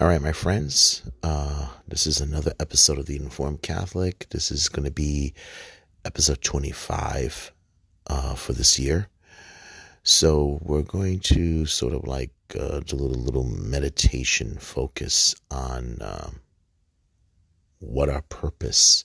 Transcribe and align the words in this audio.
All 0.00 0.08
right, 0.08 0.20
my 0.20 0.32
friends, 0.32 1.08
uh, 1.22 1.68
this 1.86 2.04
is 2.08 2.20
another 2.20 2.52
episode 2.58 2.98
of 2.98 3.06
The 3.06 3.14
Informed 3.14 3.62
Catholic. 3.62 4.26
This 4.30 4.50
is 4.50 4.68
going 4.68 4.84
to 4.84 4.90
be 4.90 5.34
episode 6.04 6.42
25 6.42 7.52
uh, 8.08 8.34
for 8.34 8.54
this 8.54 8.76
year. 8.76 9.08
So, 10.02 10.58
we're 10.62 10.82
going 10.82 11.20
to 11.20 11.64
sort 11.66 11.92
of 11.92 12.08
like 12.08 12.32
uh, 12.58 12.80
do 12.80 12.96
a 12.96 12.98
little, 12.98 13.22
little 13.22 13.44
meditation 13.44 14.58
focus 14.58 15.36
on 15.48 15.98
um, 16.00 16.40
what 17.78 18.08
our 18.08 18.22
purpose 18.22 19.04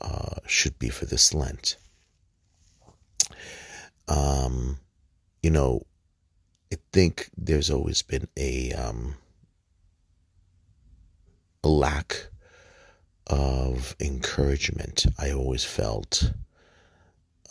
uh, 0.00 0.40
should 0.48 0.80
be 0.80 0.88
for 0.88 1.06
this 1.06 1.32
Lent. 1.32 1.76
Um, 4.08 4.80
you 5.44 5.50
know, 5.50 5.86
I 6.72 6.78
think 6.92 7.30
there's 7.36 7.70
always 7.70 8.02
been 8.02 8.26
a 8.36 8.72
um, 8.72 9.14
lack 11.66 12.28
of 13.26 13.96
encouragement. 14.00 15.06
I 15.18 15.32
always 15.32 15.64
felt 15.64 16.32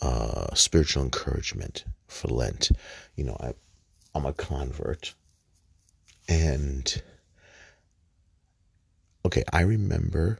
uh, 0.00 0.54
spiritual 0.54 1.02
encouragement 1.02 1.84
for 2.06 2.28
Lent. 2.28 2.70
You 3.16 3.24
know, 3.24 3.36
I, 3.40 3.52
I'm 4.14 4.26
a 4.26 4.32
convert, 4.32 5.14
and 6.28 7.02
okay, 9.24 9.44
I 9.52 9.62
remember 9.62 10.38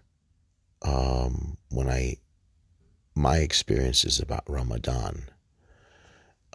um, 0.83 1.57
when 1.71 1.89
I 1.89 2.17
my 3.15 3.39
experiences 3.39 4.21
about 4.21 4.45
Ramadan. 4.49 5.25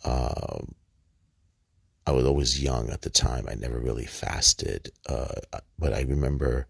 Uh, 0.03 0.59
I 2.05 2.11
was 2.11 2.25
always 2.25 2.61
young 2.61 2.89
at 2.89 3.01
the 3.01 3.09
time. 3.09 3.45
I 3.47 3.55
never 3.55 3.79
really 3.79 4.05
fasted, 4.05 4.91
uh, 5.07 5.35
but 5.77 5.93
I 5.93 6.01
remember, 6.01 6.67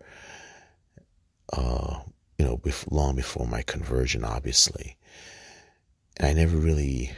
uh, 1.53 1.99
you 2.37 2.45
know, 2.45 2.61
long 2.89 3.15
before 3.15 3.47
my 3.47 3.61
conversion, 3.61 4.23
obviously, 4.23 4.97
and 6.17 6.27
I 6.27 6.33
never 6.33 6.57
really 6.57 7.11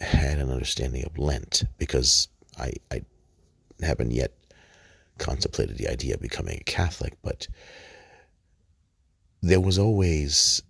had 0.00 0.38
an 0.38 0.50
understanding 0.50 1.04
of 1.04 1.18
Lent 1.18 1.64
because 1.78 2.28
I 2.58 2.72
I 2.90 3.02
haven't 3.80 4.12
yet 4.12 4.32
contemplated 5.18 5.78
the 5.78 5.88
idea 5.88 6.14
of 6.14 6.20
becoming 6.20 6.58
a 6.60 6.64
Catholic, 6.64 7.14
but 7.22 7.48
there 9.42 9.60
was 9.60 9.78
always 9.78 10.62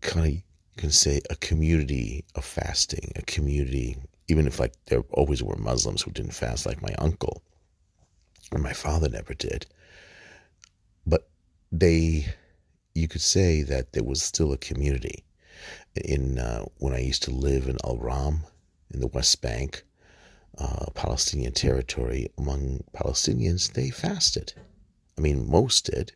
kind 0.00 0.26
of 0.26 0.32
you 0.32 0.42
can 0.76 0.90
say 0.90 1.20
a 1.30 1.36
community 1.36 2.24
of 2.34 2.44
fasting, 2.44 3.12
a 3.16 3.22
community, 3.22 3.96
even 4.28 4.46
if 4.46 4.60
like 4.60 4.72
there 4.86 5.02
always 5.10 5.42
were 5.42 5.56
Muslims 5.56 6.02
who 6.02 6.10
didn't 6.10 6.34
fast, 6.34 6.66
like 6.66 6.82
my 6.82 6.94
uncle. 6.98 7.42
And 8.52 8.62
my 8.62 8.72
father 8.72 9.08
never 9.08 9.34
did, 9.34 9.66
they, 11.70 12.26
you 12.94 13.08
could 13.08 13.20
say 13.20 13.62
that 13.62 13.92
there 13.92 14.04
was 14.04 14.22
still 14.22 14.52
a 14.52 14.58
community. 14.58 15.24
In 15.94 16.38
uh, 16.38 16.64
when 16.78 16.94
I 16.94 17.00
used 17.00 17.24
to 17.24 17.30
live 17.30 17.66
in 17.66 17.76
Al 17.84 17.98
Ram 17.98 18.44
in 18.92 19.00
the 19.00 19.08
West 19.08 19.42
Bank, 19.42 19.84
uh, 20.56 20.86
Palestinian 20.94 21.52
territory, 21.52 22.28
among 22.38 22.84
Palestinians, 22.94 23.72
they 23.72 23.90
fasted. 23.90 24.54
I 25.16 25.20
mean, 25.20 25.48
most 25.50 25.86
did. 25.86 26.12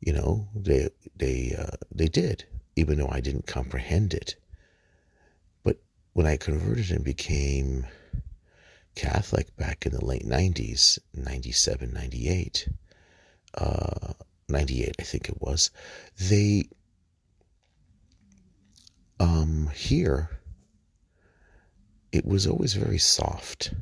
You 0.00 0.12
know, 0.12 0.48
they 0.54 0.88
they 1.16 1.56
uh, 1.58 1.76
they 1.90 2.08
did, 2.08 2.44
even 2.76 2.98
though 2.98 3.08
I 3.08 3.20
didn't 3.20 3.46
comprehend 3.46 4.12
it. 4.12 4.36
But 5.62 5.78
when 6.12 6.26
I 6.26 6.36
converted 6.36 6.90
and 6.90 7.04
became 7.04 7.86
Catholic 8.94 9.56
back 9.56 9.86
in 9.86 9.92
the 9.92 10.04
late 10.04 10.26
90s, 10.26 10.98
97, 11.14 11.92
98, 11.92 12.68
uh, 13.54 14.12
98, 14.54 14.94
I 15.00 15.02
think 15.02 15.28
it 15.28 15.42
was, 15.42 15.70
they, 16.16 16.68
um, 19.18 19.68
here, 19.74 20.30
it 22.12 22.24
was 22.24 22.46
always 22.46 22.74
very 22.74 22.98
soft, 22.98 23.74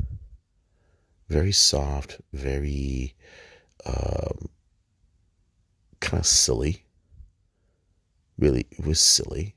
very 1.29 1.53
soft, 1.53 2.23
very, 2.33 3.15
um, 3.85 4.49
kind 6.01 6.21
of 6.21 6.27
silly. 6.27 6.87
Really, 8.39 8.67
it 8.71 8.87
was 8.87 8.99
silly. 8.99 9.55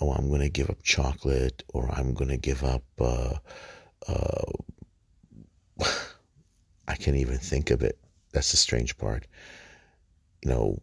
Oh, 0.00 0.12
I'm 0.12 0.28
going 0.28 0.42
to 0.42 0.50
give 0.50 0.68
up 0.68 0.82
chocolate, 0.82 1.64
or 1.72 1.90
I'm 1.90 2.12
going 2.12 2.28
to 2.28 2.36
give 2.36 2.62
up. 2.62 2.84
Uh, 3.00 3.36
uh, 4.06 4.52
I 6.88 6.94
can't 6.94 7.16
even 7.16 7.38
think 7.38 7.70
of 7.70 7.82
it. 7.82 7.98
That's 8.32 8.50
the 8.50 8.58
strange 8.58 8.98
part. 8.98 9.26
You 10.46 10.52
know, 10.52 10.82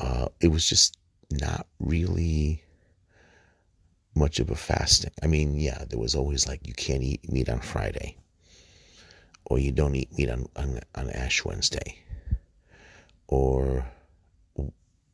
uh, 0.00 0.26
it 0.40 0.48
was 0.48 0.68
just 0.68 0.98
not 1.30 1.68
really 1.78 2.64
much 4.16 4.40
of 4.40 4.50
a 4.50 4.56
fasting. 4.56 5.12
I 5.22 5.28
mean, 5.28 5.60
yeah, 5.60 5.84
there 5.88 6.00
was 6.00 6.16
always 6.16 6.48
like 6.48 6.66
you 6.66 6.74
can't 6.74 7.04
eat 7.04 7.30
meat 7.30 7.48
on 7.48 7.60
Friday, 7.60 8.16
or 9.44 9.60
you 9.60 9.70
don't 9.70 9.94
eat 9.94 10.10
meat 10.18 10.28
on 10.28 10.48
on, 10.56 10.80
on 10.96 11.08
Ash 11.10 11.44
Wednesday 11.44 12.04
or 13.28 13.86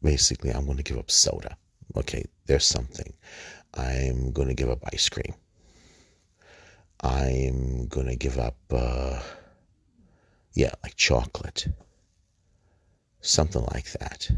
basically 0.02 0.50
I'm 0.50 0.64
going 0.64 0.76
to 0.76 0.82
give 0.82 0.98
up 0.98 1.10
soda. 1.10 1.56
Okay, 1.96 2.24
there's 2.46 2.64
something. 2.64 3.12
I'm 3.74 4.32
going 4.32 4.48
to 4.48 4.54
give 4.54 4.68
up 4.70 4.80
ice 4.92 5.08
cream. 5.08 5.34
I'm 7.02 7.86
going 7.86 8.06
to 8.06 8.16
give 8.16 8.38
up, 8.38 8.56
uh, 8.70 9.20
yeah, 10.54 10.72
like 10.82 10.96
chocolate. 10.96 11.68
Something 13.20 13.64
like 13.72 13.92
that. 13.92 14.30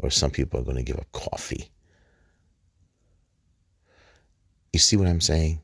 Or 0.00 0.10
some 0.10 0.30
people 0.30 0.60
are 0.60 0.64
going 0.64 0.76
to 0.76 0.82
give 0.82 0.98
up 0.98 1.10
coffee. 1.12 1.70
You 4.72 4.78
see 4.78 4.96
what 4.96 5.08
I'm 5.08 5.20
saying? 5.20 5.60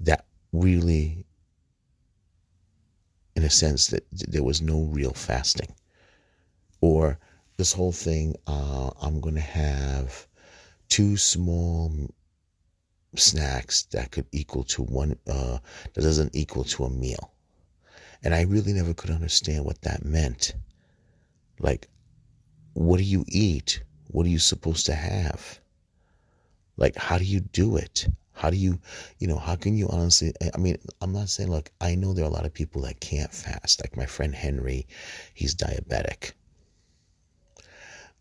That 0.00 0.26
really 0.52 1.24
in 3.36 3.44
a 3.44 3.50
sense 3.50 3.88
that 3.88 4.04
there 4.10 4.42
was 4.42 4.62
no 4.62 4.80
real 4.90 5.12
fasting. 5.12 5.74
Or 6.80 7.18
this 7.58 7.72
whole 7.72 7.92
thing, 7.92 8.34
uh, 8.46 8.90
I'm 9.00 9.20
going 9.20 9.34
to 9.34 9.40
have 9.40 10.26
two 10.88 11.16
small 11.16 11.92
snacks 13.14 13.84
that 13.92 14.10
could 14.10 14.26
equal 14.32 14.64
to 14.64 14.82
one, 14.82 15.18
uh, 15.26 15.58
that 15.94 16.02
doesn't 16.02 16.34
equal 16.34 16.64
to 16.64 16.84
a 16.84 16.90
meal. 16.90 17.32
And 18.22 18.34
I 18.34 18.42
really 18.42 18.72
never 18.72 18.94
could 18.94 19.10
understand 19.10 19.64
what 19.64 19.82
that 19.82 20.04
meant. 20.04 20.54
Like, 21.58 21.88
what 22.74 22.98
do 22.98 23.04
you 23.04 23.24
eat? 23.28 23.82
What 24.08 24.26
are 24.26 24.30
you 24.30 24.38
supposed 24.38 24.86
to 24.86 24.94
have? 24.94 25.60
Like, 26.76 26.96
how 26.96 27.18
do 27.18 27.24
you 27.24 27.40
do 27.40 27.76
it? 27.76 28.08
How 28.32 28.50
do 28.50 28.56
you, 28.56 28.78
you 29.18 29.26
know, 29.26 29.38
how 29.38 29.56
can 29.56 29.76
you 29.78 29.88
honestly? 29.88 30.34
I 30.54 30.58
mean, 30.58 30.76
I'm 31.00 31.12
not 31.12 31.30
saying, 31.30 31.50
look, 31.50 31.70
I 31.80 31.94
know 31.94 32.12
there 32.12 32.24
are 32.26 32.28
a 32.28 32.32
lot 32.32 32.44
of 32.44 32.52
people 32.52 32.82
that 32.82 33.00
can't 33.00 33.32
fast. 33.32 33.82
Like 33.82 33.96
my 33.96 34.04
friend 34.04 34.34
Henry, 34.34 34.86
he's 35.32 35.54
diabetic. 35.54 36.32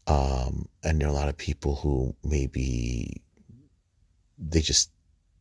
Um, 0.08 0.70
and 0.84 1.02
there 1.02 1.10
are 1.10 1.12
a 1.12 1.16
lot 1.16 1.28
of 1.28 1.38
people 1.38 1.76
who 1.76 2.16
maybe 2.24 3.22
they 4.38 4.62
just 4.62 4.92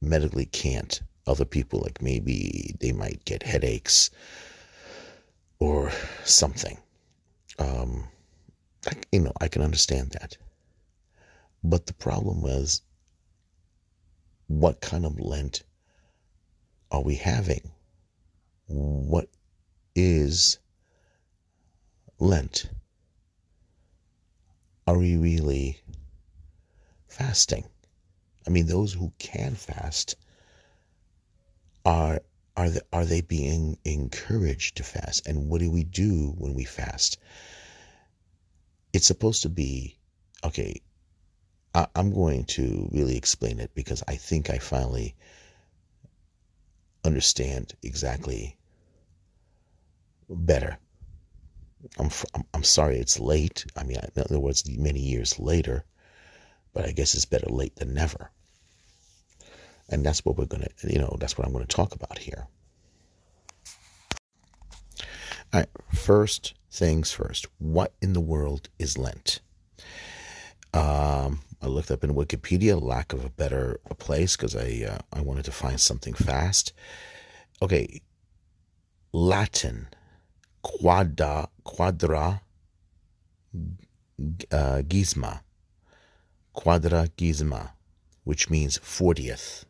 medically 0.00 0.46
can't. 0.46 1.00
Other 1.26 1.44
people, 1.44 1.80
like 1.80 2.02
maybe 2.02 2.74
they 2.80 2.92
might 2.92 3.24
get 3.24 3.44
headaches 3.44 4.10
or 5.58 5.92
something. 6.24 6.78
Um, 7.58 8.08
I, 8.86 8.92
you 9.12 9.20
know, 9.20 9.32
I 9.40 9.48
can 9.48 9.62
understand 9.62 10.10
that. 10.12 10.36
But 11.62 11.86
the 11.86 11.94
problem 11.94 12.42
was 12.42 12.82
what 14.46 14.80
kind 14.80 15.06
of 15.06 15.18
Lent 15.18 15.62
are 16.90 17.02
we 17.02 17.14
having? 17.16 17.70
What 18.66 19.28
is 19.94 20.58
Lent? 22.18 22.70
Are 24.86 24.98
we 24.98 25.16
really 25.16 25.80
fasting? 27.08 27.64
I 28.46 28.50
mean, 28.50 28.66
those 28.66 28.92
who 28.92 29.12
can 29.18 29.54
fast 29.54 30.16
are 31.84 32.20
are 32.56 32.70
they, 32.70 32.80
are 32.92 33.04
they 33.04 33.20
being 33.20 33.78
encouraged 33.84 34.76
to 34.76 34.82
fast? 34.82 35.26
And 35.26 35.48
what 35.48 35.60
do 35.60 35.70
we 35.70 35.84
do 35.84 36.34
when 36.38 36.54
we 36.54 36.64
fast? 36.64 37.18
It's 38.92 39.06
supposed 39.06 39.42
to 39.42 39.48
be 39.48 39.98
okay. 40.44 40.80
I, 41.74 41.88
am 41.96 42.12
going 42.12 42.44
to 42.44 42.88
really 42.92 43.16
explain 43.16 43.58
it 43.58 43.74
because 43.74 44.02
I 44.06 44.14
think 44.14 44.50
I 44.50 44.58
finally 44.58 45.16
understand 47.04 47.74
exactly 47.82 48.56
better. 50.28 50.78
I'm, 51.98 52.10
I'm 52.54 52.62
sorry 52.62 52.98
it's 52.98 53.18
late. 53.18 53.66
I 53.76 53.82
mean, 53.82 53.98
in 54.14 54.22
other 54.22 54.38
words, 54.38 54.64
many 54.68 55.00
years 55.00 55.38
later, 55.38 55.84
but 56.72 56.86
I 56.86 56.92
guess 56.92 57.14
it's 57.14 57.24
better 57.24 57.48
late 57.48 57.76
than 57.76 57.94
never. 57.94 58.30
And 59.88 60.04
that's 60.04 60.24
what 60.24 60.36
we're 60.36 60.46
going 60.46 60.62
to, 60.64 60.92
you 60.92 60.98
know, 60.98 61.16
that's 61.20 61.36
what 61.36 61.46
I'm 61.46 61.52
going 61.52 61.66
to 61.66 61.76
talk 61.76 61.94
about 61.94 62.18
here. 62.18 62.46
All 65.52 65.60
right, 65.60 65.68
first 65.92 66.54
things 66.70 67.12
first. 67.12 67.46
What 67.58 67.94
in 68.00 68.12
the 68.12 68.20
world 68.20 68.68
is 68.78 68.98
Lent? 68.98 69.40
Um, 70.72 71.40
I 71.62 71.66
looked 71.68 71.90
up 71.92 72.02
in 72.02 72.14
Wikipedia, 72.14 72.80
lack 72.80 73.12
of 73.12 73.24
a 73.24 73.30
better 73.30 73.78
place, 73.98 74.36
because 74.36 74.56
I 74.56 74.84
uh, 74.90 74.98
I 75.12 75.20
wanted 75.20 75.44
to 75.44 75.52
find 75.52 75.80
something 75.80 76.14
fast. 76.14 76.72
Okay, 77.62 78.02
Latin, 79.12 79.88
quadra 80.62 81.48
quadra 81.62 82.42
uh, 83.54 84.82
gisma, 84.82 85.42
quadragesima, 86.56 87.70
which 88.24 88.50
means 88.50 88.78
fortieth. 88.78 89.64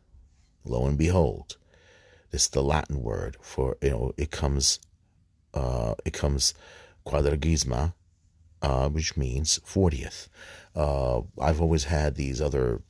Lo 0.65 0.85
and 0.85 0.97
behold, 0.97 1.57
this 2.31 2.43
is 2.43 2.49
the 2.49 2.63
Latin 2.63 3.01
word 3.01 3.37
for 3.41 3.77
you 3.81 3.91
know 3.91 4.13
it 4.17 4.31
comes 4.31 4.79
uh, 5.53 5.95
it 6.03 6.13
comes 6.13 6.53
quadragesima, 7.05 7.93
uh, 8.61 8.89
which 8.89 9.15
means 9.15 9.59
fortieth. 9.63 10.29
Uh, 10.75 11.21
I've 11.39 11.61
always 11.61 11.85
had 11.85 12.15
these 12.15 12.41
other 12.41 12.81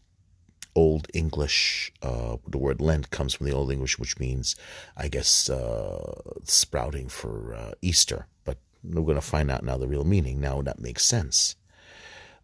old 0.76 1.08
English. 1.14 1.92
Uh, 2.02 2.38
the 2.48 2.58
word 2.58 2.82
Lent 2.82 3.10
comes 3.10 3.34
from 3.34 3.48
the 3.48 3.54
Old 3.54 3.72
English, 3.72 3.98
which 3.98 4.20
means, 4.20 4.56
I 4.98 5.08
guess, 5.08 5.50
uh, 5.50 6.22
sprouting 6.44 7.08
for 7.08 7.56
uh, 7.56 7.72
Easter. 7.82 8.28
But 8.44 8.58
we're 8.84 9.04
going 9.04 9.16
to 9.16 9.22
find 9.22 9.50
out 9.50 9.64
now 9.64 9.78
the 9.78 9.88
real 9.88 10.04
meaning. 10.04 10.42
Now 10.42 10.62
that 10.62 10.80
makes 10.80 11.06
sense. 11.06 11.56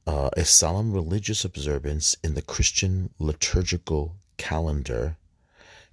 Uh, 0.07 0.29
a 0.35 0.45
solemn 0.45 0.93
religious 0.93 1.45
observance 1.45 2.15
in 2.23 2.33
the 2.33 2.41
Christian 2.41 3.11
liturgical 3.19 4.15
calendar 4.37 5.17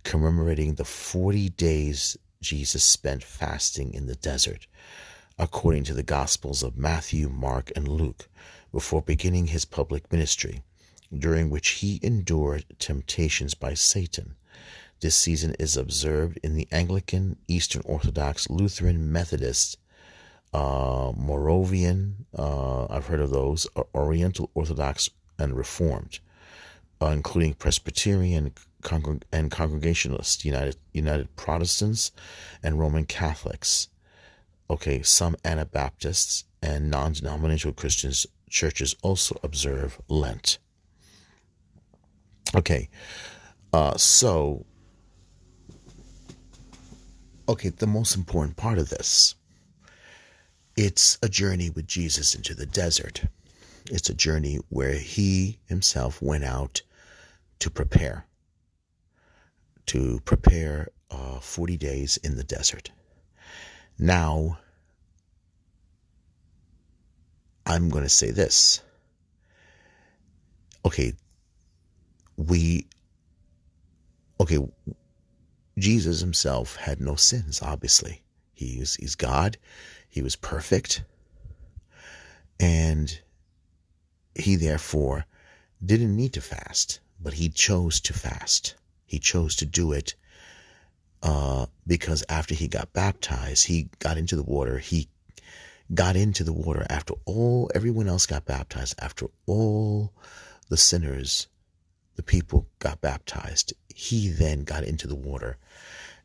commemorating 0.04 0.74
the 0.74 0.84
40 0.84 1.50
days 1.50 2.16
Jesus 2.40 2.84
spent 2.84 3.24
fasting 3.24 3.92
in 3.92 4.06
the 4.06 4.14
desert, 4.14 4.66
according 5.38 5.84
to 5.84 5.94
the 5.94 6.02
Gospels 6.02 6.62
of 6.62 6.76
Matthew, 6.76 7.28
Mark, 7.28 7.72
and 7.74 7.88
Luke, 7.88 8.28
before 8.72 9.02
beginning 9.02 9.48
his 9.48 9.64
public 9.64 10.10
ministry, 10.12 10.62
during 11.16 11.50
which 11.50 11.68
he 11.70 11.98
endured 12.02 12.64
temptations 12.78 13.54
by 13.54 13.74
Satan. 13.74 14.36
This 15.00 15.16
season 15.16 15.54
is 15.58 15.76
observed 15.76 16.38
in 16.42 16.54
the 16.54 16.68
Anglican, 16.72 17.36
Eastern 17.46 17.82
Orthodox, 17.84 18.50
Lutheran, 18.50 19.10
Methodist, 19.12 19.78
uh, 20.52 21.12
Moravian, 21.16 22.26
uh, 22.36 22.86
I've 22.86 23.06
heard 23.06 23.20
of 23.20 23.30
those, 23.30 23.66
Oriental 23.94 24.50
Orthodox, 24.54 25.10
and 25.38 25.56
Reformed, 25.56 26.20
uh, 27.00 27.06
including 27.06 27.54
Presbyterian 27.54 28.52
and 29.32 29.50
Congregationalists, 29.50 30.44
United, 30.44 30.76
United 30.92 31.34
Protestants, 31.36 32.12
and 32.62 32.78
Roman 32.78 33.04
Catholics. 33.04 33.88
Okay, 34.70 35.02
some 35.02 35.36
Anabaptists 35.44 36.44
and 36.62 36.90
non 36.90 37.12
denominational 37.12 37.74
Christians 37.74 38.26
churches 38.50 38.94
also 39.02 39.38
observe 39.42 40.00
Lent. 40.08 40.58
Okay, 42.54 42.88
uh, 43.72 43.96
so, 43.96 44.64
okay, 47.48 47.68
the 47.68 47.86
most 47.86 48.16
important 48.16 48.56
part 48.56 48.78
of 48.78 48.88
this 48.88 49.34
it's 50.78 51.18
a 51.24 51.28
journey 51.28 51.70
with 51.70 51.88
Jesus 51.88 52.36
into 52.36 52.54
the 52.54 52.64
desert. 52.64 53.24
It's 53.90 54.10
a 54.10 54.14
journey 54.14 54.60
where 54.68 54.94
he 54.94 55.58
himself 55.66 56.22
went 56.22 56.44
out 56.44 56.82
to 57.60 57.70
prepare, 57.70 58.26
to 59.86 60.20
prepare 60.24 60.88
uh, 61.10 61.40
40 61.40 61.76
days 61.76 62.16
in 62.18 62.36
the 62.36 62.44
desert. 62.44 62.90
Now, 63.98 64.58
I'm 67.66 67.88
going 67.88 68.04
to 68.04 68.08
say 68.08 68.30
this. 68.30 68.80
Okay, 70.84 71.12
we, 72.36 72.86
okay, 74.40 74.58
Jesus 75.78 76.20
himself 76.20 76.76
had 76.76 77.00
no 77.00 77.14
sins, 77.14 77.60
obviously. 77.62 78.22
He's, 78.54 78.94
he's 78.96 79.14
God. 79.14 79.58
He 80.08 80.22
was 80.22 80.36
perfect. 80.36 81.02
And 82.58 83.20
he 84.34 84.56
therefore 84.56 85.26
didn't 85.84 86.16
need 86.16 86.32
to 86.34 86.40
fast, 86.40 87.00
but 87.20 87.34
he 87.34 87.48
chose 87.48 88.00
to 88.00 88.12
fast. 88.12 88.74
He 89.06 89.18
chose 89.18 89.56
to 89.56 89.66
do 89.66 89.92
it 89.92 90.14
uh, 91.22 91.66
because 91.86 92.24
after 92.28 92.54
he 92.54 92.68
got 92.68 92.92
baptized, 92.92 93.66
he 93.66 93.88
got 93.98 94.18
into 94.18 94.36
the 94.36 94.42
water. 94.42 94.78
He 94.78 95.08
got 95.94 96.16
into 96.16 96.44
the 96.44 96.52
water 96.52 96.86
after 96.88 97.14
all, 97.24 97.70
everyone 97.74 98.08
else 98.08 98.26
got 98.26 98.44
baptized, 98.44 98.94
after 99.00 99.26
all 99.46 100.12
the 100.68 100.76
sinners, 100.76 101.48
the 102.16 102.22
people 102.22 102.66
got 102.78 103.00
baptized. 103.00 103.72
He 103.94 104.28
then 104.28 104.64
got 104.64 104.84
into 104.84 105.06
the 105.06 105.14
water. 105.14 105.56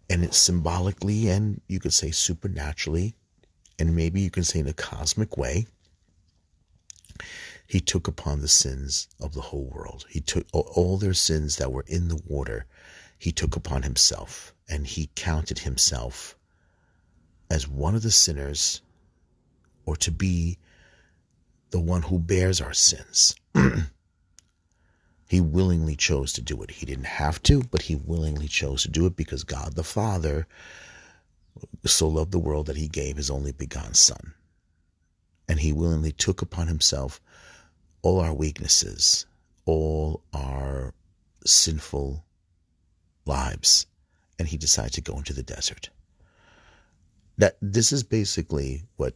And 0.10 0.24
it 0.24 0.34
symbolically 0.34 1.30
and 1.30 1.62
you 1.68 1.80
could 1.80 1.94
say 1.94 2.12
supernaturally, 2.12 3.16
and 3.80 3.96
maybe 3.96 4.22
you 4.22 4.30
can 4.30 4.44
say 4.44 4.60
in 4.60 4.68
a 4.68 4.74
cosmic 4.74 5.38
way, 5.38 5.66
he 7.68 7.80
took 7.80 8.08
upon 8.08 8.42
the 8.42 8.48
sins 8.48 9.08
of 9.20 9.34
the 9.34 9.42
whole 9.42 9.66
world. 9.66 10.06
He 10.10 10.20
took 10.20 10.46
all 10.52 10.98
their 10.98 11.14
sins 11.14 11.56
that 11.58 11.72
were 11.72 11.86
in 11.88 12.08
the 12.08 12.22
water, 12.28 12.66
he 13.18 13.32
took 13.32 13.56
upon 13.56 13.84
himself, 13.84 14.54
and 14.68 14.86
he 14.86 15.10
counted 15.16 15.60
himself 15.60 16.38
as 17.50 17.68
one 17.68 17.96
of 17.96 18.04
the 18.04 18.12
sinners, 18.12 18.82
or 19.86 19.96
to 19.98 20.12
be 20.12 20.58
the 21.72 21.80
one 21.80 22.04
who 22.04 22.20
bears 22.20 22.62
our 22.62 22.74
sins. 22.74 23.36
he 25.28 25.42
willingly 25.42 25.96
chose 25.96 26.34
to 26.34 26.42
do 26.42 26.62
it. 26.62 26.72
He 26.72 26.86
didn't 26.86 27.06
have 27.06 27.42
to, 27.44 27.64
but 27.64 27.84
he 27.84 27.96
willingly 27.96 28.48
chose 28.48 28.84
to 28.84 28.90
do 28.90 29.06
it 29.06 29.16
because 29.16 29.44
God 29.44 29.76
the 29.76 29.84
Father 29.84 30.48
so 31.86 32.08
loved 32.08 32.32
the 32.32 32.40
world 32.40 32.68
that 32.68 32.78
he 32.78 32.88
gave 32.88 33.18
his 33.18 33.30
only 33.30 33.52
begotten 33.52 33.94
Son. 33.94 34.34
And 35.48 35.60
he 35.60 35.74
willingly 35.74 36.12
took 36.12 36.42
upon 36.42 36.68
himself 36.68 37.22
all 38.04 38.20
our 38.20 38.34
weaknesses, 38.34 39.26
all 39.66 40.22
our 40.34 40.94
sinful 41.46 42.24
lives, 43.26 43.88
and 44.38 44.48
he 44.48 44.58
decided 44.58 44.94
to 44.94 45.02
go 45.02 45.18
into 45.18 45.34
the 45.34 45.42
desert. 45.42 45.90
That 47.38 47.58
this 47.62 47.92
is 47.92 48.04
basically 48.04 48.84
what 48.98 49.16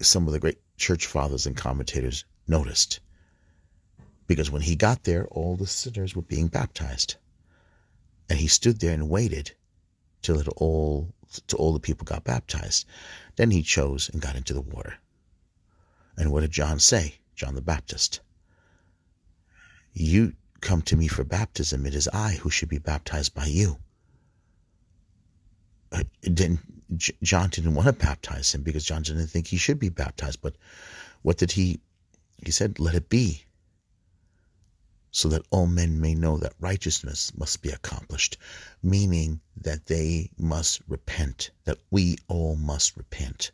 some 0.00 0.26
of 0.26 0.32
the 0.32 0.38
great 0.38 0.58
church 0.76 1.06
fathers 1.06 1.46
and 1.46 1.56
commentators 1.56 2.24
noticed. 2.46 3.00
Because 4.26 4.50
when 4.50 4.62
he 4.62 4.76
got 4.76 5.04
there, 5.04 5.26
all 5.28 5.56
the 5.56 5.66
sinners 5.66 6.14
were 6.14 6.22
being 6.22 6.48
baptized. 6.48 7.16
And 8.28 8.38
he 8.38 8.46
stood 8.46 8.80
there 8.80 8.92
and 8.92 9.10
waited 9.10 9.52
till 10.22 10.40
it 10.40 10.48
all 10.56 11.12
till 11.46 11.58
all 11.58 11.72
the 11.72 11.80
people 11.80 12.04
got 12.04 12.24
baptized. 12.24 12.86
Then 13.36 13.50
he 13.50 13.62
chose 13.62 14.08
and 14.08 14.22
got 14.22 14.36
into 14.36 14.54
the 14.54 14.60
water. 14.60 14.94
And 16.16 16.30
what 16.30 16.40
did 16.40 16.52
John 16.52 16.78
say? 16.78 17.16
John 17.34 17.54
the 17.54 17.62
Baptist. 17.62 18.20
You 19.92 20.34
come 20.60 20.82
to 20.82 20.96
me 20.96 21.08
for 21.08 21.24
baptism. 21.24 21.86
It 21.86 21.94
is 21.94 22.08
I 22.08 22.32
who 22.32 22.50
should 22.50 22.68
be 22.68 22.78
baptized 22.78 23.34
by 23.34 23.46
you. 23.46 23.78
Uh, 25.92 26.04
didn't, 26.22 26.60
John 27.22 27.50
didn't 27.50 27.74
want 27.74 27.86
to 27.86 27.92
baptize 27.92 28.54
him 28.54 28.62
because 28.62 28.84
John 28.84 29.02
didn't 29.02 29.28
think 29.28 29.46
he 29.46 29.56
should 29.56 29.78
be 29.78 29.90
baptized. 29.90 30.40
But 30.40 30.56
what 31.22 31.38
did 31.38 31.52
he? 31.52 31.80
He 32.44 32.50
said, 32.50 32.80
"Let 32.80 32.94
it 32.94 33.08
be." 33.08 33.44
so 35.14 35.28
that 35.28 35.46
all 35.50 35.68
men 35.68 36.00
may 36.00 36.12
know 36.12 36.36
that 36.38 36.52
righteousness 36.58 37.32
must 37.36 37.62
be 37.62 37.70
accomplished, 37.70 38.36
meaning 38.82 39.40
that 39.56 39.86
they 39.86 40.28
must 40.36 40.80
repent, 40.88 41.52
that 41.62 41.78
we 41.92 42.18
all 42.26 42.56
must 42.56 42.96
repent. 42.96 43.52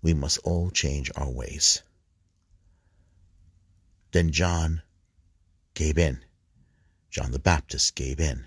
We 0.00 0.14
must 0.14 0.38
all 0.44 0.70
change 0.70 1.10
our 1.16 1.28
ways. 1.28 1.82
Then 4.16 4.30
John 4.30 4.80
gave 5.74 5.98
in. 5.98 6.24
John 7.10 7.32
the 7.32 7.38
Baptist 7.38 7.94
gave 7.94 8.18
in. 8.18 8.46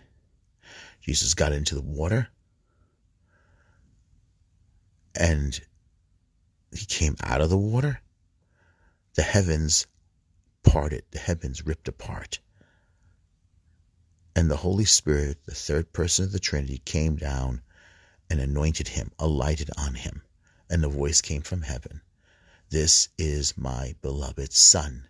Jesus 1.00 1.36
got 1.36 1.54
into 1.54 1.76
the 1.76 1.82
water 1.84 2.30
and 5.14 5.62
he 6.76 6.88
came 6.88 7.16
out 7.22 7.42
of 7.42 7.52
the 7.52 7.58
water. 7.58 8.02
The 9.14 9.22
heavens 9.22 9.86
parted, 10.64 11.04
the 11.12 11.20
heavens 11.20 11.64
ripped 11.64 11.88
apart. 11.88 12.40
And 14.36 14.50
the 14.50 14.58
Holy 14.58 14.86
Spirit, 14.86 15.46
the 15.46 15.54
third 15.54 15.94
person 15.94 16.26
of 16.26 16.32
the 16.32 16.40
Trinity, 16.40 16.80
came 16.80 17.16
down 17.16 17.62
and 18.28 18.40
anointed 18.40 18.88
him, 18.88 19.12
alighted 19.20 19.70
on 19.78 19.94
him. 19.94 20.24
And 20.68 20.82
the 20.82 20.90
voice 20.90 21.22
came 21.22 21.44
from 21.44 21.62
heaven 21.62 22.02
This 22.72 23.10
is 23.20 23.56
my 23.56 23.94
beloved 24.02 24.52
Son, 24.52 25.09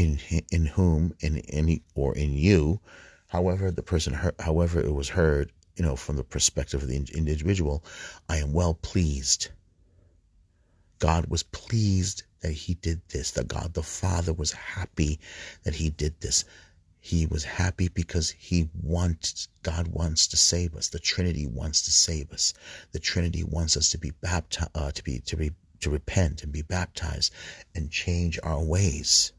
in, 0.00 0.18
in 0.50 0.64
whom, 0.64 1.14
in 1.20 1.38
any, 1.50 1.82
or 1.94 2.16
in 2.16 2.32
you, 2.32 2.80
however 3.28 3.70
the 3.70 3.82
person 3.82 4.14
heard, 4.14 4.34
however 4.40 4.80
it 4.80 4.94
was 4.94 5.10
heard, 5.10 5.52
you 5.76 5.84
know, 5.84 5.94
from 5.94 6.16
the 6.16 6.24
perspective 6.24 6.82
of 6.82 6.88
the 6.88 6.96
individual, 6.96 7.84
I 8.28 8.38
am 8.38 8.52
well 8.54 8.74
pleased. 8.74 9.48
God 10.98 11.26
was 11.26 11.42
pleased 11.42 12.22
that 12.40 12.52
he 12.52 12.74
did 12.74 13.02
this, 13.08 13.32
that 13.32 13.48
God 13.48 13.74
the 13.74 13.82
Father 13.82 14.32
was 14.32 14.52
happy 14.52 15.20
that 15.64 15.74
he 15.74 15.90
did 15.90 16.18
this. 16.20 16.44
He 16.98 17.26
was 17.26 17.44
happy 17.44 17.88
because 17.88 18.30
he 18.30 18.68
wants, 18.82 19.48
God 19.62 19.88
wants 19.88 20.26
to 20.28 20.36
save 20.36 20.74
us. 20.74 20.88
The 20.88 20.98
Trinity 20.98 21.46
wants 21.46 21.82
to 21.82 21.90
save 21.90 22.30
us. 22.32 22.54
The 22.92 22.98
Trinity 22.98 23.42
wants 23.44 23.76
us 23.76 23.90
to 23.90 23.98
be 23.98 24.10
baptized, 24.10 24.70
uh, 24.74 24.92
to 24.92 25.04
be, 25.04 25.20
to 25.20 25.36
be, 25.36 25.52
to 25.80 25.90
repent 25.90 26.42
and 26.42 26.52
be 26.52 26.62
baptized 26.62 27.32
and 27.74 27.90
change 27.90 28.38
our 28.42 28.62
ways. 28.62 29.32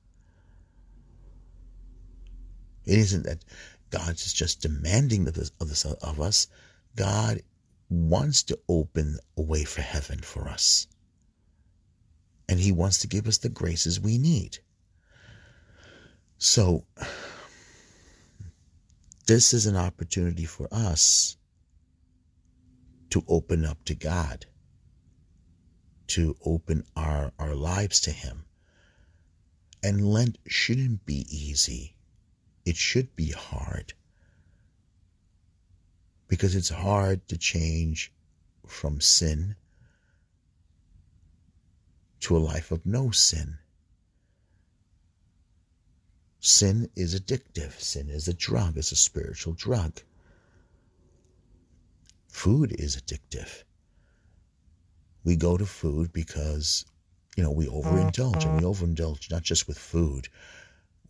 It 2.91 2.98
isn't 2.98 3.24
that 3.24 3.45
God 3.89 4.15
is 4.15 4.33
just 4.33 4.62
demanding 4.62 5.25
of 5.25 5.33
this, 5.33 5.51
of 5.62 5.95
of 6.01 6.19
us. 6.19 6.48
God 6.98 7.41
wants 7.89 8.43
to 8.43 8.60
open 8.67 9.17
a 9.38 9.41
way 9.41 9.63
for 9.63 9.81
heaven 9.81 10.19
for 10.19 10.50
us. 10.50 10.88
And 12.50 12.60
he 12.60 12.74
wants 12.74 12.98
to 13.00 13.07
give 13.07 13.27
us 13.27 13.38
the 13.38 13.48
graces 13.48 13.98
we 13.98 14.17
need. 14.17 14.60
So 16.38 16.86
this 19.25 19.53
is 19.53 19.67
an 19.67 19.77
opportunity 19.77 20.43
for 20.43 20.67
us 20.69 21.38
to 23.12 23.24
open 23.29 23.63
up 23.63 23.81
to 23.86 23.95
God, 23.95 24.48
to 26.07 26.36
open 26.43 26.83
our, 26.98 27.31
our 27.39 27.55
lives 27.55 28.01
to 28.01 28.12
Him. 28.12 28.43
And 29.81 30.05
Lent 30.05 30.39
shouldn't 30.45 31.05
be 31.05 31.25
easy. 31.29 31.95
It 32.65 32.77
should 32.77 33.15
be 33.15 33.32
hard. 33.32 33.94
Because 36.27 36.56
it's 36.56 36.70
hard 36.70 37.27
to 37.27 37.38
change 37.38 38.13
from 38.65 39.01
sin 39.01 39.56
to 42.22 42.38
a 42.38 42.39
life 42.39 42.72
of 42.72 42.86
no 42.86 43.12
sin. 43.12 43.58
Sin 46.39 46.89
is 46.96 47.20
addictive. 47.20 47.80
Sin 47.80 48.10
is 48.10 48.27
a 48.27 48.34
drug, 48.34 48.77
it's 48.77 48.91
a 48.91 48.96
spiritual 48.96 49.53
drug. 49.53 50.01
Food 52.27 52.75
is 52.80 52.96
addictive. 52.96 53.63
We 55.24 55.36
go 55.36 55.58
to 55.58 55.65
food 55.65 56.12
because, 56.13 56.86
you 57.36 57.44
know, 57.44 57.51
we 57.51 57.68
overindulge 57.68 58.44
and 58.44 58.56
we 58.56 58.63
mm-hmm. 58.63 58.86
overindulge 58.86 59.30
not 59.30 59.44
just 59.44 59.68
with 59.68 59.77
food. 59.77 60.30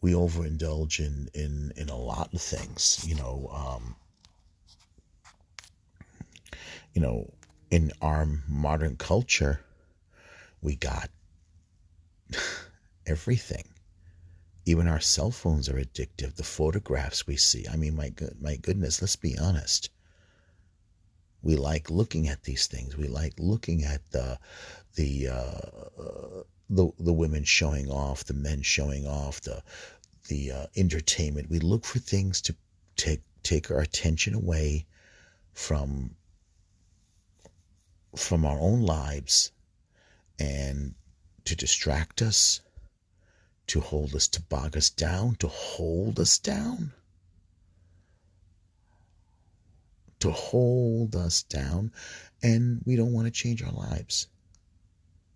We 0.02 0.14
overindulge 0.14 1.00
in, 1.00 1.30
in, 1.34 1.74
in 1.76 1.90
a 1.90 1.98
lot 1.98 2.34
of 2.34 2.42
things, 2.42 3.04
you 3.08 3.16
know, 3.16 3.50
um, 3.54 3.96
you 6.94 7.02
know, 7.02 7.32
in 7.70 7.92
our 8.02 8.28
modern 8.48 8.98
culture, 8.98 9.62
we 10.62 10.76
got 10.76 11.10
everything 13.06 13.66
even 14.66 14.88
our 14.88 15.00
cell 15.00 15.32
phones 15.32 15.68
are 15.70 15.82
addictive. 15.82 16.36
The 16.36 16.44
photographs 16.44 17.26
we 17.26 17.36
see. 17.36 17.66
I 17.72 17.76
mean, 17.76 17.96
my 17.96 18.14
my 18.40 18.56
goodness. 18.58 19.02
Let's 19.02 19.16
be 19.16 19.38
honest. 19.38 19.90
We 21.42 21.56
like 21.56 21.90
looking 21.90 22.28
at 22.28 22.44
these 22.44 22.68
things. 22.68 22.96
We 22.96 23.08
like 23.08 23.34
looking 23.40 23.84
at 23.84 24.12
the 24.12 24.40
the 24.96 25.30
uh, 25.30 26.44
the 26.72 26.90
the 26.98 27.14
women 27.14 27.44
showing 27.44 27.90
off, 27.90 28.24
the 28.24 28.34
men 28.34 28.62
showing 28.62 29.06
off, 29.06 29.42
the 29.42 29.62
the 30.28 30.52
uh, 30.52 30.66
entertainment. 30.76 31.50
We 31.50 31.60
look 31.60 31.86
for 31.86 32.00
things 32.00 32.42
to 32.44 32.56
take 32.96 33.22
take 33.44 33.70
our 33.70 33.82
attention 33.82 34.34
away 34.34 34.86
from 35.54 36.16
from 38.16 38.46
our 38.46 38.60
own 38.60 38.82
lives 38.82 39.52
and 40.40 40.96
to 41.46 41.56
distract 41.56 42.22
us 42.22 42.62
to 43.72 43.80
hold 43.80 44.14
us, 44.16 44.28
to 44.28 44.42
bog 44.42 44.76
us 44.76 44.90
down, 44.90 45.36
to 45.36 45.48
hold 45.48 46.20
us 46.20 46.38
down. 46.40 46.92
To 50.20 50.32
hold 50.32 51.16
us 51.16 51.44
down, 51.44 51.94
and 52.44 52.82
we 52.86 52.98
don't 52.98 53.14
want 53.14 53.28
to 53.28 53.32
change 53.32 53.64
our 53.64 53.72
lives. 53.72 54.28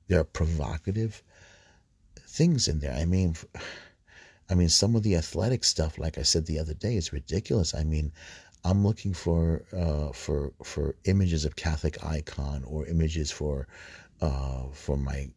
There 0.07 0.19
are 0.19 0.23
provocative 0.25 1.23
things 2.27 2.67
in 2.67 2.79
there. 2.79 2.93
I 2.93 3.05
mean, 3.05 3.35
I 4.49 4.55
mean, 4.55 4.69
some 4.69 4.95
of 4.95 5.03
the 5.03 5.15
athletic 5.15 5.63
stuff, 5.63 5.97
like 5.97 6.17
I 6.17 6.23
said 6.23 6.45
the 6.45 6.59
other 6.59 6.73
day, 6.73 6.95
is 6.95 7.13
ridiculous. 7.13 7.73
I 7.73 7.83
mean, 7.83 8.11
I'm 8.63 8.85
looking 8.85 9.13
for 9.13 9.63
uh, 9.75 10.11
for 10.11 10.53
for 10.63 10.95
images 11.05 11.45
of 11.45 11.55
Catholic 11.55 12.03
icon 12.03 12.63
or 12.63 12.85
images 12.85 13.31
for 13.31 13.67
uh, 14.21 14.65
for 14.71 14.97
my 14.97 15.29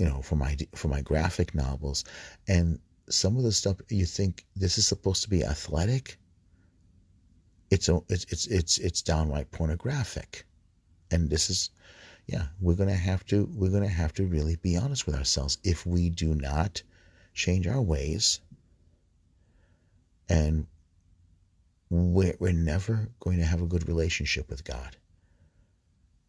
you 0.00 0.06
know, 0.06 0.22
for 0.22 0.36
my 0.36 0.56
for 0.74 0.88
my 0.88 1.02
graphic 1.02 1.54
novels, 1.54 2.04
and 2.48 2.78
some 3.10 3.36
of 3.36 3.42
the 3.42 3.52
stuff 3.52 3.76
you 3.90 4.06
think 4.06 4.46
this 4.56 4.78
is 4.78 4.86
supposed 4.86 5.22
to 5.22 5.28
be 5.28 5.44
athletic. 5.44 6.16
It's 7.70 7.90
it's 8.08 8.24
it's 8.30 8.46
it's 8.46 8.78
it's 8.78 9.02
downright 9.02 9.50
pornographic, 9.50 10.46
and 11.10 11.28
this 11.28 11.50
is, 11.50 11.68
yeah, 12.30 12.46
we're 12.60 12.76
gonna 12.76 12.94
have 12.94 13.24
to 13.26 13.48
we're 13.54 13.70
gonna 13.70 13.88
have 13.88 14.12
to 14.14 14.24
really 14.24 14.56
be 14.56 14.76
honest 14.76 15.04
with 15.04 15.16
ourselves 15.16 15.58
if 15.64 15.84
we 15.84 16.10
do 16.10 16.34
not 16.34 16.82
change 17.34 17.66
our 17.66 17.82
ways, 17.82 18.40
and 20.28 20.66
we're, 21.90 22.36
we're 22.38 22.52
never 22.52 23.08
going 23.18 23.38
to 23.38 23.44
have 23.44 23.62
a 23.62 23.66
good 23.66 23.88
relationship 23.88 24.48
with 24.48 24.64
God. 24.64 24.96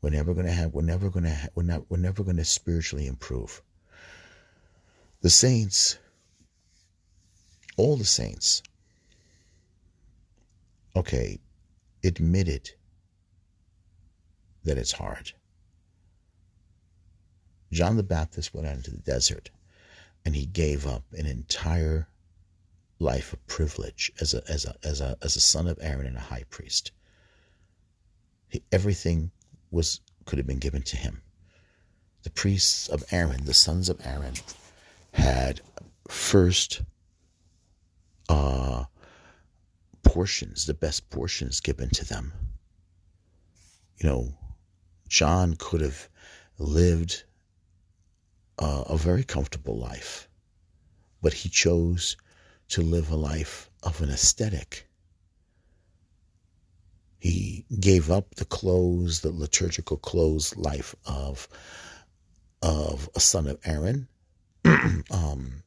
We're 0.02 0.10
never 0.10 0.34
going 0.34 0.48
to 0.48 0.52
have, 0.52 0.74
we're 0.74 0.82
never 0.82 1.10
going 1.10 1.26
to, 1.26 1.36
ha- 1.36 1.50
we're 1.54 1.64
not, 1.64 1.84
we're 1.90 1.98
never 1.98 2.24
going 2.24 2.38
to 2.38 2.46
spiritually 2.46 3.06
improve. 3.06 3.62
The 5.22 5.30
saints, 5.30 6.00
all 7.78 7.96
the 7.96 8.06
saints, 8.06 8.64
okay, 10.96 11.40
admitted 12.04 12.72
that 14.64 14.80
it's 14.80 14.92
hard. 14.92 15.32
John 17.72 17.98
the 17.98 18.04
Baptist 18.04 18.54
went 18.54 18.68
out 18.68 18.76
into 18.76 18.92
the 18.92 18.98
desert 18.98 19.50
and 20.26 20.36
he 20.36 20.46
gave 20.46 20.86
up 20.86 21.04
an 21.14 21.26
entire 21.26 22.08
life 23.00 23.34
of 23.34 23.46
privilege 23.48 24.12
as 24.20 24.34
a, 24.34 24.44
as 24.48 24.66
a, 24.66 24.76
as 24.84 25.02
a, 25.02 25.18
as 25.22 25.36
a 25.36 25.42
son 25.42 25.68
of 25.68 25.80
Aaron 25.82 26.06
and 26.06 26.18
a 26.18 26.22
high 26.22 26.46
priest. 26.50 26.92
He, 28.50 28.62
everything 28.72 29.32
was 29.72 30.02
could 30.26 30.38
have 30.38 30.48
been 30.48 30.60
given 30.60 30.84
to 30.84 30.98
him. 30.98 31.22
The 32.24 32.30
priests 32.30 32.88
of 32.88 33.04
Aaron, 33.12 33.46
the 33.46 33.54
sons 33.54 33.90
of 33.90 34.00
Aaron, 34.06 34.36
had 35.14 35.62
first 36.08 36.82
uh, 38.30 38.86
portions, 40.04 40.66
the 40.66 40.74
best 40.74 41.10
portions 41.10 41.60
given 41.60 41.90
to 41.90 42.06
them. 42.06 42.34
You 43.98 44.10
know, 44.10 44.34
John 45.08 45.56
could 45.58 45.82
have 45.82 46.08
lived 46.60 47.24
uh, 48.62 48.86
a 48.88 48.98
very 48.98 49.26
comfortable 49.26 49.78
life, 49.78 50.30
but 51.22 51.34
he 51.34 51.50
chose 51.50 52.16
to 52.70 52.82
live 52.82 53.12
a 53.12 53.18
life 53.18 53.70
of 53.84 54.02
an 54.02 54.10
ascetic 54.10 54.88
he 57.22 57.66
gave 57.80 58.10
up 58.10 58.34
the 58.36 58.46
clothes, 58.46 59.20
the 59.20 59.32
liturgical 59.32 59.98
clothes 59.98 60.58
life 60.58 60.96
of 61.06 61.48
of 62.64 63.08
a 63.16 63.20
son 63.20 63.48
of 63.48 63.60
Aaron. 63.64 64.08
um, 65.12 65.62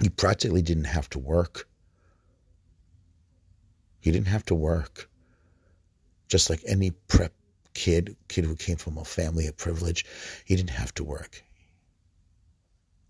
he 0.00 0.08
practically 0.08 0.62
didn't 0.62 0.84
have 0.84 1.10
to 1.10 1.18
work. 1.18 1.68
He 3.98 4.12
didn't 4.12 4.28
have 4.28 4.44
to 4.46 4.54
work. 4.54 5.10
Just 6.28 6.50
like 6.50 6.62
any 6.66 6.92
prep 7.08 7.32
kid, 7.74 8.16
kid 8.28 8.44
who 8.44 8.54
came 8.54 8.76
from 8.76 8.96
a 8.96 9.04
family 9.04 9.48
of 9.48 9.56
privilege, 9.56 10.06
he 10.44 10.54
didn't 10.54 10.70
have 10.70 10.94
to 10.94 11.04
work. 11.04 11.42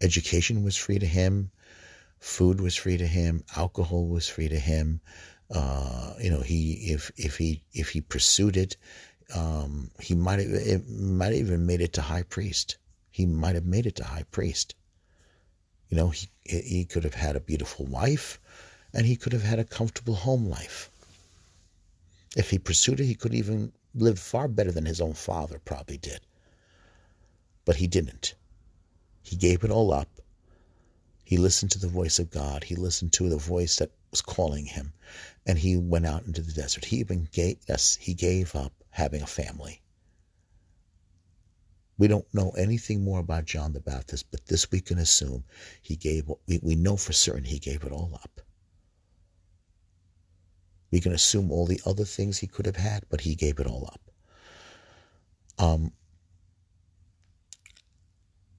Education 0.00 0.62
was 0.62 0.76
free 0.76 0.98
to 0.98 1.06
him. 1.06 1.50
Food 2.20 2.60
was 2.60 2.74
free 2.74 2.96
to 2.96 3.06
him. 3.06 3.44
Alcohol 3.56 4.06
was 4.06 4.28
free 4.28 4.48
to 4.48 4.58
him. 4.58 5.00
Uh, 5.50 6.14
you 6.20 6.30
know, 6.30 6.40
he 6.40 6.72
if 6.92 7.10
if 7.16 7.36
he 7.36 7.62
if 7.72 7.90
he 7.90 8.00
pursued 8.00 8.56
it, 8.56 8.76
um, 9.34 9.90
he 10.00 10.14
might 10.14 10.38
have 10.40 10.88
might 10.88 11.34
even 11.34 11.66
made 11.66 11.80
it 11.80 11.92
to 11.94 12.02
high 12.02 12.22
priest. 12.22 12.78
He 13.10 13.26
might 13.26 13.54
have 13.54 13.66
made 13.66 13.86
it 13.86 13.96
to 13.96 14.04
high 14.04 14.24
priest. 14.30 14.74
You 15.88 15.96
know, 15.96 16.08
he 16.08 16.28
he 16.44 16.84
could 16.84 17.04
have 17.04 17.14
had 17.14 17.36
a 17.36 17.40
beautiful 17.40 17.86
wife, 17.86 18.40
and 18.92 19.06
he 19.06 19.16
could 19.16 19.32
have 19.32 19.42
had 19.42 19.58
a 19.58 19.64
comfortable 19.64 20.14
home 20.14 20.46
life. 20.48 20.90
If 22.36 22.50
he 22.50 22.58
pursued 22.58 23.00
it, 23.00 23.06
he 23.06 23.14
could 23.14 23.34
even 23.34 23.72
live 23.94 24.18
far 24.18 24.48
better 24.48 24.72
than 24.72 24.86
his 24.86 25.00
own 25.00 25.14
father 25.14 25.60
probably 25.64 25.98
did. 25.98 26.20
But 27.64 27.76
he 27.76 27.86
didn't. 27.86 28.34
He 29.24 29.36
gave 29.36 29.64
it 29.64 29.70
all 29.70 29.92
up. 29.92 30.20
He 31.24 31.38
listened 31.38 31.72
to 31.72 31.78
the 31.78 31.88
voice 31.88 32.18
of 32.18 32.30
God. 32.30 32.62
He 32.62 32.76
listened 32.76 33.14
to 33.14 33.28
the 33.28 33.38
voice 33.38 33.76
that 33.76 33.90
was 34.10 34.20
calling 34.20 34.66
him, 34.66 34.92
and 35.46 35.58
he 35.58 35.76
went 35.76 36.06
out 36.06 36.26
into 36.26 36.42
the 36.42 36.52
desert. 36.52 36.84
He 36.84 36.98
even 36.98 37.26
gave 37.32 37.56
yes, 37.66 37.96
he 37.96 38.14
gave 38.14 38.54
up 38.54 38.72
having 38.90 39.22
a 39.22 39.26
family. 39.26 39.80
We 41.96 42.06
don't 42.06 42.32
know 42.34 42.50
anything 42.50 43.02
more 43.02 43.20
about 43.20 43.46
John 43.46 43.72
the 43.72 43.80
Baptist, 43.80 44.30
but 44.30 44.44
this 44.46 44.70
we 44.70 44.80
can 44.80 44.98
assume 44.98 45.44
he 45.80 45.96
gave, 45.96 46.30
we, 46.46 46.58
we 46.62 46.74
know 46.74 46.96
for 46.96 47.12
certain 47.12 47.44
he 47.44 47.58
gave 47.58 47.82
it 47.84 47.92
all 47.92 48.10
up. 48.14 48.40
We 50.90 51.00
can 51.00 51.12
assume 51.12 51.50
all 51.50 51.66
the 51.66 51.80
other 51.86 52.04
things 52.04 52.38
he 52.38 52.46
could 52.46 52.66
have 52.66 52.76
had, 52.76 53.04
but 53.08 53.22
he 53.22 53.34
gave 53.34 53.58
it 53.58 53.66
all 53.66 53.88
up. 53.92 54.00
Um, 55.58 55.92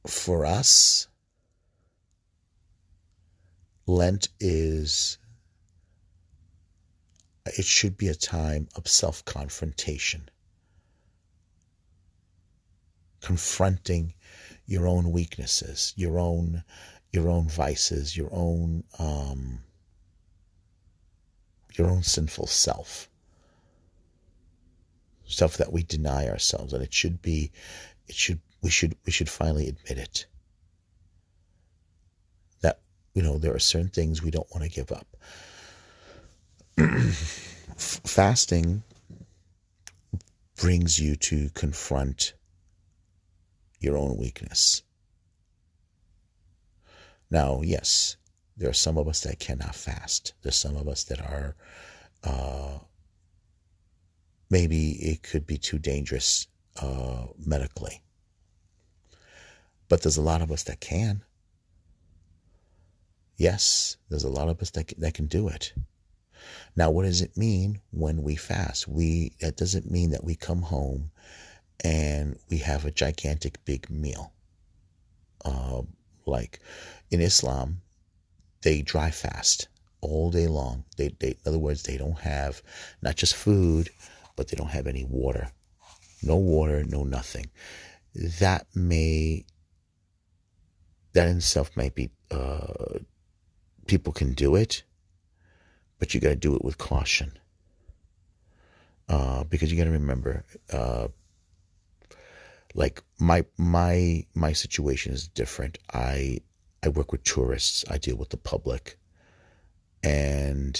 for 0.07 0.45
us, 0.45 1.07
Lent 3.87 4.29
is, 4.39 5.17
it 7.45 7.65
should 7.65 7.97
be 7.97 8.07
a 8.07 8.15
time 8.15 8.67
of 8.75 8.87
self 8.87 9.23
confrontation 9.25 10.29
confronting 13.25 14.13
your 14.67 14.87
own 14.87 15.11
weaknesses, 15.11 15.93
your 15.95 16.19
own 16.19 16.63
your 17.11 17.27
own 17.27 17.47
vices, 17.47 18.15
your 18.15 18.29
own 18.31 18.83
um, 18.99 19.59
your 21.73 21.89
own 21.89 22.03
sinful 22.03 22.45
self, 22.45 23.09
stuff 25.25 25.57
that 25.57 25.73
we 25.73 25.81
deny 25.81 26.27
ourselves, 26.29 26.71
and 26.71 26.83
it 26.83 26.93
should 26.93 27.21
be, 27.21 27.51
it 28.07 28.15
should 28.15 28.39
we 28.65 28.71
should 28.71 28.95
we 29.05 29.11
should 29.11 29.29
finally 29.29 29.67
admit 29.67 29.99
it. 29.99 30.25
That 32.61 32.79
you 33.13 33.21
know 33.21 33.37
there 33.37 33.53
are 33.53 33.59
certain 33.59 33.89
things 33.89 34.23
we 34.23 34.31
don't 34.31 34.51
want 34.51 34.63
to 34.63 34.69
give 34.71 34.91
up. 34.91 35.05
Fasting 37.77 38.81
brings 40.57 40.99
you 40.99 41.15
to 41.15 41.51
confront 41.51 42.33
your 43.79 43.97
own 43.97 44.17
weakness. 44.17 44.81
Now, 47.29 47.61
yes, 47.61 48.17
there 48.57 48.69
are 48.69 48.73
some 48.73 48.97
of 48.97 49.07
us 49.07 49.21
that 49.21 49.37
cannot 49.37 49.75
fast. 49.75 50.33
There's 50.41 50.55
some 50.55 50.75
of 50.75 50.87
us 50.87 51.03
that 51.03 51.19
are, 51.19 51.55
uh, 52.23 52.79
maybe 54.49 54.93
it 54.93 55.21
could 55.21 55.45
be 55.45 55.57
too 55.57 55.77
dangerous 55.77 56.47
uh, 56.81 57.25
medically. 57.37 58.01
But 59.87 60.01
there's 60.01 60.17
a 60.17 60.21
lot 60.21 60.41
of 60.41 60.51
us 60.51 60.63
that 60.63 60.79
can. 60.79 61.23
Yes, 63.37 63.97
there's 64.09 64.23
a 64.23 64.29
lot 64.29 64.49
of 64.49 64.61
us 64.61 64.71
that, 64.71 64.93
that 64.97 65.13
can 65.13 65.27
do 65.27 65.47
it. 65.47 65.73
Now, 66.75 66.91
what 66.91 67.03
does 67.03 67.21
it 67.21 67.37
mean 67.37 67.81
when 67.91 68.23
we 68.23 68.35
fast? 68.35 68.87
We 68.87 69.33
that 69.41 69.57
doesn't 69.57 69.89
mean 69.89 70.11
that 70.11 70.23
we 70.23 70.35
come 70.35 70.61
home 70.61 71.11
and 71.83 72.37
we 72.49 72.57
have 72.59 72.85
a 72.85 72.91
gigantic 72.91 73.63
big 73.65 73.89
meal. 73.89 74.31
Uh, 75.43 75.81
like 76.25 76.59
in 77.11 77.21
Islam, 77.21 77.81
they 78.61 78.81
dry 78.81 79.11
fast 79.11 79.67
all 80.01 80.31
day 80.31 80.47
long. 80.47 80.83
They, 80.97 81.09
they, 81.19 81.29
in 81.29 81.37
other 81.45 81.59
words, 81.59 81.83
they 81.83 81.97
don't 81.97 82.19
have 82.19 82.61
not 83.01 83.15
just 83.15 83.35
food, 83.35 83.89
but 84.35 84.47
they 84.47 84.55
don't 84.55 84.69
have 84.69 84.87
any 84.87 85.05
water. 85.05 85.51
No 86.23 86.35
water, 86.35 86.83
no 86.83 87.03
nothing. 87.03 87.49
That 88.39 88.65
may, 88.73 89.45
that 91.15 91.29
in 91.29 91.37
itself 91.37 91.75
might 91.75 91.95
be, 91.95 92.09
uh, 92.29 92.99
people 93.87 94.11
can 94.11 94.33
do 94.33 94.55
it, 94.55 94.83
but 95.97 96.13
you 96.13 96.19
got 96.19 96.29
to 96.29 96.35
do 96.35 96.55
it 96.55 96.63
with 96.63 96.77
caution. 96.77 97.39
Uh, 99.07 99.43
because 99.45 99.71
you 99.71 99.77
got 99.77 99.85
to 99.85 99.91
remember, 99.91 100.43
uh, 100.73 101.07
like 102.73 103.01
my 103.19 103.45
my 103.57 104.25
my 104.33 104.51
situation 104.51 105.13
is 105.13 105.27
different. 105.27 105.77
I 105.93 106.39
I 106.83 106.89
work 106.89 107.11
with 107.11 107.23
tourists. 107.23 107.85
I 107.89 107.97
deal 107.97 108.17
with 108.17 108.29
the 108.29 108.37
public, 108.37 108.97
and 110.03 110.73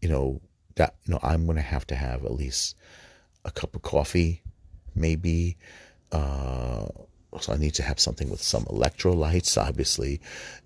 you 0.00 0.08
know 0.08 0.42
that 0.76 0.96
you 1.06 1.14
know 1.14 1.20
I'm 1.22 1.46
going 1.46 1.56
to 1.56 1.62
have 1.62 1.86
to 1.88 1.96
have 1.96 2.24
at 2.24 2.34
least 2.34 2.76
a 3.44 3.50
cup 3.50 3.74
of 3.74 3.82
coffee, 3.82 4.42
maybe. 4.94 5.56
Uh, 6.12 6.86
so 7.40 7.52
I 7.52 7.56
need 7.56 7.74
to 7.74 7.82
have 7.82 8.00
something 8.00 8.30
with 8.30 8.42
some 8.42 8.64
electrolytes, 8.64 9.56
obviously, 9.60 10.20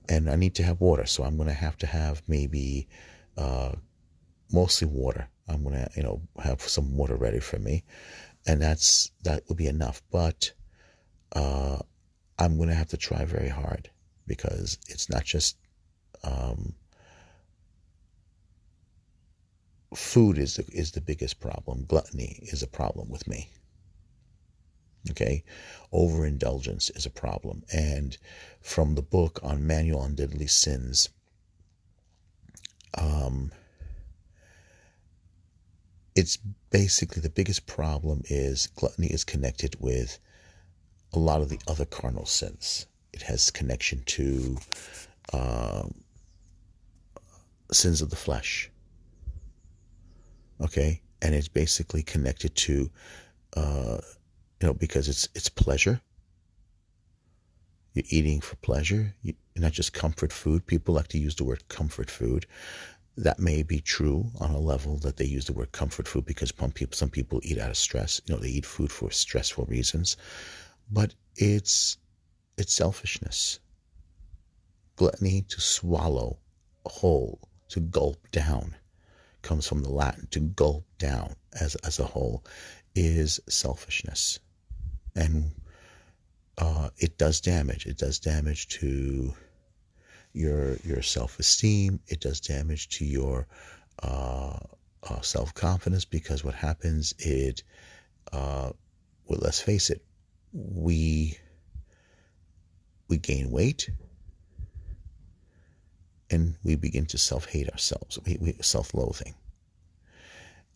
and 0.08 0.30
I 0.30 0.36
need 0.36 0.54
to 0.56 0.62
have 0.62 0.80
water. 0.80 1.06
So 1.06 1.24
I'm 1.24 1.36
going 1.36 1.48
to 1.48 1.54
have 1.54 1.76
to 1.78 1.86
have 1.86 2.22
maybe 2.28 2.88
uh, 3.36 3.72
mostly 4.52 4.88
water. 4.88 5.28
I'm 5.48 5.62
going 5.62 5.74
to 5.74 5.88
you 5.96 6.02
know 6.02 6.22
have 6.42 6.60
some 6.62 6.96
water 6.96 7.16
ready 7.16 7.40
for 7.40 7.58
me, 7.58 7.84
and 8.46 8.60
that's 8.60 9.10
that 9.24 9.42
will 9.48 9.56
be 9.56 9.66
enough. 9.66 10.02
But 10.10 10.52
uh, 11.32 11.78
I'm 12.38 12.56
going 12.56 12.68
to 12.68 12.74
have 12.74 12.88
to 12.88 12.96
try 12.96 13.24
very 13.24 13.48
hard 13.48 13.90
because 14.26 14.78
it's 14.88 15.10
not 15.10 15.24
just 15.24 15.56
um, 16.22 16.74
food 19.94 20.38
is 20.38 20.56
the, 20.56 20.64
is 20.72 20.92
the 20.92 21.00
biggest 21.00 21.40
problem. 21.40 21.84
Gluttony 21.86 22.38
is 22.42 22.62
a 22.62 22.68
problem 22.68 23.08
with 23.08 23.26
me. 23.26 23.50
Okay, 25.08 25.44
overindulgence 25.92 26.90
is 26.90 27.06
a 27.06 27.10
problem, 27.10 27.62
and 27.72 28.18
from 28.60 28.94
the 28.94 29.02
book 29.02 29.40
on 29.42 29.66
Manual 29.66 30.00
on 30.00 30.14
Deadly 30.14 30.46
Sins. 30.46 31.08
Um, 32.98 33.52
it's 36.14 36.36
basically 36.70 37.22
the 37.22 37.30
biggest 37.30 37.66
problem 37.66 38.22
is 38.26 38.66
gluttony 38.66 39.06
is 39.06 39.24
connected 39.24 39.76
with 39.80 40.18
a 41.12 41.18
lot 41.18 41.40
of 41.40 41.48
the 41.48 41.60
other 41.66 41.86
carnal 41.86 42.26
sins. 42.26 42.86
It 43.12 43.22
has 43.22 43.50
connection 43.50 44.02
to 44.06 44.58
um, 45.32 46.02
sins 47.72 48.02
of 48.02 48.10
the 48.10 48.16
flesh. 48.16 48.70
Okay, 50.60 51.00
and 51.22 51.34
it's 51.34 51.48
basically 51.48 52.02
connected 52.02 52.54
to, 52.54 52.90
uh, 53.56 53.98
you 54.60 54.66
know, 54.66 54.74
because 54.74 55.08
it's 55.08 55.28
it's 55.34 55.48
pleasure. 55.48 56.00
You're 57.94 58.04
eating 58.08 58.40
for 58.40 58.56
pleasure, 58.56 59.14
you, 59.22 59.34
not 59.56 59.72
just 59.72 59.92
comfort 59.92 60.32
food. 60.32 60.66
People 60.66 60.94
like 60.94 61.08
to 61.08 61.18
use 61.18 61.34
the 61.34 61.44
word 61.44 61.66
comfort 61.68 62.08
food 62.10 62.46
that 63.16 63.38
may 63.38 63.62
be 63.62 63.80
true 63.80 64.30
on 64.38 64.50
a 64.50 64.58
level 64.58 64.96
that 64.98 65.16
they 65.16 65.24
use 65.24 65.44
the 65.44 65.52
word 65.52 65.72
comfort 65.72 66.06
food 66.06 66.24
because 66.24 66.52
some 66.58 66.70
people 66.70 66.96
some 66.96 67.10
people 67.10 67.40
eat 67.42 67.58
out 67.58 67.70
of 67.70 67.76
stress. 67.76 68.20
You 68.26 68.34
know, 68.34 68.40
they 68.40 68.48
eat 68.48 68.66
food 68.66 68.92
for 68.92 69.10
stressful 69.10 69.66
reasons, 69.66 70.16
but 70.90 71.14
it's 71.36 71.98
it's 72.56 72.74
selfishness. 72.74 73.60
Gluttony 74.96 75.42
to 75.48 75.60
swallow 75.60 76.38
whole, 76.86 77.40
to 77.68 77.80
gulp 77.80 78.30
down, 78.30 78.76
comes 79.42 79.66
from 79.66 79.82
the 79.82 79.90
Latin 79.90 80.28
to 80.30 80.40
gulp 80.40 80.84
down 80.98 81.36
as 81.58 81.74
as 81.76 81.98
a 81.98 82.04
whole, 82.04 82.44
is 82.94 83.40
selfishness, 83.48 84.38
and 85.14 85.50
uh, 86.58 86.90
it 86.98 87.18
does 87.18 87.40
damage. 87.40 87.86
It 87.86 87.98
does 87.98 88.18
damage 88.18 88.68
to 88.80 89.34
your 90.32 90.76
your 90.84 91.02
self 91.02 91.38
esteem. 91.38 92.00
It 92.06 92.20
does 92.20 92.40
damage 92.40 92.88
to 92.98 93.04
your 93.04 93.46
uh, 94.02 94.58
uh, 95.02 95.20
self 95.20 95.54
confidence 95.54 96.04
because 96.04 96.44
what 96.44 96.54
happens 96.54 97.14
it 97.18 97.62
uh, 98.32 98.70
well 99.26 99.38
let's 99.42 99.60
face 99.60 99.90
it, 99.90 100.02
we 100.52 101.38
we 103.08 103.18
gain 103.18 103.50
weight 103.50 103.90
and 106.30 106.54
we 106.62 106.76
begin 106.76 107.06
to 107.06 107.18
self-hate 107.18 107.68
ourselves 107.70 108.18
we, 108.24 108.36
we 108.40 108.54
self-loathing 108.60 109.34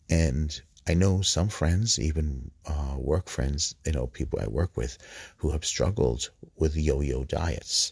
and 0.09 0.61
i 0.87 0.93
know 0.93 1.21
some 1.21 1.49
friends 1.49 1.99
even 1.99 2.51
uh, 2.65 2.95
work 2.97 3.27
friends 3.29 3.75
you 3.85 3.91
know 3.91 4.07
people 4.07 4.39
i 4.39 4.47
work 4.47 4.75
with 4.77 4.97
who 5.37 5.51
have 5.51 5.65
struggled 5.65 6.29
with 6.57 6.75
yo-yo 6.75 7.23
diets. 7.25 7.91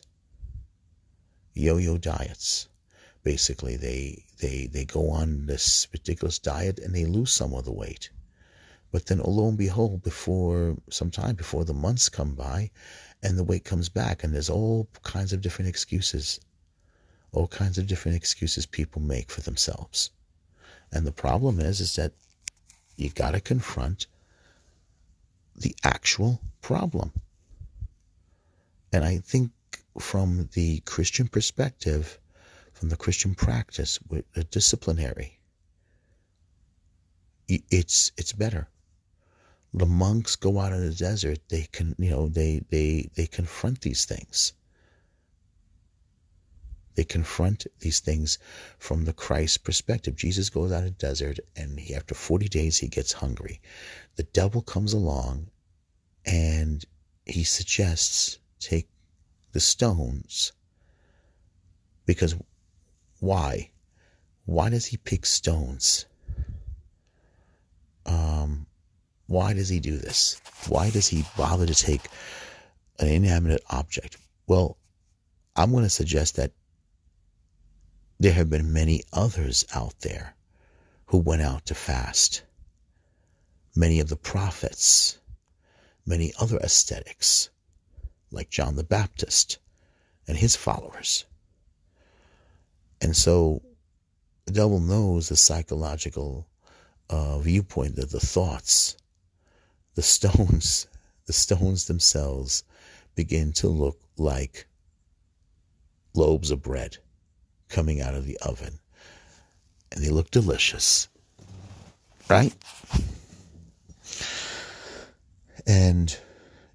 Yo-yo 1.53 1.97
diets. 1.97 2.69
Basically 3.23 3.75
they 3.75 4.25
they 4.39 4.67
they 4.67 4.85
go 4.85 5.09
on 5.09 5.45
this 5.45 5.87
ridiculous 5.91 6.39
diet 6.39 6.79
and 6.79 6.95
they 6.95 7.05
lose 7.05 7.31
some 7.31 7.53
of 7.53 7.65
the 7.65 7.71
weight. 7.71 8.09
But 8.91 9.07
then, 9.07 9.19
lo 9.19 9.47
and 9.47 9.57
behold, 9.57 10.03
before 10.03 10.77
some 10.89 11.09
time, 11.09 11.35
before 11.35 11.65
the 11.65 11.73
months 11.73 12.09
come 12.09 12.35
by, 12.35 12.69
and 13.23 13.37
the 13.37 13.43
weight 13.43 13.65
comes 13.65 13.89
back, 13.89 14.23
and 14.23 14.33
there's 14.33 14.51
all 14.51 14.87
kinds 15.01 15.33
of 15.33 15.41
different 15.41 15.67
excuses, 15.67 16.39
all 17.31 17.47
kinds 17.47 17.79
of 17.79 17.87
different 17.87 18.15
excuses 18.15 18.67
people 18.67 19.01
make 19.01 19.31
for 19.31 19.41
themselves. 19.41 20.11
And 20.91 21.07
the 21.07 21.11
problem 21.11 21.59
is, 21.59 21.79
is 21.81 21.95
that 21.95 22.13
you 22.95 23.09
got 23.09 23.31
to 23.31 23.41
confront 23.41 24.07
the 25.55 25.75
actual 25.83 26.41
problem. 26.61 27.11
And 28.91 29.03
I 29.03 29.17
think 29.17 29.51
from 29.99 30.49
the 30.53 30.79
Christian 30.81 31.27
perspective, 31.27 32.19
from 32.73 32.89
the 32.89 32.97
Christian 32.97 33.35
practice 33.35 33.99
with 34.09 34.25
a 34.35 34.43
disciplinary. 34.43 35.39
It's 37.47 38.11
it's 38.17 38.33
better. 38.33 38.67
The 39.73 39.85
monks 39.85 40.35
go 40.35 40.59
out 40.59 40.73
in 40.73 40.81
the 40.81 40.93
desert. 40.93 41.39
They 41.49 41.67
can 41.71 41.95
you 41.97 42.09
know 42.09 42.29
they 42.29 42.63
they 42.69 43.09
they 43.15 43.27
confront 43.27 43.81
these 43.81 44.05
things. 44.05 44.53
They 46.95 47.03
confront 47.03 47.65
these 47.79 47.99
things 47.99 48.37
from 48.77 49.05
the 49.05 49.13
Christ 49.13 49.63
perspective. 49.63 50.15
Jesus 50.15 50.49
goes 50.49 50.71
out 50.71 50.79
in 50.79 50.85
the 50.85 50.91
desert, 50.91 51.39
and 51.55 51.79
he, 51.79 51.95
after 51.95 52.13
40 52.13 52.47
days, 52.47 52.77
he 52.77 52.87
gets 52.87 53.13
hungry. 53.13 53.61
The 54.15 54.23
devil 54.23 54.61
comes 54.61 54.93
along 54.93 55.49
and 56.25 56.85
he 57.25 57.43
suggests 57.43 58.37
take 58.59 58.87
the 59.51 59.59
stones. 59.59 60.51
Because 62.05 62.35
why? 63.19 63.71
Why 64.45 64.69
does 64.69 64.85
he 64.85 64.97
pick 64.97 65.25
stones? 65.25 66.05
Um, 68.05 68.67
why 69.27 69.53
does 69.53 69.69
he 69.69 69.79
do 69.79 69.97
this? 69.97 70.41
Why 70.67 70.89
does 70.89 71.07
he 71.07 71.23
bother 71.37 71.65
to 71.65 71.75
take 71.75 72.01
an 72.99 73.07
inanimate 73.07 73.63
object? 73.69 74.17
Well, 74.47 74.77
I'm 75.55 75.71
going 75.71 75.83
to 75.83 75.89
suggest 75.89 76.35
that 76.35 76.51
there 78.19 78.33
have 78.33 78.49
been 78.49 78.71
many 78.71 79.03
others 79.11 79.65
out 79.73 79.99
there 80.01 80.35
who 81.07 81.17
went 81.17 81.41
out 81.41 81.65
to 81.65 81.75
fast. 81.75 82.43
Many 83.75 83.99
of 83.99 84.09
the 84.09 84.15
prophets, 84.15 85.17
many 86.05 86.33
other 86.39 86.57
ascetics, 86.57 87.49
like 88.31 88.49
John 88.49 88.75
the 88.75 88.83
Baptist 88.83 89.57
and 90.27 90.37
his 90.37 90.55
followers. 90.55 91.25
And 93.01 93.15
so 93.15 93.61
the 94.45 94.53
devil 94.53 94.79
knows 94.79 95.29
the 95.29 95.35
psychological 95.35 96.47
uh, 97.09 97.39
viewpoint 97.39 97.97
of 97.97 98.11
the 98.11 98.19
thoughts, 98.19 98.95
the 99.95 100.01
stones, 100.01 100.87
the 101.25 101.33
stones 101.33 101.85
themselves 101.85 102.63
begin 103.15 103.53
to 103.53 103.67
look 103.67 103.99
like 104.17 104.67
loaves 106.13 106.51
of 106.51 106.61
bread 106.61 106.97
coming 107.69 108.01
out 108.01 108.15
of 108.15 108.25
the 108.25 108.37
oven. 108.37 108.79
And 109.91 110.03
they 110.03 110.09
look 110.09 110.31
delicious. 110.31 111.07
Right? 112.29 112.53
And 115.65 116.17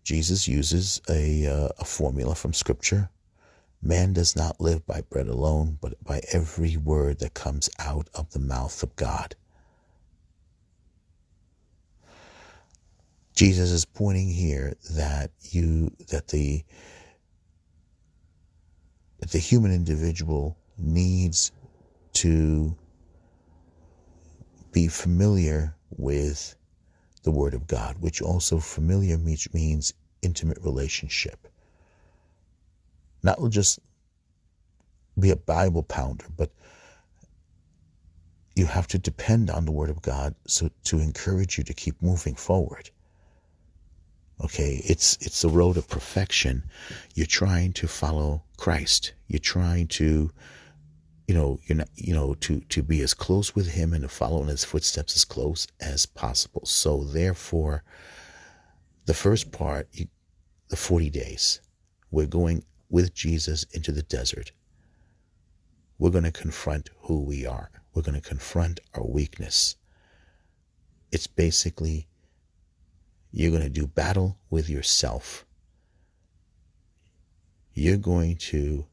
Jesus 0.05 0.49
uses 0.49 1.01
a, 1.09 1.47
uh, 1.47 1.69
a 1.79 1.85
formula 1.85 2.35
from 2.35 2.53
Scripture. 2.53 3.11
Man 3.83 4.13
does 4.13 4.35
not 4.35 4.61
live 4.61 4.87
by 4.87 5.03
bread 5.03 5.29
alone, 5.29 5.79
but 5.81 6.03
by 6.03 6.21
every 6.33 6.77
word 6.77 7.21
that 7.21 7.35
comes 7.35 7.71
out 7.79 8.09
of 8.15 8.31
the 8.33 8.39
mouth 8.39 8.83
of 8.83 8.97
God. 8.97 9.37
Jesus 13.35 13.71
is 13.71 13.85
pointing 13.85 14.31
here 14.31 14.75
that 14.91 15.31
you 15.43 15.93
that 16.09 16.27
the 16.27 16.65
that 19.21 19.31
the 19.31 19.39
human 19.39 19.73
individual 19.73 20.57
needs 20.79 21.53
to 22.15 22.77
be 24.73 24.89
familiar 24.89 25.75
with 25.91 26.55
the 27.23 27.31
Word 27.31 27.55
of 27.55 27.67
God, 27.67 27.97
which 28.01 28.23
also 28.23 28.59
familiar 28.59 29.19
means 29.19 29.93
intimate 30.23 30.59
relationship. 30.63 31.49
Not 33.23 33.39
just 33.51 33.81
be 35.19 35.31
a 35.31 35.37
Bible 35.37 35.83
pounder, 35.83 36.27
but 36.37 36.51
you 38.55 38.67
have 38.67 38.89
to 38.89 38.99
depend 38.99 39.51
on 39.51 39.65
the 39.65 39.73
Word 39.73 39.91
of 39.91 40.03
God 40.03 40.35
so 40.47 40.71
to 40.85 40.99
encourage 41.01 41.59
you 41.59 41.65
to 41.65 41.75
keep 41.75 42.01
moving 42.03 42.35
forward. 42.35 42.91
Okay, 44.43 44.81
it's 44.85 45.17
it's 45.21 45.43
the 45.43 45.49
road 45.49 45.77
of 45.77 45.89
perfection. 45.89 46.63
You're 47.15 47.27
trying 47.27 47.73
to 47.75 47.89
follow 47.89 48.43
Christ. 48.57 49.13
You're 49.27 49.41
trying 49.41 49.89
to 49.89 50.31
you 51.29 51.35
know, 51.35 51.61
you're 51.67 51.77
not, 51.77 51.91
you 51.95 52.15
know, 52.15 52.35
to, 52.35 52.61
to 52.71 52.83
be 52.83 53.03
as 53.03 53.13
close 53.13 53.55
with 53.55 53.69
him 53.69 53.93
and 53.93 54.03
to 54.03 54.09
follow 54.09 54.41
in 54.41 54.49
his 54.49 54.65
footsteps 54.65 55.15
as 55.15 55.27
close 55.27 55.67
as 55.79 56.07
possible. 56.07 56.63
So 56.65 57.05
therefore, 57.05 57.85
the 59.05 59.13
first 59.13 59.53
part, 59.53 59.89
the 60.69 60.77
40 60.77 61.11
days, 61.11 61.61
we're 62.11 62.27
going 62.27 62.65
with 62.89 63.13
Jesus 63.13 63.65
into 63.73 63.93
the 63.93 64.03
desert. 64.03 64.53
We're 65.99 66.11
going 66.11 66.25
to 66.25 66.33
confront 66.33 66.89
who 67.03 67.23
we 67.23 67.45
are. 67.45 67.71
We're 67.93 68.03
going 68.03 68.21
to 68.21 68.27
confront 68.27 68.81
our 68.95 69.05
weakness. 69.05 69.77
It's 71.13 71.27
basically 71.27 72.09
you're 73.33 73.51
going 73.51 73.63
to 73.63 73.69
do 73.69 73.87
battle 73.87 74.39
with 74.49 74.71
yourself. 74.71 75.45
You're 77.75 77.99
going 77.99 78.37
to 78.37 78.87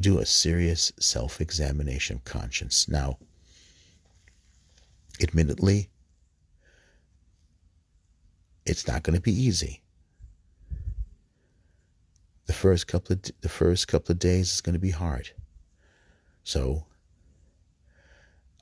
do 0.00 0.18
a 0.18 0.26
serious 0.26 0.92
self 0.98 1.40
examination 1.40 2.16
of 2.16 2.24
conscience. 2.24 2.88
Now, 2.88 3.18
admittedly, 5.22 5.90
it's 8.64 8.86
not 8.88 9.02
going 9.02 9.16
to 9.16 9.20
be 9.20 9.32
easy. 9.32 9.82
The 12.46 12.52
first 12.52 12.86
couple 12.86 13.14
of 13.14 13.22
the 13.42 13.48
first 13.48 13.88
couple 13.88 14.12
of 14.12 14.18
days 14.18 14.54
is 14.54 14.60
going 14.60 14.74
to 14.74 14.80
be 14.80 14.90
hard. 14.90 15.30
So, 16.42 16.84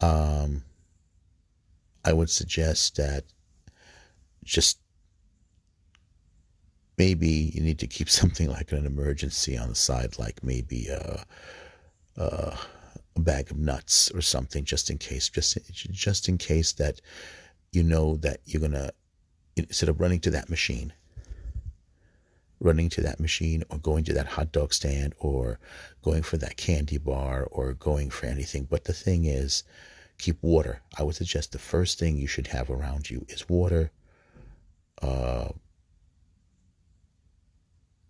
um, 0.01 0.65
I 2.05 2.13
would 2.13 2.31
suggest 2.31 2.97
that 2.97 3.25
just 4.45 4.79
maybe 6.99 7.53
you 7.55 7.61
need 7.61 7.79
to 7.79 7.87
keep 7.87 8.11
something 8.21 8.51
like 8.51 8.73
an 8.73 8.87
emergency 8.87 9.57
on 9.57 9.69
the 9.69 9.75
side, 9.75 10.19
like 10.19 10.43
maybe 10.43 10.89
a, 10.89 11.25
a, 12.17 12.59
a 13.17 13.21
bag 13.21 13.51
of 13.51 13.59
nuts 13.59 14.11
or 14.11 14.21
something, 14.21 14.65
just 14.65 14.91
in 14.91 14.99
case, 14.99 15.29
just 15.29 15.59
just 15.73 16.29
in 16.29 16.37
case 16.37 16.73
that 16.73 17.01
you 17.73 17.83
know 17.83 18.17
that 18.17 18.41
you're 18.45 18.63
gonna 18.63 18.91
instead 19.57 19.89
of 19.89 20.01
running 20.01 20.21
to 20.21 20.31
that 20.31 20.49
machine, 20.51 20.93
running 22.61 22.89
to 22.91 23.01
that 23.03 23.21
machine 23.21 23.65
or 23.71 23.79
going 23.79 24.05
to 24.05 24.13
that 24.13 24.27
hot 24.27 24.53
dog 24.53 24.73
stand 24.73 25.15
or 25.19 25.59
going 26.03 26.23
for 26.23 26.37
that 26.37 26.57
candy 26.57 26.99
bar 26.99 27.47
or 27.51 27.73
going 27.75 28.11
for 28.11 28.27
anything. 28.27 28.65
But 28.65 28.85
the 28.85 28.93
thing 28.93 29.25
is, 29.25 29.65
keep 30.19 30.43
water. 30.43 30.83
I 30.97 31.03
would 31.03 31.15
suggest 31.15 31.53
the 31.53 31.59
first 31.59 31.99
thing 31.99 32.17
you 32.17 32.27
should 32.27 32.49
have 32.49 32.71
around 32.71 33.11
you 33.11 33.25
is 33.29 33.49
water. 33.49 33.91
Uh, 35.01 35.49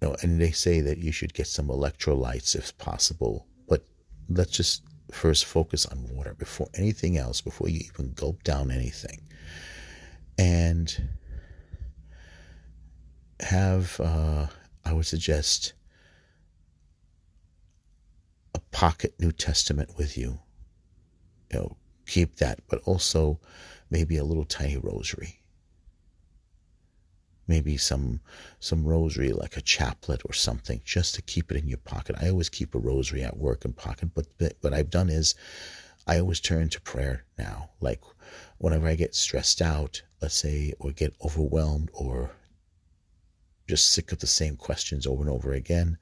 know, 0.02 0.16
and 0.22 0.40
they 0.40 0.50
say 0.50 0.80
that 0.80 0.98
you 0.98 1.12
should 1.12 1.34
get 1.34 1.46
some 1.46 1.68
electrolytes 1.68 2.54
if 2.54 2.76
possible. 2.78 3.46
But 3.68 3.84
let's 4.28 4.52
just 4.52 4.82
first 5.10 5.44
focus 5.44 5.86
on 5.86 6.08
water 6.14 6.34
before 6.34 6.68
anything 6.74 7.16
else, 7.16 7.40
before 7.40 7.68
you 7.68 7.80
even 7.80 8.12
gulp 8.12 8.42
down 8.44 8.70
anything. 8.70 9.20
And 10.38 11.08
have, 13.40 13.98
uh, 14.00 14.46
I 14.84 14.92
would 14.92 15.06
suggest, 15.06 15.72
a 18.54 18.60
pocket 18.70 19.14
New 19.18 19.32
Testament 19.32 19.90
with 19.96 20.16
you. 20.16 20.38
You 21.52 21.58
know, 21.58 21.76
keep 22.06 22.36
that, 22.36 22.60
but 22.68 22.80
also 22.84 23.40
maybe 23.90 24.16
a 24.16 24.24
little 24.24 24.44
tiny 24.44 24.76
rosary 24.76 25.40
maybe 27.48 27.76
some 27.76 28.20
some 28.60 28.84
rosary 28.84 29.32
like 29.32 29.56
a 29.56 29.62
chaplet 29.62 30.20
or 30.26 30.32
something 30.34 30.80
just 30.84 31.14
to 31.14 31.22
keep 31.22 31.50
it 31.50 31.56
in 31.56 31.66
your 31.66 31.78
pocket. 31.78 32.14
I 32.20 32.28
always 32.28 32.50
keep 32.50 32.74
a 32.74 32.78
rosary 32.78 33.22
at 33.22 33.38
work 33.38 33.64
in 33.64 33.72
pocket 33.72 34.10
but 34.14 34.26
what 34.60 34.74
i've 34.74 34.90
done 34.90 35.08
is 35.08 35.34
i 36.06 36.18
always 36.18 36.40
turn 36.40 36.68
to 36.68 36.80
prayer 36.80 37.24
now. 37.38 37.70
Like 37.80 38.02
whenever 38.58 38.86
i 38.86 38.94
get 38.94 39.14
stressed 39.14 39.62
out 39.62 40.02
let's 40.20 40.34
say 40.34 40.74
or 40.78 40.92
get 40.92 41.14
overwhelmed 41.24 41.90
or 41.92 42.32
just 43.66 43.92
sick 43.92 44.12
of 44.12 44.18
the 44.18 44.26
same 44.26 44.56
questions 44.56 45.06
over 45.06 45.22
and 45.22 45.30
over 45.30 45.52
again 45.52 45.98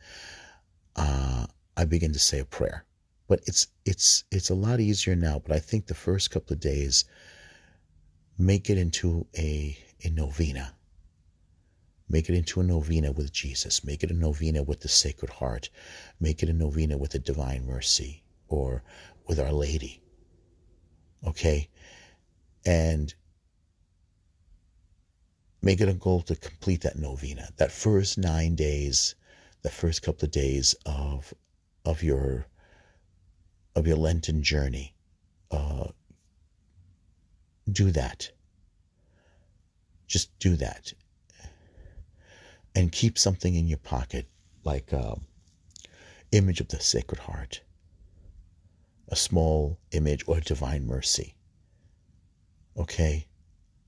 uh, 0.96 1.46
i 1.76 1.84
begin 1.84 2.12
to 2.12 2.18
say 2.18 2.40
a 2.40 2.44
prayer. 2.44 2.84
But 3.28 3.40
it's 3.46 3.68
it's 3.84 4.24
it's 4.30 4.50
a 4.50 4.54
lot 4.54 4.80
easier 4.80 5.16
now 5.16 5.38
but 5.38 5.54
i 5.54 5.58
think 5.60 5.86
the 5.86 5.94
first 5.94 6.30
couple 6.30 6.54
of 6.54 6.60
days 6.60 7.04
make 8.38 8.68
it 8.70 8.78
into 8.78 9.26
a 9.36 9.76
a 10.04 10.10
novena 10.10 10.75
Make 12.08 12.28
it 12.28 12.36
into 12.36 12.60
a 12.60 12.64
novena 12.64 13.10
with 13.10 13.32
Jesus. 13.32 13.82
Make 13.84 14.04
it 14.04 14.10
a 14.10 14.14
novena 14.14 14.62
with 14.62 14.80
the 14.80 14.88
Sacred 14.88 15.30
Heart. 15.30 15.70
Make 16.20 16.42
it 16.42 16.48
a 16.48 16.52
novena 16.52 16.96
with 16.96 17.10
the 17.10 17.18
Divine 17.18 17.66
Mercy 17.66 18.22
or 18.48 18.84
with 19.26 19.40
Our 19.40 19.52
Lady. 19.52 20.00
Okay? 21.26 21.68
And 22.64 23.12
make 25.60 25.80
it 25.80 25.88
a 25.88 25.94
goal 25.94 26.22
to 26.22 26.36
complete 26.36 26.82
that 26.82 26.96
novena. 26.96 27.48
That 27.56 27.72
first 27.72 28.18
nine 28.18 28.54
days, 28.54 29.16
the 29.62 29.70
first 29.70 30.02
couple 30.02 30.26
of 30.26 30.30
days 30.30 30.76
of 30.86 31.34
of 31.84 32.02
your 32.02 32.46
of 33.74 33.86
your 33.86 33.96
Lenten 33.96 34.42
journey, 34.42 34.94
uh, 35.50 35.88
do 37.70 37.90
that. 37.90 38.30
Just 40.06 40.38
do 40.38 40.54
that. 40.56 40.92
And 42.76 42.92
keep 42.92 43.18
something 43.18 43.54
in 43.54 43.66
your 43.66 43.78
pocket, 43.78 44.28
like 44.62 44.92
um, 44.92 45.22
image 46.30 46.60
of 46.60 46.68
the 46.68 46.78
Sacred 46.78 47.20
Heart, 47.20 47.62
a 49.08 49.16
small 49.16 49.78
image 49.92 50.22
or 50.26 50.40
divine 50.40 50.86
mercy. 50.86 51.34
Okay? 52.76 53.26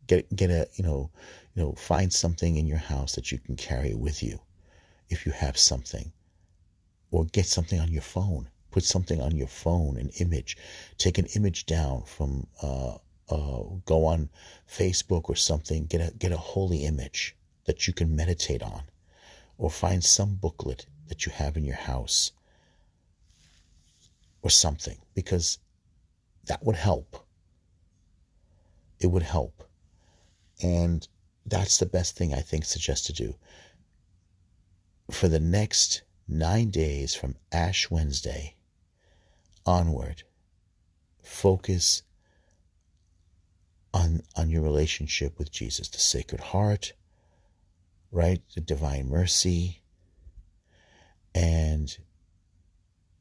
Get 0.07 0.35
get 0.35 0.51
a 0.51 0.69
you 0.75 0.85
know, 0.85 1.11
you 1.55 1.63
know, 1.63 1.73
find 1.75 2.11
something 2.11 2.57
in 2.57 2.67
your 2.67 2.79
house 2.79 3.15
that 3.15 3.31
you 3.31 3.39
can 3.39 3.57
carry 3.57 3.93
with 3.93 4.23
you 4.23 4.41
if 5.11 5.27
you 5.27 5.33
have 5.33 5.59
something. 5.59 6.11
Or 7.11 7.27
get 7.27 7.45
something 7.45 7.79
on 7.79 7.93
your 7.93 8.03
phone. 8.03 8.49
Put 8.71 8.85
something 8.85 9.21
on 9.21 9.37
your 9.37 9.49
phone, 9.49 9.99
an 9.99 10.09
image. 10.19 10.57
Take 10.97 11.19
an 11.19 11.27
image 11.37 11.67
down 11.67 12.05
from 12.05 12.47
uh, 12.63 12.97
uh, 13.29 13.63
go 13.85 14.07
on 14.07 14.31
Facebook 14.67 15.29
or 15.29 15.37
something. 15.37 15.85
Get 15.85 16.01
a 16.01 16.15
get 16.17 16.33
a 16.33 16.39
holy 16.39 16.85
image 16.85 17.37
that 17.69 17.87
you 17.87 17.93
can 17.93 18.17
meditate 18.17 18.63
on, 18.63 18.85
or 19.59 19.69
find 19.69 20.03
some 20.03 20.35
booklet 20.37 20.87
that 21.09 21.27
you 21.27 21.33
have 21.33 21.55
in 21.55 21.65
your 21.67 21.77
house 21.77 22.33
or 24.41 24.49
something 24.49 24.97
because 25.15 25.59
that 26.47 26.65
would 26.65 26.77
help. 26.77 27.27
It 28.99 29.09
would 29.09 29.23
help. 29.23 29.69
And 30.63 31.07
that's 31.45 31.77
the 31.77 31.85
best 31.85 32.17
thing 32.17 32.33
I 32.33 32.41
think 32.41 32.65
suggest 32.65 33.05
to 33.07 33.13
do. 33.13 33.35
For 35.11 35.29
the 35.29 35.39
next 35.39 36.01
nine 36.27 36.71
days 36.71 37.15
from 37.15 37.37
Ash 37.53 37.91
Wednesday 37.91 38.57
onward, 39.67 40.23
focus 41.23 42.03
on 43.93 44.23
on 44.35 44.49
your 44.49 44.63
relationship 44.63 45.39
with 45.39 45.53
Jesus, 45.53 45.89
the 45.91 45.99
Sacred 45.99 46.41
Heart, 46.41 46.95
right? 48.11 48.41
The 48.55 48.61
divine 48.61 49.09
mercy, 49.09 49.83
and 51.35 51.97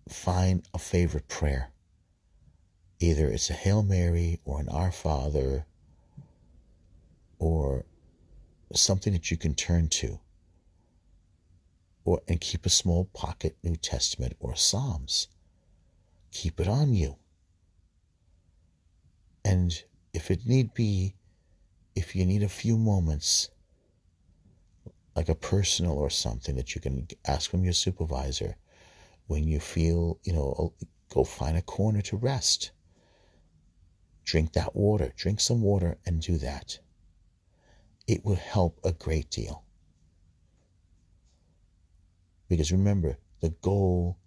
find 0.09 0.67
a 0.73 0.79
favorite 0.79 1.27
prayer. 1.27 1.71
Either 2.99 3.27
it's 3.27 3.49
a 3.49 3.53
Hail 3.53 3.83
Mary 3.83 4.39
or 4.43 4.59
an 4.59 4.69
Our 4.69 4.91
Father 4.91 5.65
or 7.39 7.85
something 8.73 9.13
that 9.13 9.29
you 9.29 9.37
can 9.37 9.53
turn 9.53 9.89
to. 9.89 10.19
Or 12.05 12.21
and 12.27 12.39
keep 12.39 12.65
a 12.65 12.69
small 12.69 13.05
pocket 13.13 13.57
New 13.63 13.75
Testament 13.75 14.35
or 14.39 14.55
Psalms. 14.55 15.27
Keep 16.31 16.59
it 16.59 16.67
on 16.67 16.93
you. 16.93 17.17
And 19.43 19.83
if 20.13 20.31
it 20.31 20.45
need 20.45 20.73
be, 20.73 21.15
if 21.95 22.15
you 22.15 22.25
need 22.25 22.43
a 22.43 22.49
few 22.49 22.77
moments, 22.77 23.49
like 25.17 25.29
a 25.29 25.35
personal 25.35 25.97
or 25.97 26.11
something 26.11 26.55
that 26.55 26.75
you 26.75 26.79
can 26.79 27.07
ask 27.25 27.49
from 27.49 27.63
your 27.63 27.73
supervisor, 27.73 28.55
when 29.25 29.43
you 29.43 29.59
feel, 29.59 30.19
you 30.23 30.31
know, 30.31 30.53
oh, 30.59 30.73
go 31.11 31.23
find 31.23 31.57
a 31.57 31.61
corner 31.63 32.01
to 32.03 32.15
rest. 32.15 32.69
Drink 34.25 34.53
that 34.53 34.75
water, 34.75 35.11
drink 35.17 35.39
some 35.39 35.63
water 35.63 35.97
and 36.05 36.21
do 36.21 36.37
that. 36.37 36.77
It 38.07 38.23
will 38.23 38.35
help 38.35 38.79
a 38.83 38.91
great 38.91 39.31
deal. 39.31 39.63
Because 42.47 42.71
remember, 42.71 43.17
the 43.41 43.49
goal 43.63 44.19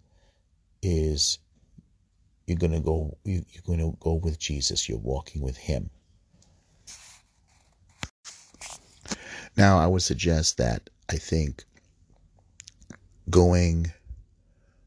is 0.81 1.39
you're 2.47 2.57
going 2.57 2.73
to 2.73 2.81
go 2.81 3.17
you're 3.23 3.43
going 3.65 3.79
to 3.79 3.95
go 4.01 4.15
with 4.15 4.37
Jesus, 4.37 4.89
you're 4.89 4.97
walking 4.97 5.41
with 5.41 5.55
him. 5.55 5.89
Now, 9.57 9.79
I 9.79 9.87
would 9.87 10.01
suggest 10.01 10.57
that 10.57 10.89
I 11.09 11.17
think 11.17 11.65
going 13.29 13.91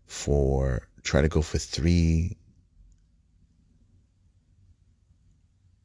for 0.07 0.89
try 1.03 1.21
to 1.23 1.29
go 1.29 1.43
for 1.43 1.59
three 1.59 2.37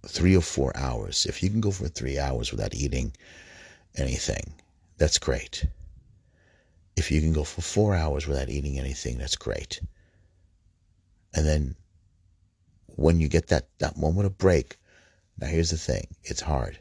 three 0.07 0.35
or 0.35 0.41
four 0.41 0.75
hours. 0.75 1.25
If 1.25 1.43
you 1.43 1.49
can 1.49 1.61
go 1.61 1.71
for 1.71 1.87
three 1.87 2.17
hours 2.17 2.51
without 2.51 2.73
eating 2.73 3.15
anything, 3.95 4.53
that's 4.97 5.19
great. 5.19 5.65
If 6.95 7.11
you 7.11 7.21
can 7.21 7.33
go 7.33 7.43
for 7.43 7.61
four 7.61 7.95
hours 7.95 8.27
without 8.27 8.49
eating 8.49 8.79
anything, 8.79 9.17
that's 9.17 9.35
great. 9.35 9.81
And 11.33 11.45
then 11.45 11.75
when 12.87 13.19
you 13.19 13.27
get 13.27 13.47
that, 13.47 13.69
that 13.79 13.97
moment 13.97 14.25
of 14.25 14.37
break, 14.37 14.77
now 15.37 15.47
here's 15.47 15.71
the 15.71 15.77
thing 15.77 16.07
it's 16.23 16.41
hard, 16.41 16.79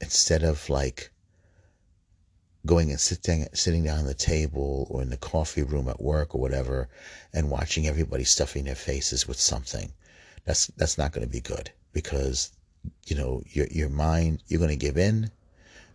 instead 0.00 0.42
of 0.42 0.68
like 0.68 1.10
going 2.64 2.90
and 2.90 3.00
sitting 3.00 3.46
sitting 3.52 3.84
down 3.84 4.00
at 4.00 4.06
the 4.06 4.14
table 4.14 4.86
or 4.90 5.00
in 5.02 5.10
the 5.10 5.16
coffee 5.16 5.62
room 5.62 5.88
at 5.88 6.00
work 6.00 6.34
or 6.34 6.40
whatever 6.40 6.88
and 7.32 7.50
watching 7.50 7.86
everybody 7.86 8.24
stuffing 8.24 8.64
their 8.64 8.74
faces 8.74 9.28
with 9.28 9.38
something 9.38 9.92
that's 10.44 10.66
that's 10.78 10.98
not 10.98 11.12
going 11.12 11.26
to 11.26 11.32
be 11.32 11.40
good 11.40 11.70
because 11.92 12.50
you 13.06 13.16
know 13.16 13.42
your 13.46 13.66
your 13.70 13.88
mind 13.88 14.42
you're 14.48 14.58
going 14.58 14.70
to 14.70 14.76
give 14.76 14.98
in 14.98 15.30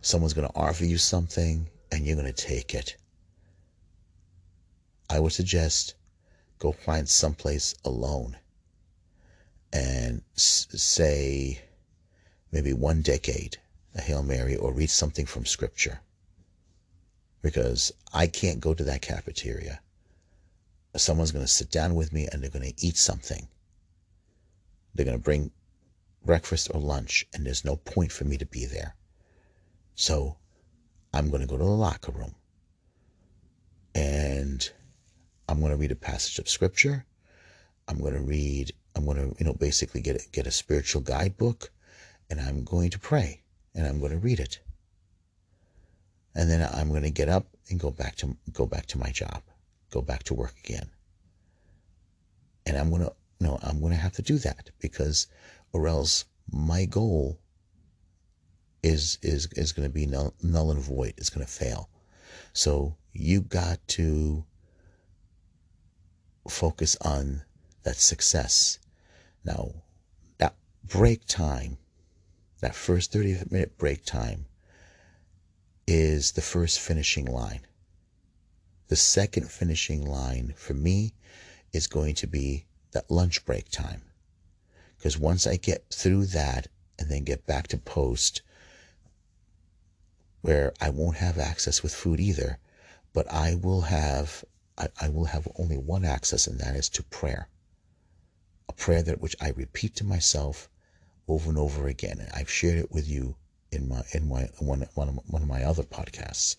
someone's 0.02 0.34
going 0.34 0.48
to 0.48 0.56
offer 0.56 0.84
you 0.84 0.98
something 0.98 1.68
and 1.90 2.04
you're 2.04 2.16
going 2.16 2.32
to 2.32 2.46
take 2.46 2.74
it. 2.74 2.96
I 5.08 5.20
would 5.20 5.32
suggest 5.32 5.94
go 6.58 6.72
find 6.72 7.08
someplace 7.08 7.74
alone 7.84 8.36
and 9.72 10.22
s- 10.36 10.66
say 10.70 11.60
maybe 12.50 12.72
one 12.72 13.02
decade 13.02 13.58
a 13.94 14.00
hail 14.00 14.22
mary 14.22 14.56
or 14.56 14.72
read 14.72 14.90
something 14.90 15.26
from 15.26 15.44
scripture 15.44 16.00
because 17.42 17.92
I 18.14 18.28
can't 18.28 18.60
go 18.60 18.72
to 18.72 18.84
that 18.84 19.02
cafeteria. 19.02 19.80
Someone's 20.96 21.32
going 21.32 21.44
to 21.44 21.50
sit 21.50 21.70
down 21.70 21.94
with 21.94 22.12
me 22.12 22.28
and 22.30 22.42
they're 22.42 22.50
going 22.50 22.70
to 22.70 22.86
eat 22.86 22.96
something. 22.96 23.48
They're 24.94 25.04
going 25.04 25.16
to 25.16 25.22
bring 25.22 25.50
breakfast 26.24 26.70
or 26.72 26.80
lunch, 26.80 27.26
and 27.34 27.44
there's 27.44 27.64
no 27.64 27.76
point 27.76 28.12
for 28.12 28.24
me 28.24 28.36
to 28.36 28.46
be 28.46 28.66
there. 28.66 28.94
So 29.94 30.36
I'm 31.12 31.30
going 31.30 31.40
to 31.40 31.48
go 31.48 31.58
to 31.58 31.64
the 31.64 31.70
locker 31.70 32.12
room 32.12 32.34
and 33.94 34.70
I'm 35.48 35.60
going 35.60 35.72
to 35.72 35.76
read 35.76 35.92
a 35.92 35.96
passage 35.96 36.38
of 36.38 36.48
scripture. 36.48 37.04
I'm 37.88 37.98
going 37.98 38.14
to 38.14 38.20
read, 38.20 38.72
I'm 38.94 39.04
going 39.04 39.16
to, 39.16 39.36
you 39.38 39.44
know, 39.44 39.54
basically 39.54 40.00
get 40.00 40.16
a, 40.16 40.28
get 40.30 40.46
a 40.46 40.50
spiritual 40.50 41.02
guidebook 41.02 41.70
and 42.30 42.40
I'm 42.40 42.64
going 42.64 42.90
to 42.90 42.98
pray 42.98 43.41
and 43.74 43.86
I'm 43.86 43.98
going 44.00 44.12
to 44.12 44.18
read 44.18 44.40
it 44.40 44.60
and 46.34 46.50
then 46.50 46.68
I'm 46.72 46.88
going 46.88 47.02
to 47.02 47.10
get 47.10 47.28
up 47.28 47.46
and 47.68 47.78
go 47.78 47.90
back 47.90 48.16
to 48.16 48.36
go 48.52 48.66
back 48.66 48.86
to 48.86 48.98
my 48.98 49.10
job, 49.10 49.42
go 49.90 50.00
back 50.00 50.22
to 50.24 50.34
work 50.34 50.54
again. 50.64 50.90
And 52.66 52.76
I'm 52.76 52.90
going 52.90 53.02
to 53.02 53.12
no, 53.40 53.58
I'm 53.62 53.80
going 53.80 53.92
to 53.92 53.98
have 53.98 54.12
to 54.14 54.22
do 54.22 54.38
that 54.38 54.70
because 54.80 55.26
or 55.72 55.88
else 55.88 56.24
my 56.50 56.84
goal 56.84 57.38
is 58.82 59.18
is 59.22 59.48
is 59.56 59.72
going 59.72 59.88
to 59.88 59.92
be 59.92 60.06
null, 60.06 60.34
null 60.42 60.70
and 60.70 60.80
void. 60.80 61.14
It's 61.16 61.30
going 61.30 61.44
to 61.44 61.52
fail. 61.52 61.90
So 62.52 62.96
you 63.12 63.42
got 63.42 63.86
to 63.88 64.44
focus 66.48 66.96
on 67.02 67.42
that 67.82 67.96
success. 67.96 68.78
Now, 69.44 69.72
that 70.38 70.54
break 70.84 71.26
time, 71.26 71.78
that 72.62 72.76
first 72.76 73.12
30 73.12 73.38
minute 73.50 73.76
break 73.76 74.04
time 74.04 74.46
is 75.86 76.32
the 76.32 76.40
first 76.40 76.78
finishing 76.78 77.26
line. 77.26 77.66
The 78.86 78.94
second 78.94 79.50
finishing 79.50 80.06
line 80.06 80.54
for 80.56 80.72
me 80.72 81.12
is 81.72 81.88
going 81.88 82.14
to 82.14 82.28
be 82.28 82.66
that 82.92 83.10
lunch 83.10 83.44
break 83.44 83.68
time. 83.68 84.02
Because 84.96 85.18
once 85.18 85.44
I 85.44 85.56
get 85.56 85.86
through 85.90 86.26
that 86.26 86.68
and 87.00 87.10
then 87.10 87.24
get 87.24 87.46
back 87.46 87.66
to 87.68 87.78
post, 87.78 88.42
where 90.42 90.72
I 90.80 90.90
won't 90.90 91.16
have 91.16 91.38
access 91.38 91.82
with 91.82 91.92
food 91.92 92.20
either, 92.20 92.58
but 93.12 93.30
I 93.30 93.56
will 93.56 93.82
have 93.82 94.44
I, 94.78 94.88
I 95.00 95.08
will 95.08 95.26
have 95.26 95.48
only 95.58 95.76
one 95.76 96.04
access, 96.04 96.46
and 96.46 96.60
that 96.60 96.76
is 96.76 96.88
to 96.90 97.02
prayer. 97.02 97.48
A 98.68 98.72
prayer 98.72 99.02
that 99.02 99.20
which 99.20 99.36
I 99.40 99.50
repeat 99.50 99.96
to 99.96 100.04
myself 100.04 100.68
over 101.28 101.48
and 101.48 101.58
over 101.58 101.86
again. 101.88 102.18
And 102.20 102.30
I've 102.32 102.50
shared 102.50 102.78
it 102.78 102.92
with 102.92 103.08
you 103.08 103.36
in 103.70 103.88
my 103.88 104.02
in 104.12 104.28
my 104.28 104.50
one 104.58 104.86
one 104.94 105.08
of, 105.08 105.18
one 105.26 105.42
of 105.42 105.48
my 105.48 105.64
other 105.64 105.82
podcasts. 105.84 106.56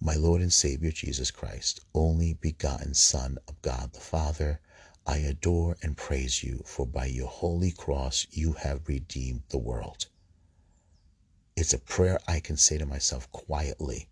My 0.00 0.14
Lord 0.14 0.40
and 0.42 0.52
Savior 0.52 0.92
Jesus 0.92 1.30
Christ, 1.30 1.80
only 1.94 2.34
begotten 2.34 2.94
Son 2.94 3.38
of 3.48 3.60
God 3.62 3.92
the 3.92 4.00
Father, 4.00 4.60
I 5.06 5.18
adore 5.18 5.76
and 5.82 5.96
praise 5.96 6.42
you, 6.44 6.62
for 6.66 6.86
by 6.86 7.06
your 7.06 7.28
holy 7.28 7.72
cross 7.72 8.26
you 8.30 8.52
have 8.52 8.88
redeemed 8.88 9.42
the 9.48 9.58
world. 9.58 10.06
It's 11.56 11.72
a 11.72 11.78
prayer 11.78 12.20
I 12.28 12.40
can 12.40 12.56
say 12.56 12.78
to 12.78 12.86
myself 12.86 13.30
quietly 13.32 14.08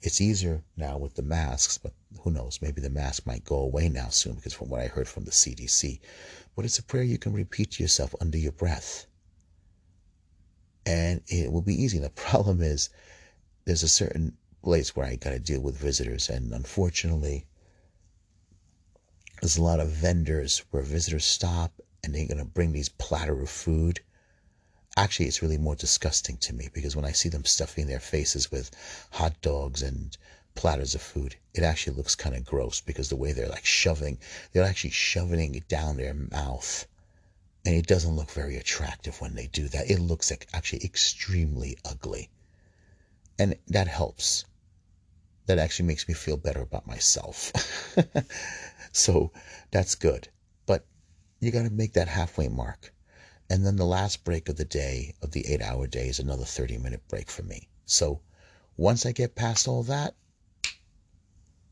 It's 0.00 0.20
easier 0.20 0.62
now 0.76 0.98
with 0.98 1.14
the 1.14 1.22
masks, 1.22 1.78
but 1.78 1.94
who 2.20 2.30
knows? 2.30 2.60
Maybe 2.62 2.80
the 2.80 2.90
mask 2.90 3.26
might 3.26 3.44
go 3.44 3.56
away 3.56 3.88
now 3.88 4.10
soon 4.10 4.34
because 4.36 4.52
from 4.52 4.68
what 4.68 4.80
I 4.80 4.86
heard 4.86 5.08
from 5.08 5.24
the 5.24 5.32
CDC. 5.32 5.98
But 6.56 6.64
it's 6.64 6.78
a 6.78 6.82
prayer 6.82 7.04
you 7.04 7.18
can 7.18 7.32
repeat 7.32 7.72
to 7.72 7.82
yourself 7.82 8.14
under 8.20 8.38
your 8.38 8.52
breath. 8.52 9.06
And 10.84 11.22
it 11.28 11.52
will 11.52 11.62
be 11.62 11.80
easy. 11.80 11.98
The 11.98 12.10
problem 12.28 12.60
is 12.62 12.90
there's 13.64 13.84
a 13.84 13.88
certain 13.88 14.36
place 14.62 14.96
where 14.96 15.06
I 15.06 15.16
got 15.16 15.30
to 15.30 15.38
deal 15.38 15.60
with 15.60 15.76
visitors. 15.78 16.28
And 16.28 16.52
unfortunately, 16.52 17.46
there's 19.40 19.58
a 19.58 19.62
lot 19.62 19.80
of 19.80 19.90
vendors 19.90 20.64
where 20.70 20.82
visitors 20.82 21.24
stop 21.24 21.80
and 22.02 22.14
they're 22.14 22.26
going 22.26 22.38
to 22.38 22.44
bring 22.44 22.72
these 22.72 22.88
platter 22.88 23.40
of 23.40 23.50
food 23.50 24.00
actually 24.96 25.26
it's 25.26 25.42
really 25.42 25.58
more 25.58 25.76
disgusting 25.76 26.36
to 26.38 26.54
me 26.54 26.68
because 26.72 26.96
when 26.96 27.04
I 27.04 27.12
see 27.12 27.28
them 27.28 27.44
stuffing 27.44 27.86
their 27.86 28.00
faces 28.00 28.50
with 28.50 28.70
hot 29.12 29.40
dogs 29.42 29.82
and 29.82 30.16
platters 30.56 30.94
of 30.94 31.02
food, 31.02 31.36
it 31.54 31.62
actually 31.62 31.96
looks 31.96 32.14
kind 32.14 32.34
of 32.34 32.44
gross 32.44 32.80
because 32.80 33.08
the 33.08 33.16
way 33.16 33.32
they're 33.32 33.48
like 33.48 33.64
shoving, 33.64 34.18
they're 34.52 34.64
actually 34.64 34.90
shoving 34.90 35.54
it 35.54 35.68
down 35.68 35.96
their 35.96 36.14
mouth. 36.14 36.86
And 37.64 37.74
it 37.74 37.86
doesn't 37.86 38.16
look 38.16 38.30
very 38.30 38.56
attractive 38.56 39.20
when 39.20 39.34
they 39.34 39.46
do 39.46 39.68
that. 39.68 39.90
It 39.90 40.00
looks 40.00 40.30
like 40.30 40.48
actually 40.52 40.84
extremely 40.84 41.78
ugly. 41.84 42.30
And 43.38 43.56
that 43.68 43.86
helps. 43.86 44.44
That 45.46 45.58
actually 45.58 45.86
makes 45.86 46.08
me 46.08 46.14
feel 46.14 46.36
better 46.36 46.60
about 46.60 46.86
myself. 46.86 47.52
so 48.92 49.32
that's 49.70 49.94
good. 49.94 50.28
But 50.64 50.86
you 51.38 51.50
got 51.52 51.64
to 51.64 51.70
make 51.70 51.92
that 51.92 52.08
halfway 52.08 52.48
mark. 52.48 52.92
And 53.48 53.64
then 53.64 53.76
the 53.76 53.84
last 53.84 54.24
break 54.24 54.48
of 54.48 54.56
the 54.56 54.64
day, 54.64 55.14
of 55.22 55.30
the 55.30 55.46
eight 55.46 55.62
hour 55.62 55.86
day, 55.86 56.08
is 56.08 56.18
another 56.18 56.44
30 56.44 56.78
minute 56.78 57.06
break 57.08 57.30
for 57.30 57.42
me. 57.42 57.68
So 57.84 58.20
once 58.76 59.06
I 59.06 59.12
get 59.12 59.34
past 59.34 59.68
all 59.68 59.82
that, 59.84 60.14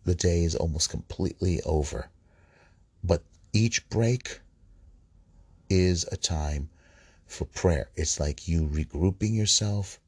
the 0.04 0.14
day 0.14 0.44
is 0.44 0.54
almost 0.54 0.90
completely 0.90 1.60
over. 1.62 2.10
But 3.02 3.22
each 3.52 3.88
break 3.88 4.40
is 5.68 6.06
a 6.12 6.16
time 6.16 6.70
for 7.26 7.46
prayer. 7.46 7.90
It's 7.96 8.20
like 8.20 8.48
you 8.48 8.66
regrouping 8.66 9.34
yourself, 9.34 9.98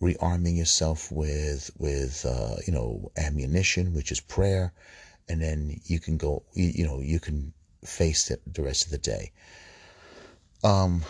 rearming 0.00 0.56
yourself 0.56 1.12
with 1.12 1.70
with 1.78 2.24
uh, 2.26 2.56
you 2.66 2.72
know 2.72 3.12
ammunition, 3.16 3.94
which 3.94 4.10
is 4.10 4.20
prayer, 4.20 4.72
and 5.28 5.40
then 5.40 5.80
you 5.84 5.98
can 5.98 6.16
go. 6.16 6.42
You, 6.54 6.72
you 6.74 6.86
know 6.86 7.00
you 7.00 7.20
can 7.20 7.52
face 7.84 8.30
it 8.30 8.40
the 8.46 8.62
rest 8.62 8.84
of 8.84 8.90
the 8.90 8.98
day. 8.98 9.32
Um, 10.62 11.02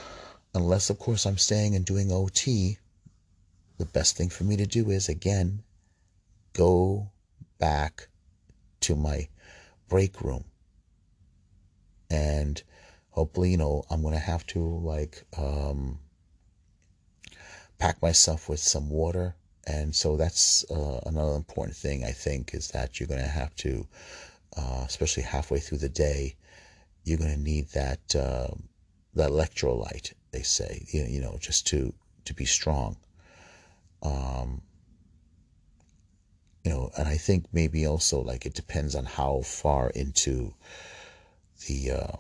unless, 0.55 0.91
of 0.91 0.99
course, 0.99 1.27
I'm 1.27 1.39
staying 1.39 1.75
and 1.75 1.85
doing 1.85 2.13
OT, 2.13 2.79
the 3.79 3.87
best 3.87 4.17
thing 4.17 4.29
for 4.29 4.45
me 4.45 4.57
to 4.57 4.67
do 4.67 4.91
is, 4.91 5.09
again, 5.09 5.63
go 6.53 7.11
back 7.61 8.09
to 8.81 8.97
my 8.97 9.29
break 9.89 10.21
room. 10.21 10.45
And 12.11 12.61
hopefully, 13.11 13.53
you 13.53 13.57
know, 13.57 13.85
I'm 13.89 14.03
going 14.03 14.15
to 14.15 14.21
have 14.21 14.45
to, 14.49 14.59
like, 14.59 15.23
um, 15.39 16.01
pack 17.79 18.03
myself 18.03 18.49
with 18.49 18.59
some 18.59 18.91
water. 18.91 19.37
And 19.67 19.95
so 19.95 20.17
that's 20.17 20.69
uh, 20.71 21.01
another 21.07 21.37
important 21.37 21.77
thing, 21.77 22.05
I 22.05 22.11
think, 22.11 22.55
is 22.55 22.69
that 22.69 22.99
you're 22.99 23.07
going 23.07 23.21
to 23.21 23.29
have 23.29 23.55
to, 23.57 23.87
uh, 24.57 24.83
especially 24.89 25.23
halfway 25.23 25.61
through 25.61 25.79
the 25.79 25.89
day, 25.89 26.35
you're 27.05 27.19
going 27.19 27.35
to 27.35 27.41
need 27.41 27.69
that. 27.69 28.17
Uh, 28.17 28.49
the 29.15 29.29
electrolyte, 29.29 30.13
they 30.31 30.43
say, 30.43 30.85
you 30.93 31.03
you 31.03 31.21
know 31.21 31.37
just 31.41 31.67
to, 31.69 31.93
to 32.25 32.35
be 32.35 32.45
strong. 32.45 32.97
Um, 34.03 34.63
you 36.65 36.71
know, 36.71 36.91
and 36.97 37.09
I 37.09 37.17
think 37.17 37.47
maybe 37.53 37.87
also 37.87 38.21
like 38.21 38.45
it 38.45 38.55
depends 38.55 38.95
on 38.95 39.05
how 39.05 39.41
far 39.43 39.91
into 39.91 40.55
the 41.67 41.93
uh, 41.93 42.17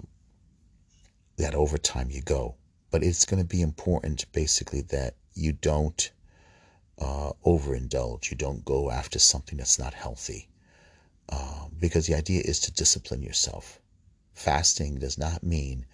that 1.36 1.54
overtime 1.54 2.10
you 2.10 2.22
go. 2.22 2.54
But 2.90 3.02
it's 3.02 3.24
going 3.24 3.40
to 3.40 3.48
be 3.48 3.62
important, 3.62 4.24
basically, 4.32 4.80
that 4.82 5.14
you 5.34 5.52
don't 5.52 6.10
uh, 6.98 7.32
overindulge. 7.46 8.30
You 8.30 8.36
don't 8.36 8.64
go 8.64 8.90
after 8.90 9.18
something 9.18 9.58
that's 9.58 9.78
not 9.78 9.94
healthy, 9.94 10.48
uh, 11.28 11.66
because 11.78 12.06
the 12.06 12.14
idea 12.14 12.42
is 12.44 12.58
to 12.60 12.72
discipline 12.72 13.22
yourself. 13.22 13.78
Fasting 14.34 14.98
does 14.98 15.18
not 15.18 15.42
mean 15.42 15.86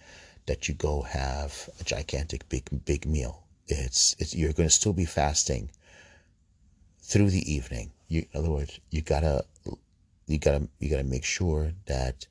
that 0.45 0.67
you 0.67 0.73
go 0.73 1.01
have 1.01 1.69
a 1.79 1.83
gigantic 1.83 2.47
big 2.49 2.85
big 2.85 3.05
meal. 3.05 3.43
It's, 3.67 4.15
it's 4.19 4.33
you're 4.33 4.53
going 4.53 4.69
to 4.69 4.73
still 4.73 4.93
be 4.93 5.05
fasting 5.05 5.69
through 7.01 7.29
the 7.29 7.53
evening. 7.53 7.91
You, 8.07 8.25
in 8.31 8.39
other 8.39 8.49
words, 8.49 8.79
you 8.89 9.01
gotta 9.01 9.45
you 10.27 10.37
gotta 10.37 10.67
you 10.79 10.89
gotta 10.89 11.03
make 11.03 11.23
sure 11.23 11.73
that 11.85 12.27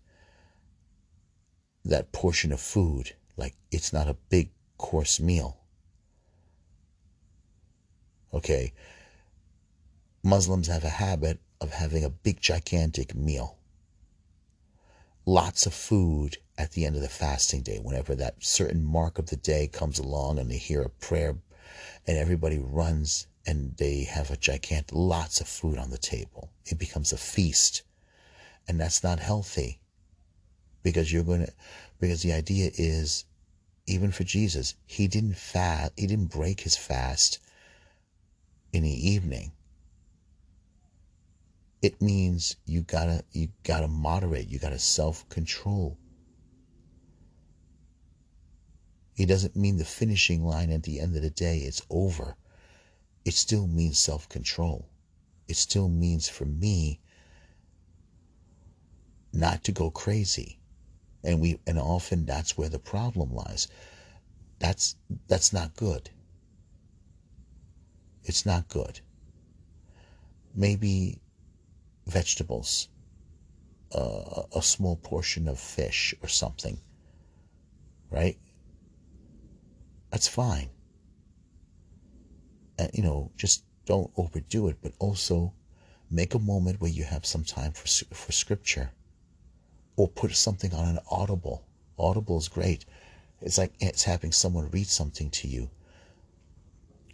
that 1.85 2.13
portion 2.13 2.53
of 2.53 2.61
food, 2.61 3.15
like 3.37 3.55
it's 3.71 3.93
not 3.93 4.09
a 4.09 4.17
big 4.29 4.51
course 4.79 5.21
meal. 5.21 5.59
Okay. 8.33 8.73
Muslims 10.23 10.67
have 10.67 10.85
a 10.85 10.89
habit 10.89 11.39
of 11.61 11.71
having 11.71 12.05
a 12.05 12.11
big 12.11 12.41
gigantic 12.41 13.15
meal. 13.15 13.57
Lots 15.25 15.67
of 15.67 15.75
food 15.75 16.39
at 16.59 16.73
the 16.73 16.85
end 16.85 16.97
of 16.97 17.03
the 17.03 17.09
fasting 17.09 17.63
day, 17.63 17.79
whenever 17.79 18.15
that 18.15 18.43
certain 18.43 18.85
mark 18.85 19.19
of 19.19 19.27
the 19.27 19.37
day 19.37 19.69
comes 19.69 19.99
along 19.99 20.39
and 20.39 20.51
they 20.51 20.59
hear 20.59 20.83
a 20.83 20.89
prayer 20.89 21.37
and 22.07 22.17
everybody 22.19 22.59
runs 22.59 23.27
and 23.47 23.77
they 23.77 24.05
have 24.05 24.31
a 24.31 24.37
gigantic, 24.37 24.93
lots 24.93 25.41
of 25.41 25.49
food 25.49 25.79
on 25.79 25.91
the 25.91 25.99
table. 25.99 26.51
It 26.65 26.79
becomes 26.79 27.13
a 27.13 27.17
feast. 27.17 27.83
And 28.69 28.81
that's 28.81 29.05
not 29.05 29.21
healthy 29.21 29.81
because 30.83 31.13
you're 31.13 31.25
going 31.25 31.47
to, 31.47 31.53
because 32.01 32.23
the 32.23 32.33
idea 32.33 32.71
is, 32.75 33.25
even 33.87 34.11
for 34.11 34.25
Jesus, 34.25 34.75
he 34.87 35.07
didn't 35.07 35.37
fast, 35.37 35.93
he 35.97 36.07
didn't 36.07 36.33
break 36.33 36.61
his 36.61 36.77
fast 36.77 37.39
in 38.73 38.83
the 38.83 39.09
evening. 39.09 39.53
It 41.83 42.03
means 42.03 42.57
you 42.67 42.81
gotta, 42.83 43.23
you 43.31 43.49
gotta 43.63 43.87
moderate, 43.87 44.49
you 44.49 44.59
gotta 44.59 44.81
self 44.81 45.29
control 45.29 45.99
It 49.17 49.27
doesn't 49.27 49.57
mean 49.57 49.79
the 49.79 49.85
finishing 49.87 50.45
line 50.45 50.71
at 50.71 50.83
the 50.83 51.01
end 51.01 51.17
of 51.17 51.23
the 51.23 51.31
day, 51.31 51.61
it's 51.61 51.81
over. 51.89 52.37
It 53.27 53.35
still 53.35 53.67
means 53.67 53.99
self 53.99 54.29
control. 54.29 54.89
It 55.49 55.57
still 55.57 55.89
means 55.89 56.29
for 56.29 56.45
me 56.45 57.01
not 59.33 59.65
to 59.65 59.73
go 59.73 59.91
crazy. 59.91 60.61
And 61.25 61.41
we 61.41 61.59
and 61.67 61.77
often 61.77 62.25
that's 62.25 62.57
where 62.57 62.69
the 62.69 62.79
problem 62.79 63.35
lies. 63.35 63.67
That's 64.61 64.95
that's 65.27 65.53
not 65.53 65.75
good. 65.75 66.11
It's 68.23 68.47
not 68.47 68.69
good. 68.69 69.01
Maybe 70.55 71.19
vegetables, 72.07 72.89
uh, 73.93 74.45
a 74.55 74.63
small 74.63 74.95
portion 74.97 75.49
of 75.49 75.59
fish 75.59 76.15
or 76.23 76.29
something, 76.29 76.81
right? 78.09 78.39
that's 80.13 80.29
fine. 80.29 80.71
You 82.93 83.03
know, 83.03 83.31
just 83.37 83.65
don't 83.87 84.11
overdo 84.17 84.69
it, 84.69 84.77
but 84.83 84.93
also 84.99 85.53
make 86.11 86.35
a 86.35 86.39
moment 86.39 86.81
where 86.81 86.91
you 86.91 87.05
have 87.05 87.25
some 87.25 87.45
time 87.45 87.73
for, 87.73 87.87
for 88.15 88.33
scripture 88.33 88.91
or 89.97 90.09
put 90.09 90.35
something 90.35 90.75
on 90.75 90.89
an 90.89 90.99
audible. 91.11 91.65
Audible 91.99 92.39
is 92.39 92.49
great. 92.49 92.85
It's 93.41 93.59
like 93.59 93.73
it's 93.81 94.05
having 94.05 94.33
someone 94.33 94.71
read 94.71 94.89
something 94.89 95.31
to 95.31 95.49
you. 95.49 95.71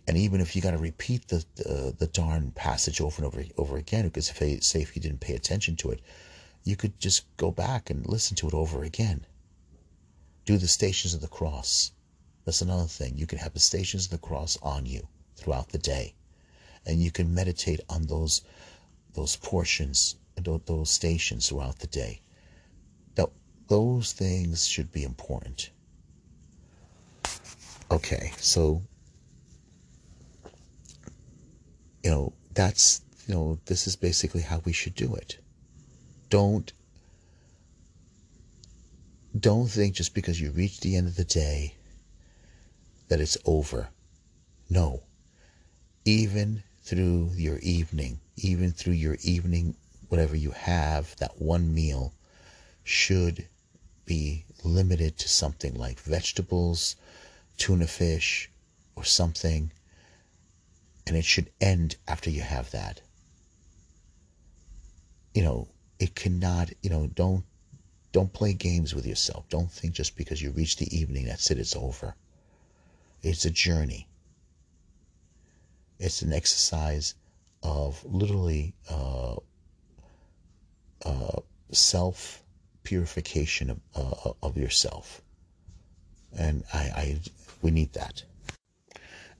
And 0.09 0.17
even 0.17 0.41
if 0.41 0.57
you 0.57 0.63
got 0.63 0.73
to 0.73 0.79
repeat 0.79 1.29
the, 1.29 1.45
the, 1.55 1.95
the 1.97 2.07
darn 2.09 2.51
passage 2.51 3.01
over 3.01 3.23
and 3.23 3.27
over 3.27 3.45
over 3.57 3.77
again, 3.77 4.05
because 4.05 4.31
if 4.31 4.39
they 4.39 4.59
say 4.59 4.83
if 4.83 4.97
you 4.97 5.03
didn't 5.03 5.21
pay 5.21 5.35
attention 5.35 5.77
to 5.77 5.91
it, 5.91 6.01
you 6.65 6.75
could 6.75 6.99
just 6.99 7.25
go 7.37 7.51
back 7.51 7.91
and 7.91 8.07
listen 8.07 8.35
to 8.37 8.49
it 8.49 8.55
over 8.55 8.83
again. 8.83 9.27
Do 10.45 10.59
the 10.59 10.69
stations 10.69 11.15
of 11.15 11.21
the 11.21 11.29
cross. 11.29 11.93
That's 12.45 12.63
another 12.63 12.89
thing. 12.89 13.17
You 13.17 13.27
can 13.27 13.39
have 13.39 13.53
the 13.53 13.61
stations 13.61 14.07
of 14.07 14.11
the 14.11 14.19
cross 14.19 14.59
on 14.63 14.87
you 14.87 15.07
throughout 15.43 15.71
the 15.71 15.79
day. 15.79 16.15
And 16.87 17.03
you 17.03 17.11
can 17.11 17.35
meditate 17.35 17.81
on 17.89 18.07
those 18.07 18.43
those 19.15 19.37
portions, 19.37 20.17
those 20.37 20.91
stations 20.91 21.49
throughout 21.49 21.79
the 21.81 21.87
day. 21.87 22.21
Now, 23.17 23.29
those 23.69 24.13
things 24.13 24.67
should 24.67 24.91
be 24.91 25.03
important. 25.05 25.71
Okay, 27.91 28.33
so 28.39 28.83
you 32.03 32.11
know, 32.11 32.33
that's 32.55 33.03
you 33.27 33.35
know, 33.35 33.59
this 33.67 33.87
is 33.87 33.97
basically 33.97 34.43
how 34.43 34.61
we 34.65 34.73
should 34.73 34.95
do 34.95 35.15
it. 35.15 35.39
Don't 36.31 36.73
don't 39.39 39.69
think 39.69 39.95
just 39.95 40.15
because 40.15 40.41
you 40.41 40.51
reach 40.51 40.81
the 40.81 40.97
end 40.97 41.09
of 41.09 41.17
the 41.17 41.25
day 41.25 41.75
that 43.09 43.21
it's 43.21 43.39
over. 43.45 43.89
No. 44.69 45.03
Even 46.05 46.63
through 46.83 47.31
your 47.37 47.59
evening, 47.59 48.19
even 48.37 48.73
through 48.73 48.95
your 48.95 49.17
evening, 49.23 49.77
whatever 50.09 50.37
you 50.37 50.51
have, 50.51 51.15
that 51.17 51.41
one 51.41 51.73
meal 51.73 52.13
should 52.83 53.47
be 54.05 54.45
limited 54.65 55.17
to 55.19 55.29
something 55.29 55.75
like 55.75 56.01
vegetables, 56.01 56.97
tuna 57.57 57.87
fish, 57.87 58.51
or 58.97 59.05
something, 59.05 59.71
and 61.07 61.17
it 61.17 61.25
should 61.25 61.51
end 61.61 61.97
after 62.07 62.31
you 62.31 62.41
have 62.43 62.71
that. 62.73 63.01
You 65.35 65.43
know, 65.43 65.69
it 65.99 66.15
cannot, 66.15 66.71
you 66.83 66.91
know, 66.91 67.07
don't 67.07 67.45
don't 68.13 68.33
play 68.33 68.53
games 68.53 68.95
with 68.95 69.07
yourself. 69.07 69.49
Don't 69.49 69.71
think 69.71 69.95
just 69.95 70.17
because 70.17 70.43
you 70.43 70.51
reach 70.51 70.77
the 70.77 70.95
evening 70.95 71.25
that's 71.27 71.51
it, 71.51 71.59
it's 71.59 71.75
over. 71.75 72.15
It's 73.23 73.45
a 73.45 73.51
journey. 73.51 74.07
It's 76.03 76.21
an 76.21 76.33
exercise 76.33 77.15
of 77.63 78.05
literally 78.05 78.75
uh, 78.91 79.37
uh, 81.05 81.41
self 81.71 82.43
purification 82.83 83.71
of, 83.71 83.81
uh, 83.95 84.33
of 84.43 84.57
yourself, 84.57 85.23
and 86.37 86.65
I, 86.75 86.79
I 86.79 87.21
we 87.63 87.71
need 87.71 87.93
that, 87.93 88.25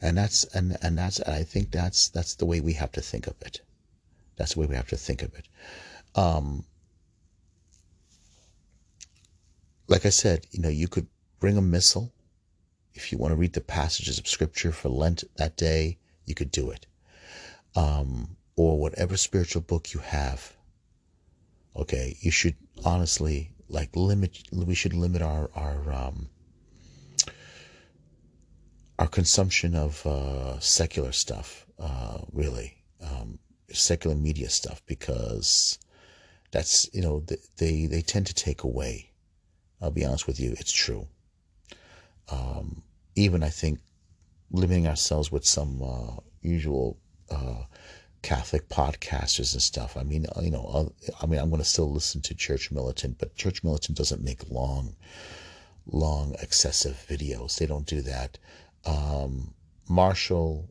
and 0.01 0.17
that's 0.17 0.45
and 0.55 0.77
and 0.83 0.97
that's 0.97 1.21
I 1.23 1.43
think 1.43 1.73
that's 1.73 2.09
that's 2.11 2.37
the 2.37 2.47
way 2.47 2.61
we 2.61 2.75
have 2.75 2.93
to 2.93 3.01
think 3.01 3.27
of 3.27 3.35
it. 3.43 3.61
That's 4.37 4.55
the 4.55 4.61
way 4.61 4.67
we 4.67 4.77
have 4.77 4.89
to 4.91 4.97
think 4.97 5.23
of 5.23 5.35
it. 5.35 5.49
Um, 6.15 6.65
like 9.89 10.07
I 10.07 10.11
said, 10.11 10.47
you 10.53 10.61
know, 10.61 10.69
you 10.69 10.87
could 10.87 11.09
bring 11.41 11.57
a 11.59 11.63
missal 11.63 12.13
if 12.95 13.11
you 13.11 13.19
want 13.19 13.33
to 13.33 13.37
read 13.37 13.55
the 13.55 13.61
passages 13.61 14.21
of 14.21 14.29
scripture 14.29 14.71
for 14.71 14.91
Lent 14.91 15.25
that 15.39 15.57
day 15.57 15.99
you 16.27 16.35
could 16.35 16.51
do 16.51 16.71
it. 16.71 16.87
Um, 17.75 18.37
or 18.57 18.79
whatever 18.79 19.17
spiritual 19.17 19.63
book 19.63 19.93
you 19.93 20.01
have. 20.01 20.55
Okay, 21.75 22.17
you 22.21 22.31
should 22.31 22.57
honestly 22.85 23.53
like 23.69 23.97
limit. 23.97 24.43
We 24.53 24.75
should 24.75 24.93
limit 24.95 25.23
our 25.23 25.51
our 25.55 25.93
um, 25.93 26.29
our 28.99 29.09
consumption 29.09 29.75
of 29.75 30.07
uh, 30.07 30.61
secular 30.61 31.13
stuff. 31.13 31.67
Uh, 31.79 32.19
really, 32.33 32.77
um, 33.01 33.39
secular 33.73 34.15
media 34.15 34.51
stuff 34.51 34.83
because 34.87 35.79
that's 36.51 36.89
you 36.93 37.01
know 37.01 37.25
they 37.57 37.87
they 37.87 38.03
tend 38.03 38.27
to 38.27 38.35
take 38.35 38.63
away. 38.63 39.11
I'll 39.81 39.91
be 39.91 40.05
honest 40.05 40.27
with 40.27 40.39
you, 40.39 40.55
it's 40.59 40.73
true. 40.73 41.09
Um, 42.31 42.83
even 43.17 43.43
I 43.43 43.49
think 43.49 43.81
limiting 44.53 44.87
ourselves 44.87 45.33
with 45.33 45.45
some 45.45 45.83
uh, 45.83 46.21
usual 46.43 46.99
uh, 47.31 47.65
Catholic 48.23 48.69
podcasters 48.69 49.53
and 49.53 49.63
stuff. 49.63 49.97
I 49.97 50.05
mean, 50.05 50.27
you 50.41 50.51
know, 50.51 50.93
I 51.21 51.27
mean, 51.27 51.41
I'm 51.41 51.51
going 51.51 51.63
to 51.63 51.69
still 51.69 51.91
listen 51.91 52.21
to 52.23 52.35
Church 52.35 52.71
Militant, 52.71 53.19
but 53.19 53.35
Church 53.35 53.65
Militant 53.65 53.99
doesn't 53.99 54.23
make 54.23 54.49
long, 54.51 54.95
long, 55.87 56.37
excessive 56.41 57.05
videos. 57.09 57.59
They 57.59 57.67
don't 57.67 57.87
do 57.87 58.01
that. 58.03 58.39
Um, 58.85 59.55
Marshall 59.89 60.71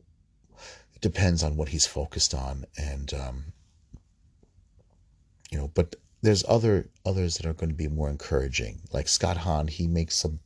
depends 1.00 1.42
on 1.42 1.56
what 1.56 1.68
he's 1.68 1.86
focused 1.86 2.32
on, 2.32 2.64
and 2.78 3.12
um, 3.12 3.44
you 5.50 5.58
know, 5.58 5.70
but 5.74 5.96
there's 6.22 6.44
other 6.48 6.88
others 7.04 7.36
that 7.36 7.46
are 7.46 7.52
going 7.52 7.70
to 7.70 7.76
be 7.76 7.88
more 7.88 8.08
encouraging. 8.08 8.80
Like 8.92 9.08
Scott 9.08 9.36
Hahn, 9.36 9.68
he 9.68 9.86
makes 9.86 10.16
some 10.16 10.40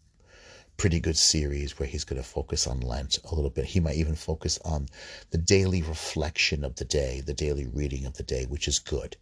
pretty 0.77 1.01
good 1.01 1.16
series 1.16 1.79
where 1.79 1.89
he's 1.89 2.05
going 2.05 2.20
to 2.20 2.29
focus 2.29 2.66
on 2.66 2.81
Lent 2.81 3.18
a 3.24 3.35
little 3.35 3.51
bit. 3.51 3.64
He 3.64 3.81
might 3.81 3.97
even 3.97 4.14
focus 4.14 4.59
on 4.64 4.89
the 5.31 5.39
daily 5.39 5.83
reflection 5.83 6.64
of 6.64 6.77
the 6.77 6.85
day, 6.85 7.20
the 7.20 7.35
daily 7.35 7.66
reading 7.66 8.05
of 8.05 8.14
the 8.14 8.22
day, 8.22 8.45
which 8.45 8.68
is 8.68 8.79
good. 8.79 9.16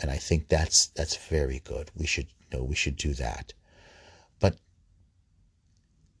And 0.00 0.10
I 0.10 0.16
think 0.16 0.48
that's 0.48 0.86
that's 0.88 1.16
very 1.16 1.60
good. 1.64 1.90
We 1.94 2.06
should 2.06 2.26
you 2.26 2.58
know 2.58 2.64
we 2.64 2.74
should 2.74 2.96
do 2.96 3.14
that. 3.14 3.52
But 4.40 4.56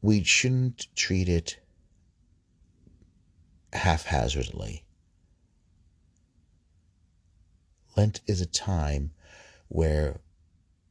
we 0.02 0.22
shouldn't 0.24 0.86
treat 0.94 1.28
it 1.28 1.58
haphazardly. 3.72 4.84
Lent 7.96 8.20
is 8.26 8.40
a 8.40 8.46
time 8.46 9.12
where 9.68 10.20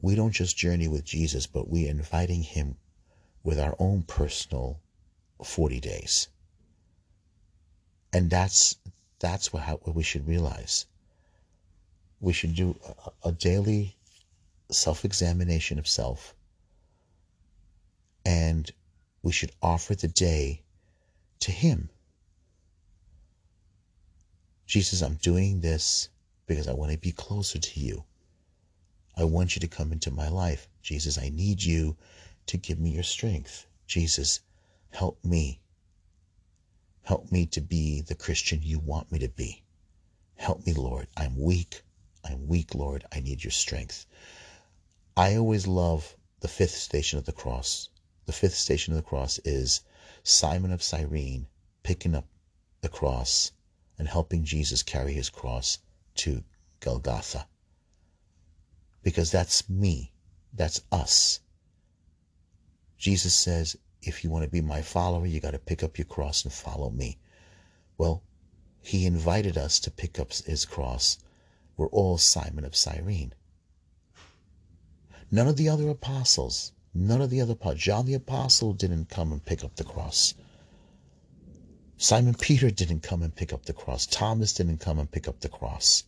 we 0.01 0.15
don't 0.15 0.31
just 0.31 0.57
journey 0.57 0.87
with 0.87 1.05
Jesus, 1.05 1.47
but 1.47 1.69
we're 1.69 1.89
inviting 1.89 2.43
him 2.43 2.75
with 3.47 3.61
our 3.61 3.77
own 3.79 4.03
personal 4.03 4.77
40 5.41 5.79
days. 5.79 6.27
And 8.11 8.29
that's 8.29 8.75
that's 9.19 9.53
what, 9.53 9.63
what 9.87 9.95
we 9.95 10.03
should 10.03 10.27
realize. 10.27 10.85
We 12.19 12.33
should 12.33 12.55
do 12.55 12.77
a, 13.23 13.29
a 13.29 13.31
daily 13.31 13.95
self-examination 14.69 15.79
of 15.79 15.87
self 15.87 16.35
and 18.25 18.69
we 19.23 19.31
should 19.31 19.53
offer 19.61 19.95
the 19.95 20.09
day 20.09 20.61
to 21.39 21.51
him. 21.51 21.89
Jesus, 24.65 25.01
I'm 25.01 25.15
doing 25.15 25.61
this 25.61 26.09
because 26.47 26.67
I 26.67 26.73
want 26.73 26.91
to 26.91 26.97
be 26.97 27.13
closer 27.13 27.59
to 27.59 27.79
you. 27.79 28.03
I 29.15 29.23
want 29.23 29.55
you 29.55 29.61
to 29.61 29.69
come 29.69 29.93
into 29.93 30.11
my 30.11 30.27
life. 30.27 30.67
Jesus, 30.81 31.17
I 31.17 31.29
need 31.29 31.63
you 31.63 31.95
to 32.47 32.57
give 32.57 32.79
me 32.79 32.89
your 32.89 33.03
strength. 33.03 33.67
Jesus, 33.85 34.41
help 34.89 35.23
me. 35.23 35.61
Help 37.03 37.31
me 37.31 37.45
to 37.47 37.61
be 37.61 38.01
the 38.01 38.15
Christian 38.15 38.61
you 38.61 38.79
want 38.79 39.11
me 39.11 39.19
to 39.19 39.29
be. 39.29 39.63
Help 40.35 40.65
me, 40.65 40.73
Lord. 40.73 41.07
I'm 41.15 41.37
weak. 41.37 41.81
I'm 42.23 42.47
weak, 42.47 42.75
Lord. 42.75 43.05
I 43.11 43.19
need 43.19 43.43
your 43.43 43.51
strength. 43.51 44.05
I 45.15 45.35
always 45.35 45.67
love 45.67 46.15
the 46.41 46.47
fifth 46.47 46.75
station 46.75 47.17
of 47.17 47.25
the 47.25 47.31
cross. 47.31 47.89
The 48.25 48.33
fifth 48.33 48.55
station 48.55 48.93
of 48.93 48.97
the 48.97 49.09
cross 49.09 49.39
is 49.39 49.81
Simon 50.23 50.71
of 50.71 50.83
Cyrene 50.83 51.47
picking 51.83 52.13
up 52.13 52.27
the 52.81 52.89
cross 52.89 53.51
and 53.97 54.07
helping 54.07 54.43
Jesus 54.43 54.83
carry 54.83 55.13
his 55.13 55.29
cross 55.29 55.79
to 56.15 56.43
Golgotha. 56.81 57.47
Because 59.01 59.31
that's 59.31 59.69
me. 59.69 60.11
That's 60.53 60.81
us. 60.91 61.39
Jesus 62.97 63.35
says, 63.35 63.77
if 64.01 64.23
you 64.23 64.31
want 64.31 64.43
to 64.43 64.49
be 64.49 64.61
my 64.61 64.81
follower, 64.81 65.25
you 65.25 65.39
got 65.39 65.51
to 65.51 65.59
pick 65.59 65.83
up 65.83 65.97
your 65.97 66.05
cross 66.05 66.43
and 66.43 66.51
follow 66.51 66.89
me. 66.89 67.19
Well, 67.97 68.23
he 68.81 69.05
invited 69.05 69.57
us 69.57 69.79
to 69.81 69.91
pick 69.91 70.17
up 70.19 70.33
his 70.33 70.65
cross. 70.65 71.19
We're 71.75 71.89
all 71.89 72.17
Simon 72.17 72.65
of 72.65 72.75
Cyrene. 72.75 73.33
None 75.29 75.47
of 75.47 75.57
the 75.57 75.69
other 75.69 75.89
apostles, 75.89 76.71
none 76.93 77.21
of 77.21 77.29
the 77.29 77.41
other 77.41 77.53
apostles, 77.53 77.81
John 77.81 78.05
the 78.05 78.13
apostle 78.15 78.73
didn't 78.73 79.09
come 79.09 79.31
and 79.31 79.45
pick 79.45 79.63
up 79.63 79.75
the 79.75 79.83
cross. 79.83 80.33
Simon 81.97 82.33
Peter 82.33 82.71
didn't 82.71 83.01
come 83.01 83.21
and 83.21 83.35
pick 83.35 83.53
up 83.53 83.65
the 83.65 83.73
cross. 83.73 84.05
Thomas 84.05 84.53
didn't 84.53 84.77
come 84.79 84.97
and 84.97 85.11
pick 85.11 85.27
up 85.27 85.39
the 85.41 85.49
cross. 85.49 86.03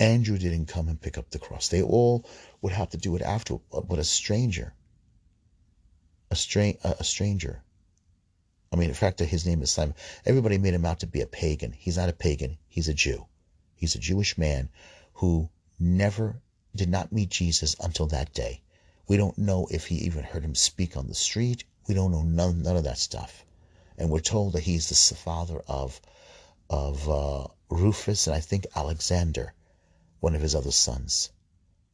Andrew 0.00 0.38
didn't 0.38 0.66
come 0.66 0.88
and 0.88 1.00
pick 1.00 1.16
up 1.16 1.30
the 1.30 1.38
cross. 1.38 1.68
They 1.68 1.82
all 1.82 2.28
would 2.60 2.72
have 2.72 2.90
to 2.90 2.96
do 2.96 3.16
it 3.16 3.22
after, 3.22 3.58
uh, 3.72 3.80
but 3.80 3.98
a 3.98 4.04
stranger 4.04 4.74
a, 6.30 6.36
stra- 6.36 6.74
a 6.82 7.04
stranger. 7.04 7.62
I 8.72 8.76
mean, 8.76 8.88
in 8.88 8.94
fact, 8.94 9.20
his 9.20 9.46
name 9.46 9.62
is 9.62 9.70
Simon. 9.70 9.94
Everybody 10.24 10.58
made 10.58 10.74
him 10.74 10.84
out 10.84 11.00
to 11.00 11.06
be 11.06 11.20
a 11.20 11.26
pagan. 11.26 11.72
He's 11.72 11.96
not 11.96 12.08
a 12.08 12.12
pagan. 12.12 12.58
He's 12.68 12.88
a 12.88 12.94
Jew. 12.94 13.26
He's 13.74 13.94
a 13.94 14.00
Jewish 14.00 14.36
man 14.36 14.68
who 15.14 15.48
never 15.78 16.40
did 16.74 16.88
not 16.88 17.12
meet 17.12 17.30
Jesus 17.30 17.76
until 17.80 18.06
that 18.08 18.32
day. 18.32 18.60
We 19.06 19.16
don't 19.16 19.38
know 19.38 19.68
if 19.70 19.86
he 19.86 19.96
even 19.96 20.24
heard 20.24 20.44
him 20.44 20.54
speak 20.54 20.96
on 20.96 21.06
the 21.06 21.14
street. 21.14 21.64
We 21.86 21.94
don't 21.94 22.10
know 22.10 22.22
none, 22.22 22.62
none 22.62 22.76
of 22.76 22.84
that 22.84 22.98
stuff. 22.98 23.44
And 23.96 24.10
we're 24.10 24.20
told 24.20 24.54
that 24.54 24.64
he's 24.64 24.88
the 24.88 25.14
father 25.14 25.60
of 25.68 26.00
of 26.68 27.08
uh, 27.08 27.46
Rufus 27.70 28.26
and 28.26 28.34
I 28.34 28.40
think 28.40 28.66
Alexander, 28.74 29.54
one 30.18 30.34
of 30.34 30.42
his 30.42 30.56
other 30.56 30.72
sons 30.72 31.30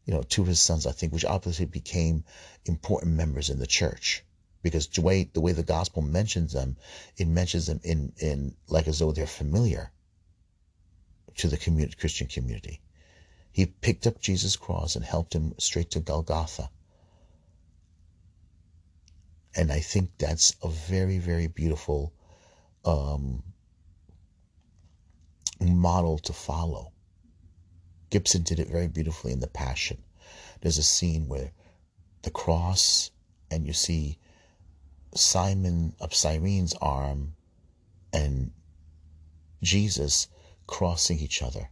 you 0.04 0.12
know, 0.14 0.22
two 0.22 0.42
of 0.42 0.48
his 0.48 0.60
sons, 0.60 0.86
I 0.86 0.92
think, 0.92 1.12
which 1.12 1.24
obviously 1.24 1.66
became 1.66 2.24
important 2.64 3.14
members 3.14 3.50
in 3.50 3.58
the 3.58 3.66
church. 3.66 4.24
Because 4.62 4.86
the 4.86 5.00
way 5.00 5.24
the 5.24 5.40
way 5.40 5.52
the 5.52 5.62
gospel 5.62 6.02
mentions 6.02 6.52
them, 6.52 6.76
it 7.16 7.26
mentions 7.26 7.66
them 7.66 7.80
in, 7.82 8.12
in 8.18 8.54
like 8.68 8.86
as 8.86 9.00
though 9.00 9.12
they're 9.12 9.26
familiar 9.26 9.90
to 11.36 11.48
the 11.48 11.56
community, 11.56 11.96
Christian 11.98 12.28
community. 12.28 12.80
He 13.50 13.66
picked 13.66 14.06
up 14.06 14.20
Jesus' 14.20 14.56
cross 14.56 14.96
and 14.96 15.04
helped 15.04 15.34
him 15.34 15.54
straight 15.58 15.90
to 15.92 16.00
Golgotha. 16.00 16.70
And 19.54 19.70
I 19.70 19.80
think 19.80 20.10
that's 20.18 20.54
a 20.62 20.68
very, 20.68 21.18
very 21.18 21.48
beautiful 21.48 22.12
um, 22.84 23.42
model 25.60 26.18
to 26.18 26.32
follow. 26.32 26.91
Gibson 28.12 28.42
did 28.42 28.60
it 28.60 28.68
very 28.68 28.88
beautifully 28.88 29.32
in 29.32 29.40
The 29.40 29.46
Passion. 29.46 29.96
There's 30.60 30.76
a 30.76 30.82
scene 30.82 31.28
where 31.28 31.50
the 32.20 32.30
cross, 32.30 33.10
and 33.50 33.66
you 33.66 33.72
see 33.72 34.18
Simon 35.14 35.94
of 35.98 36.14
Cyrene's 36.14 36.74
arm, 36.74 37.32
and 38.12 38.52
Jesus 39.62 40.28
crossing 40.66 41.20
each 41.20 41.40
other. 41.42 41.70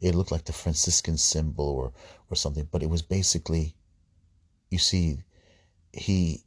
It 0.00 0.14
looked 0.14 0.32
like 0.32 0.46
the 0.46 0.54
Franciscan 0.54 1.18
symbol 1.18 1.68
or, 1.68 1.92
or 2.30 2.34
something, 2.34 2.66
but 2.70 2.82
it 2.82 2.88
was 2.88 3.02
basically, 3.02 3.74
you 4.70 4.78
see, 4.78 5.18
he 5.92 6.42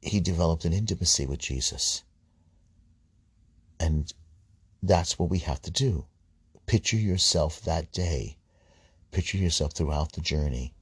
he 0.00 0.20
developed 0.20 0.64
an 0.64 0.72
intimacy 0.72 1.26
with 1.26 1.40
Jesus. 1.40 2.04
And 3.80 4.12
that's 4.80 5.18
what 5.18 5.28
we 5.28 5.40
have 5.40 5.60
to 5.62 5.72
do. 5.72 6.06
Picture 6.66 6.96
yourself 6.96 7.60
that 7.62 7.92
day. 7.92 8.38
Picture 9.10 9.38
yourself 9.38 9.72
throughout 9.72 10.12
the 10.12 10.20
journey. 10.20 10.74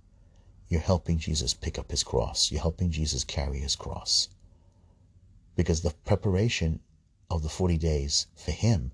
You're 0.68 0.81
helping 0.81 1.18
Jesus 1.18 1.53
pick 1.55 1.78
up 1.78 1.91
his 1.91 2.05
cross. 2.05 2.53
You're 2.53 2.61
helping 2.61 2.91
Jesus 2.91 3.24
carry 3.24 3.59
his 3.59 3.74
cross. 3.74 4.28
Because 5.57 5.83
the 5.83 5.95
preparation 6.05 6.81
of 7.28 7.43
the 7.43 7.49
40 7.49 7.76
days 7.78 8.26
for 8.37 8.53
him 8.53 8.93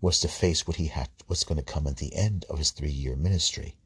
was 0.00 0.18
to 0.20 0.28
face 0.28 0.66
what 0.66 0.76
he 0.76 0.86
had 0.86 1.08
was 1.28 1.44
going 1.44 1.58
to 1.58 1.72
come 1.72 1.86
at 1.86 1.98
the 1.98 2.14
end 2.14 2.44
of 2.50 2.58
his 2.58 2.70
three 2.70 2.90
year 2.90 3.16
ministry. 3.16 3.76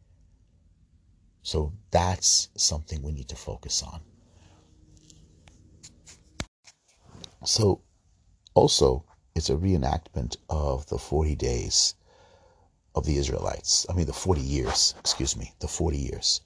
So 1.43 1.73
that's 1.91 2.49
something 2.57 3.03
we 3.03 3.13
need 3.13 3.29
to 3.29 3.37
focus 3.37 3.83
on. 3.83 4.01
So 7.45 7.83
also 8.55 9.05
it's 9.37 9.51
a 9.51 9.55
reenactment 9.55 10.39
of 10.49 10.87
the 10.87 10.97
40 10.97 11.35
days 11.35 11.95
of 12.95 13.05
the 13.05 13.19
Israelites. 13.19 13.85
I 13.91 13.93
mean 13.93 14.07
the 14.07 14.15
40 14.15 14.41
years, 14.41 14.95
excuse 14.99 15.37
me, 15.37 15.53
the 15.59 15.69
40 15.69 15.99
years. 15.99 16.41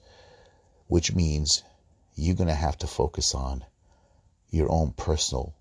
Which 0.87 1.15
means 1.15 1.63
you're 2.15 2.35
going 2.35 2.49
to 2.49 2.53
have 2.53 2.77
to 2.79 2.87
focus 2.87 3.33
on 3.33 3.63
your 4.49 4.69
own 4.69 4.91
personal 4.91 5.55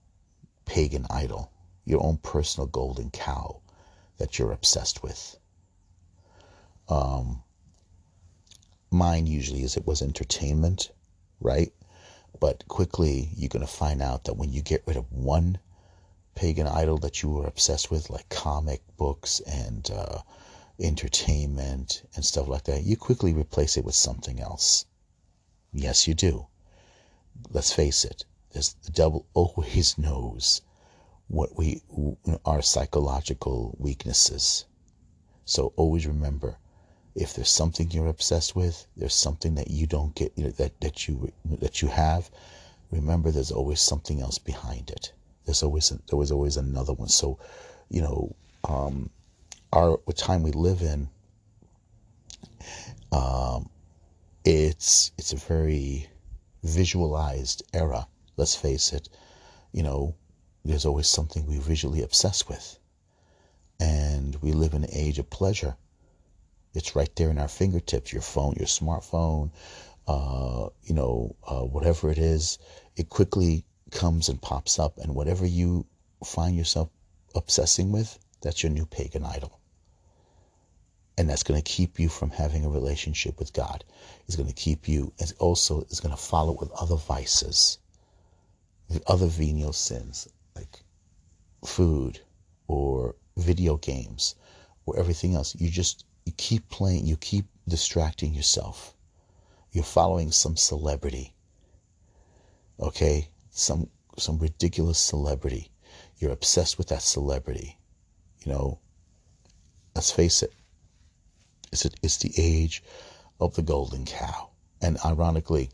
pagan 0.64 1.06
idol, 1.08 1.52
your 1.84 2.04
own 2.04 2.16
personal 2.16 2.66
golden 2.66 3.10
cow 3.12 3.60
that 4.18 4.36
you're 4.36 4.50
obsessed 4.50 5.04
with. 5.04 5.38
Um, 6.88 7.44
mine 8.90 9.28
usually 9.28 9.62
is 9.62 9.76
it 9.76 9.86
was 9.86 10.02
entertainment, 10.02 10.90
right? 11.40 11.72
But 12.40 12.66
quickly 12.66 13.30
you're 13.36 13.48
going 13.48 13.64
to 13.64 13.72
find 13.72 14.02
out 14.02 14.24
that 14.24 14.34
when 14.34 14.52
you 14.52 14.62
get 14.62 14.82
rid 14.84 14.96
of 14.96 15.12
one 15.12 15.60
pagan 16.40 16.66
idol 16.66 16.96
that 16.96 17.22
you 17.22 17.28
were 17.28 17.46
obsessed 17.46 17.90
with, 17.90 18.08
like 18.08 18.26
comic 18.30 18.80
books 18.96 19.40
and 19.40 19.90
uh, 19.90 20.22
entertainment 20.80 22.02
and 22.14 22.24
stuff 22.24 22.48
like 22.48 22.64
that, 22.64 22.82
you 22.82 22.96
quickly 22.96 23.34
replace 23.34 23.76
it 23.76 23.84
with 23.84 23.94
something 23.94 24.40
else. 24.40 24.86
Yes, 25.70 26.08
you 26.08 26.14
do. 26.14 26.46
Let's 27.50 27.74
face 27.74 28.06
it. 28.06 28.24
There's, 28.52 28.72
the 28.84 28.90
devil 28.90 29.26
always 29.34 29.98
knows 29.98 30.62
what 31.28 31.58
we 31.58 31.82
our 32.46 32.62
psychological 32.62 33.76
weaknesses. 33.78 34.64
So 35.44 35.74
always 35.76 36.06
remember, 36.06 36.56
if 37.14 37.34
there's 37.34 37.50
something 37.50 37.90
you're 37.90 38.06
obsessed 38.06 38.56
with, 38.56 38.86
there's 38.96 39.14
something 39.14 39.56
that 39.56 39.70
you 39.70 39.86
don't 39.86 40.14
get 40.14 40.32
you 40.36 40.44
know, 40.44 40.50
that 40.52 40.80
that 40.80 41.06
you 41.06 41.32
that 41.44 41.82
you 41.82 41.88
have. 41.88 42.30
Remember, 42.90 43.30
there's 43.30 43.52
always 43.52 43.82
something 43.82 44.22
else 44.22 44.38
behind 44.38 44.88
it. 44.88 45.12
There's 45.50 45.64
always 45.64 45.88
there 45.88 46.16
was 46.16 46.30
always 46.30 46.56
another 46.56 46.92
one. 46.92 47.08
So, 47.08 47.40
you 47.88 48.02
know, 48.02 48.36
um, 48.62 49.10
our 49.72 49.98
time 50.14 50.44
we 50.44 50.52
live 50.52 50.80
in, 50.80 51.08
um, 53.10 53.68
it's 54.44 55.10
it's 55.18 55.32
a 55.32 55.36
very 55.36 56.08
visualized 56.62 57.64
era. 57.74 58.06
Let's 58.36 58.54
face 58.54 58.92
it. 58.92 59.08
You 59.72 59.82
know, 59.82 60.14
there's 60.64 60.86
always 60.86 61.08
something 61.08 61.44
we 61.46 61.58
visually 61.58 62.02
obsess 62.02 62.46
with. 62.46 62.78
And 63.80 64.36
we 64.42 64.52
live 64.52 64.74
in 64.74 64.84
an 64.84 64.90
age 64.92 65.18
of 65.18 65.30
pleasure. 65.30 65.74
It's 66.74 66.94
right 66.94 67.10
there 67.16 67.30
in 67.30 67.38
our 67.38 67.48
fingertips, 67.48 68.12
your 68.12 68.22
phone, 68.22 68.54
your 68.56 68.68
smartphone, 68.68 69.50
uh, 70.06 70.68
you 70.84 70.94
know, 70.94 71.34
uh, 71.44 71.62
whatever 71.62 72.08
it 72.08 72.18
is, 72.18 72.58
it 72.94 73.08
quickly 73.08 73.64
comes 73.90 74.28
and 74.28 74.40
pops 74.40 74.78
up. 74.78 74.98
And 74.98 75.14
whatever 75.14 75.46
you 75.46 75.86
find 76.24 76.56
yourself 76.56 76.88
obsessing 77.34 77.92
with, 77.92 78.18
that's 78.42 78.62
your 78.62 78.72
new 78.72 78.86
pagan 78.86 79.24
idol. 79.24 79.58
And 81.18 81.28
that's 81.28 81.42
going 81.42 81.60
to 81.60 81.72
keep 81.72 82.00
you 82.00 82.08
from 82.08 82.30
having 82.30 82.64
a 82.64 82.70
relationship 82.70 83.38
with 83.38 83.52
God. 83.52 83.84
It's 84.26 84.36
going 84.36 84.48
to 84.48 84.54
keep 84.54 84.88
you, 84.88 85.12
and 85.18 85.32
also 85.38 85.82
is 85.90 86.00
going 86.00 86.14
to 86.14 86.20
follow 86.20 86.52
with 86.52 86.70
other 86.72 86.96
vices, 86.96 87.78
the 88.88 89.02
other 89.06 89.26
venial 89.26 89.72
sins, 89.72 90.28
like 90.56 90.80
food 91.64 92.20
or 92.68 93.14
video 93.36 93.76
games 93.76 94.34
or 94.86 94.98
everything 94.98 95.34
else. 95.34 95.54
You 95.54 95.68
just 95.68 96.04
you 96.24 96.32
keep 96.36 96.68
playing, 96.68 97.06
you 97.06 97.16
keep 97.16 97.46
distracting 97.68 98.34
yourself. 98.34 98.94
You're 99.72 99.84
following 99.84 100.32
some 100.32 100.56
celebrity. 100.56 101.34
Okay? 102.78 103.28
Some 103.50 103.88
some 104.18 104.38
ridiculous 104.38 104.98
celebrity. 104.98 105.70
You're 106.18 106.32
obsessed 106.32 106.78
with 106.78 106.88
that 106.88 107.02
celebrity. 107.02 107.78
You 108.44 108.52
know, 108.52 108.78
let's 109.94 110.10
face 110.10 110.42
it. 110.42 110.52
It's, 111.72 111.86
it's 112.02 112.18
the 112.18 112.32
age 112.36 112.82
of 113.40 113.54
the 113.54 113.62
golden 113.62 114.04
cow. 114.04 114.50
And 114.82 114.98
ironically, 115.04 115.70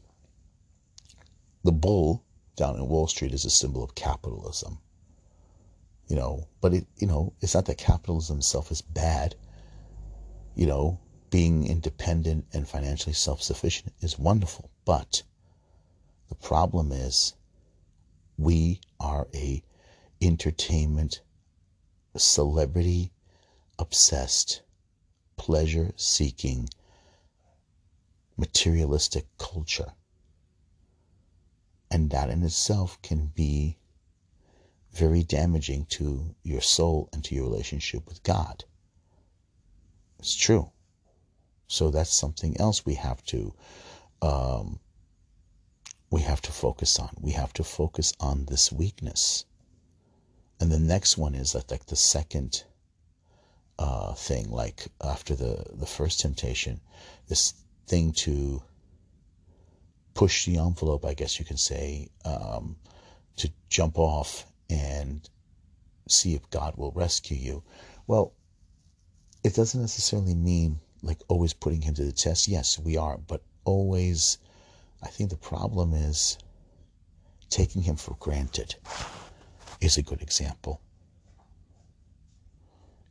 the 1.65 1.73
bull 1.73 2.25
down 2.57 2.77
in 2.77 2.89
Wall 2.89 3.07
Street 3.07 3.33
is 3.33 3.45
a 3.45 3.51
symbol 3.51 3.83
of 3.83 3.95
capitalism. 3.95 4.79
You 6.09 6.17
know, 6.17 6.49
but 6.61 6.73
it, 6.73 6.87
you 6.99 7.07
know, 7.07 7.33
it's 7.41 7.55
not 7.55 7.67
that 7.67 7.79
capitalism 7.79 8.39
itself 8.39 8.71
is 8.71 8.83
bad. 8.83 9.35
You 10.55 10.67
know, 10.67 11.01
being 11.31 11.67
independent 11.67 12.47
and 12.53 12.69
financially 12.69 13.13
self-sufficient 13.13 13.93
is 14.01 14.19
wonderful, 14.19 14.71
but 14.85 15.23
the 16.29 16.37
problem 16.37 16.93
is 16.93 17.35
we 18.39 18.81
are 19.01 19.29
a 19.35 19.63
entertainment 20.21 21.21
celebrity 22.17 23.13
obsessed 23.79 24.63
pleasure 25.37 25.93
seeking 25.97 26.69
materialistic 28.37 29.27
culture 29.39 29.93
and 31.91 32.11
that 32.11 32.31
in 32.31 32.43
itself 32.43 33.01
can 33.03 33.27
be 33.35 33.77
very 34.93 35.23
damaging 35.23 35.85
to 35.87 36.35
your 36.43 36.61
soul 36.61 37.09
and 37.13 37.23
to 37.25 37.35
your 37.35 37.45
relationship 37.45 38.07
with 38.09 38.23
God. 38.23 38.65
It's 40.19 40.35
true. 40.35 40.71
So 41.69 41.91
that's 41.91 42.13
something 42.13 42.59
else 42.59 42.87
we 42.87 42.95
have 42.95 43.23
to 43.27 43.55
um, 44.23 44.81
we 46.11 46.23
have 46.23 46.41
to 46.43 46.53
focus 46.53 46.99
on. 46.99 47.11
We 47.21 47.33
have 47.33 47.53
to 47.55 47.65
focus 47.65 48.13
on 48.21 48.47
this 48.47 48.73
weakness. 48.73 49.45
And 50.61 50.71
the 50.71 50.79
next 50.79 51.19
one 51.19 51.35
is 51.35 51.53
that 51.53 51.71
like 51.71 51.87
the 51.87 51.97
second 51.97 52.65
uh, 53.79 54.15
thing, 54.15 54.51
like 54.51 54.87
after 55.03 55.35
the 55.35 55.65
the 55.75 55.87
first 55.87 56.21
temptation, 56.21 56.81
this 57.29 57.55
thing 57.87 58.13
to 58.13 58.63
push 60.15 60.47
the 60.47 60.59
envelope, 60.59 61.05
I 61.05 61.15
guess 61.15 61.39
you 61.39 61.45
can 61.45 61.59
say, 61.59 62.09
um, 62.25 62.77
to 63.37 63.51
jump 63.69 63.99
off 63.99 64.47
and 64.71 65.29
see 66.09 66.35
if 66.35 66.49
God 66.51 66.77
will 66.77 66.93
rescue 66.93 67.37
you. 67.37 67.63
Well, 68.07 68.33
it 69.45 69.55
doesn't 69.55 69.81
necessarily 69.81 70.35
mean 70.35 70.81
like 71.03 71.19
always 71.29 71.53
putting 71.53 71.83
him 71.83 71.95
to 71.95 72.05
the 72.05 72.13
test. 72.13 72.49
Yes, 72.49 72.79
we 72.79 72.97
are, 72.97 73.19
but 73.19 73.43
always, 73.65 74.39
I 75.03 75.09
think 75.09 75.31
the 75.31 75.37
problem 75.37 75.93
is 75.93 76.39
taking 77.51 77.83
him 77.83 77.97
for 77.97 78.17
granted 78.19 78.77
is 79.81 79.97
a 79.97 80.03
good 80.03 80.23
example. 80.23 80.81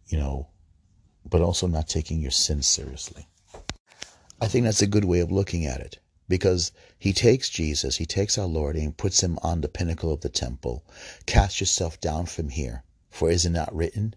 You 0.08 0.20
know, 0.20 0.48
but 1.30 1.42
also 1.42 1.68
not 1.68 1.88
taking 1.88 2.22
your 2.22 2.32
sin 2.32 2.62
seriously. 2.62 3.28
I 4.42 4.48
think 4.48 4.66
that's 4.66 4.82
a 4.82 4.88
good 4.88 5.06
way 5.06 5.20
of 5.20 5.32
looking 5.32 5.66
at 5.66 5.80
it 5.80 6.00
because 6.28 6.72
he 6.98 7.14
takes 7.14 7.50
Jesus, 7.50 7.98
he 7.98 8.06
takes 8.06 8.38
our 8.38 8.48
Lord, 8.48 8.76
and 8.76 8.98
puts 8.98 9.22
him 9.22 9.38
on 9.42 9.62
the 9.62 9.68
pinnacle 9.68 10.12
of 10.12 10.22
the 10.22 10.30
temple. 10.30 10.84
Cast 11.26 11.60
yourself 11.60 12.00
down 12.02 12.26
from 12.26 12.50
here, 12.50 12.84
for 13.10 13.30
is 13.30 13.46
it 13.46 13.52
not 13.52 13.74
written 13.74 14.16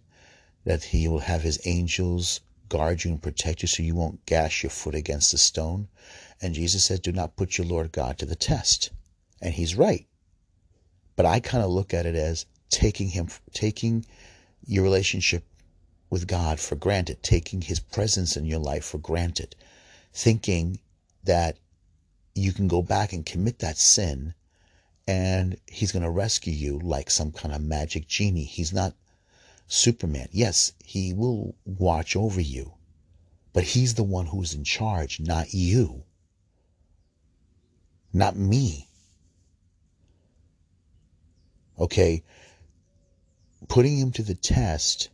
that 0.64 0.85
he 0.85 1.07
will 1.07 1.21
have 1.21 1.43
his 1.43 1.61
angels 1.64 2.41
guard 2.69 3.05
you 3.05 3.11
and 3.11 3.23
protect 3.23 3.62
you 3.62 3.69
so 3.69 3.83
you 3.83 3.95
won't 3.95 4.27
gash 4.27 4.62
your 4.62 4.71
foot 4.71 4.95
against 4.95 5.35
a 5.35 5.39
stone? 5.39 5.89
And 6.41 6.55
Jesus 6.55 6.85
said, 6.85 7.03
Do 7.03 7.12
not 7.12 7.37
put 7.37 7.59
your 7.59 7.66
Lord 7.66 7.93
God 7.93 8.19
to 8.19 8.27
the 8.27 8.37
test. 8.37 8.91
And 9.41 9.55
he's 9.55 9.75
right. 9.75 10.07
But 11.16 11.27
I 11.27 11.41
kind 11.41 11.64
of 11.64 11.71
look 11.71 11.93
at 11.95 12.07
it 12.07 12.14
as 12.14 12.47
taking 12.71 13.09
him, 13.09 13.29
taking 13.53 14.05
your 14.66 14.85
relationship 14.85 15.45
with 16.11 16.27
God 16.27 16.61
for 16.61 16.77
granted, 16.77 17.23
taking 17.23 17.62
his 17.62 17.81
presence 17.81 18.37
in 18.37 18.45
your 18.45 18.59
life 18.59 18.85
for 18.85 18.99
granted, 18.99 19.57
thinking 20.12 20.79
that 21.25 21.59
you 22.35 22.53
can 22.53 22.69
go 22.69 22.83
back 22.83 23.12
and 23.12 23.27
commit 23.27 23.59
that 23.59 23.79
sin 23.79 24.35
and 25.09 25.57
he's 25.66 25.91
going 25.91 26.03
to 26.03 26.11
rescue 26.11 26.53
you 26.53 26.79
like 26.81 27.11
some 27.11 27.33
kind 27.33 27.55
of 27.55 27.62
magic 27.62 28.07
genie. 28.07 28.45
He's 28.45 28.75
not 28.75 28.95
Superman. 29.69 30.29
Yes, 30.33 30.73
he 30.83 31.12
will 31.12 31.55
watch 31.64 32.16
over 32.16 32.41
you, 32.41 32.73
but 33.53 33.64
he's 33.64 33.95
the 33.95 34.03
one 34.03 34.27
who's 34.27 34.55
in 34.55 34.64
charge, 34.64 35.21
not 35.21 35.53
you, 35.53 36.05
not 38.12 38.35
me. 38.35 38.89
Okay, 41.79 42.25
putting 43.69 43.99
him 43.99 44.11
to 44.12 44.23
the 44.23 44.35
test, 44.35 45.11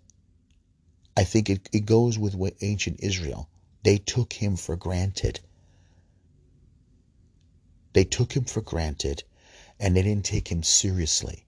I 1.16 1.24
think 1.24 1.50
it, 1.50 1.68
it 1.72 1.84
goes 1.84 2.18
with 2.18 2.34
what 2.34 2.54
ancient 2.60 3.00
Israel. 3.00 3.48
They 3.82 3.98
took 3.98 4.32
him 4.32 4.56
for 4.56 4.76
granted. 4.76 5.40
They 7.92 8.04
took 8.04 8.34
him 8.34 8.44
for 8.44 8.60
granted 8.62 9.24
and 9.78 9.96
they 9.96 10.02
didn't 10.02 10.24
take 10.24 10.48
him 10.48 10.62
seriously. 10.62 11.43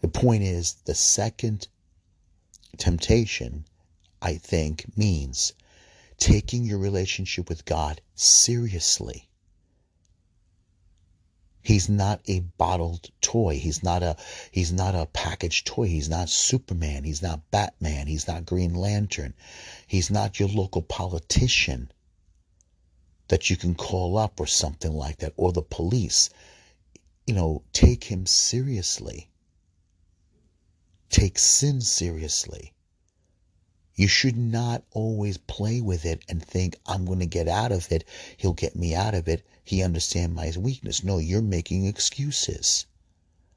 The 0.00 0.08
point 0.08 0.42
is, 0.42 0.74
the 0.84 0.94
second 0.94 1.68
temptation, 2.76 3.66
I 4.22 4.36
think, 4.36 4.96
means 4.96 5.52
taking 6.18 6.64
your 6.64 6.78
relationship 6.78 7.48
with 7.48 7.64
God 7.64 8.00
seriously. 8.14 9.28
He's 11.62 11.88
not 11.88 12.22
a 12.26 12.40
bottled 12.40 13.10
toy. 13.20 13.58
He's 13.58 13.82
not 13.82 14.02
a 14.02 14.16
he's 14.50 14.72
not 14.72 14.94
a 14.94 15.06
packaged 15.06 15.66
toy. 15.66 15.88
He's 15.88 16.08
not 16.08 16.30
Superman. 16.30 17.04
He's 17.04 17.22
not 17.22 17.50
Batman. 17.50 18.06
He's 18.06 18.26
not 18.26 18.46
Green 18.46 18.74
Lantern. 18.74 19.34
He's 19.86 20.10
not 20.10 20.40
your 20.40 20.48
local 20.48 20.82
politician 20.82 21.92
that 23.28 23.50
you 23.50 23.56
can 23.56 23.74
call 23.74 24.16
up 24.16 24.40
or 24.40 24.46
something 24.46 24.92
like 24.92 25.18
that 25.18 25.34
or 25.36 25.52
the 25.52 25.62
police. 25.62 26.30
You 27.26 27.34
know, 27.34 27.62
take 27.72 28.04
him 28.04 28.26
seriously. 28.26 29.29
Take 31.10 31.38
sin 31.38 31.80
seriously. 31.80 32.72
You 33.96 34.06
should 34.06 34.36
not 34.36 34.84
always 34.92 35.36
play 35.36 35.80
with 35.80 36.06
it 36.06 36.22
and 36.28 36.42
think, 36.42 36.76
I'm 36.86 37.04
going 37.04 37.18
to 37.18 37.26
get 37.26 37.48
out 37.48 37.72
of 37.72 37.90
it. 37.90 38.04
He'll 38.36 38.52
get 38.52 38.76
me 38.76 38.94
out 38.94 39.14
of 39.14 39.28
it. 39.28 39.44
He 39.64 39.82
understands 39.82 40.34
my 40.34 40.52
weakness. 40.56 41.04
No, 41.04 41.18
you're 41.18 41.42
making 41.42 41.84
excuses. 41.84 42.86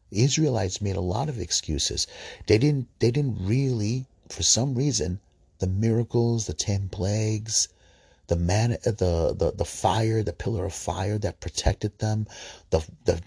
The 0.10 0.24
Israelites 0.24 0.82
made 0.82 0.96
a 0.96 1.02
lot 1.02 1.30
of 1.30 1.40
excuses. 1.40 2.08
They 2.48 2.58
didn't 2.58 2.88
they 3.00 3.12
didn't 3.12 3.38
really, 3.40 4.06
for 4.30 4.44
some 4.44 4.76
reason, 4.76 5.20
the 5.60 5.68
miracles, 5.68 6.48
the 6.48 6.54
ten 6.54 6.90
plagues, 6.90 7.68
the 8.28 8.36
man 8.36 8.72
the, 8.84 9.36
the 9.38 9.54
the 9.56 9.66
fire, 9.66 10.24
the 10.24 10.34
pillar 10.34 10.66
of 10.66 10.74
fire 10.74 11.18
that 11.20 11.40
protected 11.40 12.00
them, 12.00 12.28
the 12.70 12.84
the 13.06 13.22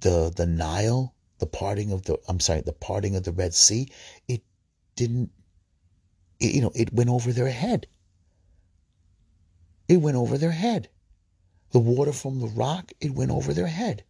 the 0.00 0.32
the 0.34 0.46
Nile, 0.46 1.14
the 1.42 1.46
parting 1.48 1.90
of 1.90 2.04
the 2.04 2.16
I'm 2.28 2.38
sorry, 2.38 2.60
the 2.60 2.72
parting 2.72 3.16
of 3.16 3.24
the 3.24 3.32
Red 3.32 3.52
Sea, 3.52 3.90
it 4.28 4.44
didn't 4.94 5.32
it, 6.38 6.54
you 6.54 6.60
know, 6.60 6.70
it 6.72 6.92
went 6.92 7.10
over 7.10 7.32
their 7.32 7.50
head. 7.50 7.88
It 9.88 9.96
went 9.96 10.16
over 10.16 10.38
their 10.38 10.52
head. 10.52 10.88
The 11.72 11.80
water 11.80 12.12
from 12.12 12.38
the 12.38 12.46
rock, 12.46 12.92
it 13.00 13.12
went 13.12 13.32
over 13.32 13.52
their 13.52 13.66
head. 13.66 14.04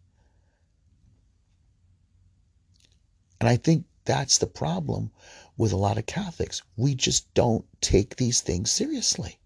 And 3.40 3.48
I 3.48 3.56
think 3.56 3.86
that's 4.04 4.36
the 4.36 4.46
problem 4.46 5.10
with 5.56 5.72
a 5.72 5.76
lot 5.86 5.96
of 5.96 6.04
Catholics. 6.04 6.60
We 6.76 6.94
just 6.94 7.32
don't 7.32 7.64
take 7.80 8.16
these 8.16 8.42
things 8.42 8.70
seriously. 8.70 9.38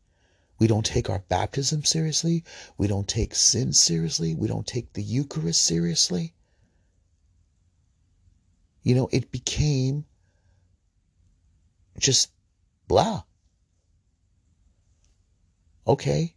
We 0.58 0.66
don't 0.66 0.84
take 0.84 1.08
our 1.08 1.20
baptism 1.28 1.84
seriously. 1.84 2.42
We 2.78 2.88
don't 2.88 3.06
take 3.06 3.36
sin 3.36 3.72
seriously. 3.72 4.34
We 4.34 4.48
don't 4.48 4.66
take 4.66 4.92
the 4.94 5.04
Eucharist 5.04 5.64
seriously. 5.64 6.34
You 8.86 8.94
know, 8.94 9.08
it 9.10 9.32
became 9.32 10.04
just 11.98 12.30
blah. 12.86 13.24
Okay, 15.88 16.36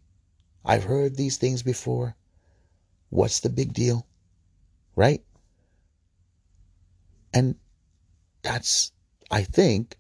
I've 0.66 0.86
heard 0.86 1.16
these 1.16 1.38
things 1.38 1.62
before. 1.62 2.16
What's 3.12 3.41
the 3.41 3.50
big 3.50 3.74
deal? 3.74 4.08
Right? 4.95 5.22
And 7.36 7.54
that's, 8.41 8.93
I 9.30 9.43
think, 9.43 9.95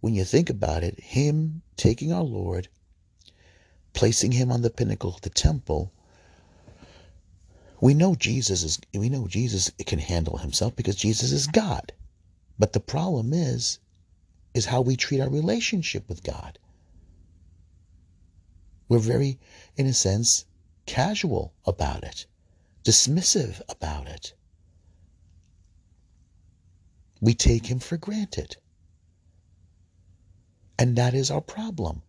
when 0.00 0.12
you 0.12 0.24
think 0.24 0.50
about 0.50 0.82
it, 0.82 0.98
Him 0.98 1.62
taking 1.76 2.12
our 2.12 2.24
Lord, 2.24 2.66
placing 3.92 4.32
Him 4.32 4.50
on 4.50 4.62
the 4.62 4.70
pinnacle 4.70 5.14
of 5.14 5.20
the 5.20 5.30
temple. 5.30 5.92
We 7.82 7.94
know 7.94 8.14
Jesus 8.14 8.62
is 8.62 8.80
we 8.94 9.08
know 9.08 9.26
Jesus 9.26 9.68
can 9.86 9.98
handle 9.98 10.36
himself 10.38 10.76
because 10.76 10.94
Jesus 10.94 11.32
is 11.32 11.48
God. 11.48 11.92
But 12.56 12.74
the 12.74 12.78
problem 12.78 13.32
is 13.32 13.80
is 14.54 14.66
how 14.66 14.82
we 14.82 14.94
treat 14.94 15.20
our 15.20 15.28
relationship 15.28 16.08
with 16.08 16.22
God. 16.22 16.60
We're 18.88 19.00
very, 19.00 19.40
in 19.76 19.86
a 19.86 19.94
sense, 19.94 20.44
casual 20.86 21.54
about 21.66 22.04
it, 22.04 22.26
dismissive 22.84 23.60
about 23.68 24.06
it. 24.06 24.32
We 27.20 27.34
take 27.34 27.66
Him 27.66 27.80
for 27.80 27.96
granted. 27.96 28.58
And 30.78 30.94
that 30.94 31.14
is 31.14 31.32
our 31.32 31.40
problem. 31.40 32.02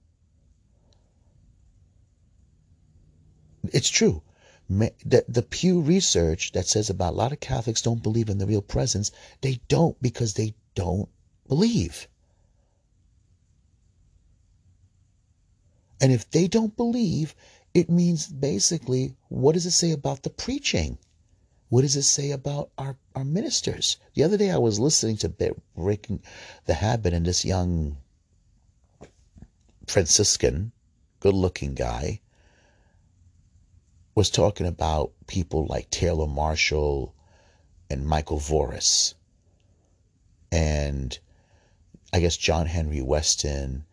It's 3.72 3.90
true. 3.90 4.22
The, 4.80 5.26
the 5.28 5.44
Pew 5.44 5.82
research 5.82 6.52
that 6.54 6.68
says 6.68 6.90
about 6.90 7.14
a 7.14 7.18
lot 7.18 7.32
of 7.32 7.40
Catholics 7.40 7.82
don't 7.82 8.02
believe 8.02 8.30
in 8.30 8.38
the 8.38 8.48
real 8.48 8.62
presence, 8.62 9.12
they 9.42 9.62
don't 9.68 10.02
because 10.02 10.34
they 10.34 10.56
don't 10.76 11.10
believe. 11.48 12.08
And 16.02 16.12
if 16.12 16.30
they 16.32 16.48
don't 16.48 16.76
believe, 16.76 17.36
it 17.74 17.90
means 17.90 18.28
basically, 18.28 19.16
what 19.30 19.54
does 19.54 19.66
it 19.66 19.72
say 19.72 19.92
about 19.92 20.24
the 20.24 20.30
preaching? 20.30 20.98
What 21.70 21.82
does 21.82 21.96
it 21.96 22.04
say 22.04 22.32
about 22.32 22.70
our, 22.78 22.98
our 23.16 23.24
ministers? 23.24 23.98
The 24.14 24.24
other 24.24 24.38
day 24.38 24.52
I 24.52 24.58
was 24.58 24.80
listening 24.80 25.18
to 25.18 25.56
Breaking 25.76 26.22
the 26.66 26.76
Habit, 26.76 27.14
and 27.14 27.26
this 27.26 27.46
young 27.46 27.98
Franciscan, 29.88 30.72
good 31.20 31.34
looking 31.34 31.74
guy, 31.74 32.20
was 34.16 34.30
talking 34.30 34.68
about 34.68 35.11
people 35.28 35.66
like 35.68 35.89
Taylor 35.89 36.28
Marshall 36.28 37.14
and 37.89 38.07
Michael 38.07 38.39
Voris, 38.39 39.14
and 40.51 41.18
I 42.11 42.20
guess 42.20 42.38
John 42.38 42.68
Henry 42.68 43.01
Westen 43.01 43.84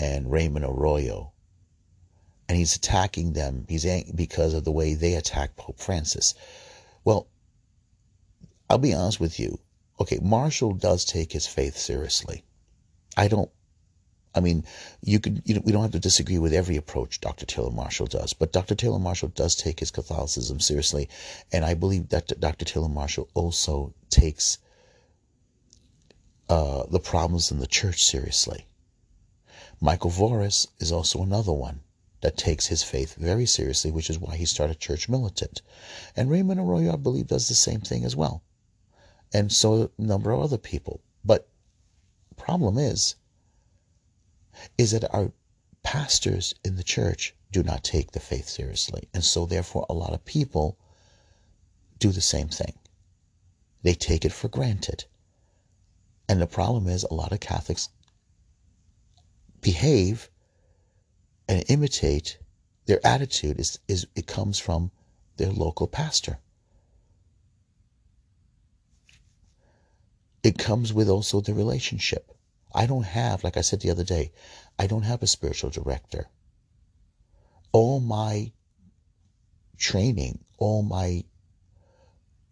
and 0.00 0.30
Raymond 0.30 0.64
Arroyo 0.64 1.32
and 2.52 2.58
he's 2.58 2.76
attacking 2.76 3.32
them. 3.32 3.64
He's 3.66 3.86
because 4.14 4.52
of 4.52 4.64
the 4.64 4.72
way 4.72 4.92
they 4.92 5.14
attack 5.14 5.56
Pope 5.56 5.78
Francis. 5.78 6.34
Well, 7.02 7.26
I'll 8.68 8.76
be 8.76 8.92
honest 8.92 9.18
with 9.18 9.40
you. 9.40 9.58
Okay, 9.98 10.18
Marshall 10.20 10.74
does 10.74 11.06
take 11.06 11.32
his 11.32 11.46
faith 11.46 11.78
seriously. 11.78 12.44
I 13.16 13.28
don't. 13.28 13.50
I 14.34 14.40
mean, 14.40 14.64
you 15.02 15.20
could. 15.20 15.42
You 15.44 15.54
know, 15.54 15.62
we 15.64 15.72
don't 15.72 15.82
have 15.82 15.90
to 15.92 15.98
disagree 15.98 16.38
with 16.38 16.54
every 16.54 16.76
approach 16.76 17.20
Dr. 17.20 17.44
Taylor 17.44 17.70
Marshall 17.70 18.06
does, 18.06 18.32
but 18.32 18.52
Dr. 18.52 18.74
Taylor 18.74 18.98
Marshall 18.98 19.28
does 19.28 19.54
take 19.54 19.80
his 19.80 19.90
Catholicism 19.90 20.58
seriously, 20.58 21.08
and 21.52 21.64
I 21.64 21.74
believe 21.74 22.08
that 22.08 22.40
Dr. 22.40 22.64
Taylor 22.64 22.88
Marshall 22.88 23.28
also 23.34 23.94
takes 24.08 24.58
uh, 26.48 26.84
the 26.90 27.00
problems 27.00 27.50
in 27.50 27.58
the 27.58 27.66
church 27.66 28.04
seriously. 28.04 28.66
Michael 29.80 30.10
Voris 30.10 30.66
is 30.78 30.92
also 30.92 31.22
another 31.22 31.52
one 31.52 31.80
that 32.22 32.36
takes 32.36 32.66
his 32.66 32.82
faith 32.82 33.14
very 33.16 33.46
seriously, 33.46 33.90
which 33.90 34.08
is 34.08 34.18
why 34.18 34.36
he 34.36 34.46
started 34.46 34.78
Church 34.78 35.08
Militant. 35.08 35.60
And 36.16 36.30
Raymond 36.30 36.60
Arroyo, 36.60 36.92
I 36.92 36.96
believe, 36.96 37.26
does 37.26 37.48
the 37.48 37.54
same 37.54 37.80
thing 37.80 38.04
as 38.04 38.14
well. 38.14 38.42
And 39.32 39.52
so 39.52 39.90
a 39.98 40.02
number 40.02 40.30
of 40.30 40.40
other 40.40 40.58
people. 40.58 41.00
But 41.24 41.48
problem 42.36 42.78
is, 42.78 43.16
is 44.78 44.92
that 44.92 45.12
our 45.14 45.32
pastors 45.82 46.54
in 46.64 46.76
the 46.76 46.82
church 46.82 47.34
do 47.50 47.62
not 47.62 47.84
take 47.84 48.12
the 48.12 48.20
faith 48.20 48.48
seriously. 48.48 49.08
And 49.12 49.24
so 49.24 49.46
therefore 49.46 49.86
a 49.88 49.94
lot 49.94 50.14
of 50.14 50.24
people 50.24 50.78
do 51.98 52.10
the 52.10 52.20
same 52.20 52.48
thing. 52.48 52.74
They 53.82 53.94
take 53.94 54.24
it 54.24 54.32
for 54.32 54.48
granted. 54.48 55.04
And 56.28 56.40
the 56.40 56.46
problem 56.46 56.88
is 56.88 57.04
a 57.04 57.14
lot 57.14 57.32
of 57.32 57.40
Catholics 57.40 57.88
behave 59.60 60.30
and 61.48 61.64
imitate 61.68 62.38
their 62.86 63.04
attitude 63.06 63.60
is, 63.60 63.78
is 63.88 64.06
it 64.14 64.26
comes 64.26 64.58
from 64.58 64.90
their 65.36 65.50
local 65.50 65.86
pastor. 65.86 66.38
It 70.42 70.58
comes 70.58 70.92
with 70.92 71.08
also 71.08 71.40
the 71.40 71.54
relationship. 71.54 72.31
I 72.74 72.86
don't 72.86 73.04
have, 73.04 73.44
like 73.44 73.56
I 73.56 73.60
said 73.60 73.80
the 73.80 73.90
other 73.90 74.04
day, 74.04 74.32
I 74.78 74.86
don't 74.86 75.02
have 75.02 75.22
a 75.22 75.26
spiritual 75.26 75.70
director. 75.70 76.28
All 77.72 78.00
my 78.00 78.52
training, 79.76 80.44
all 80.58 80.82
my 80.82 81.24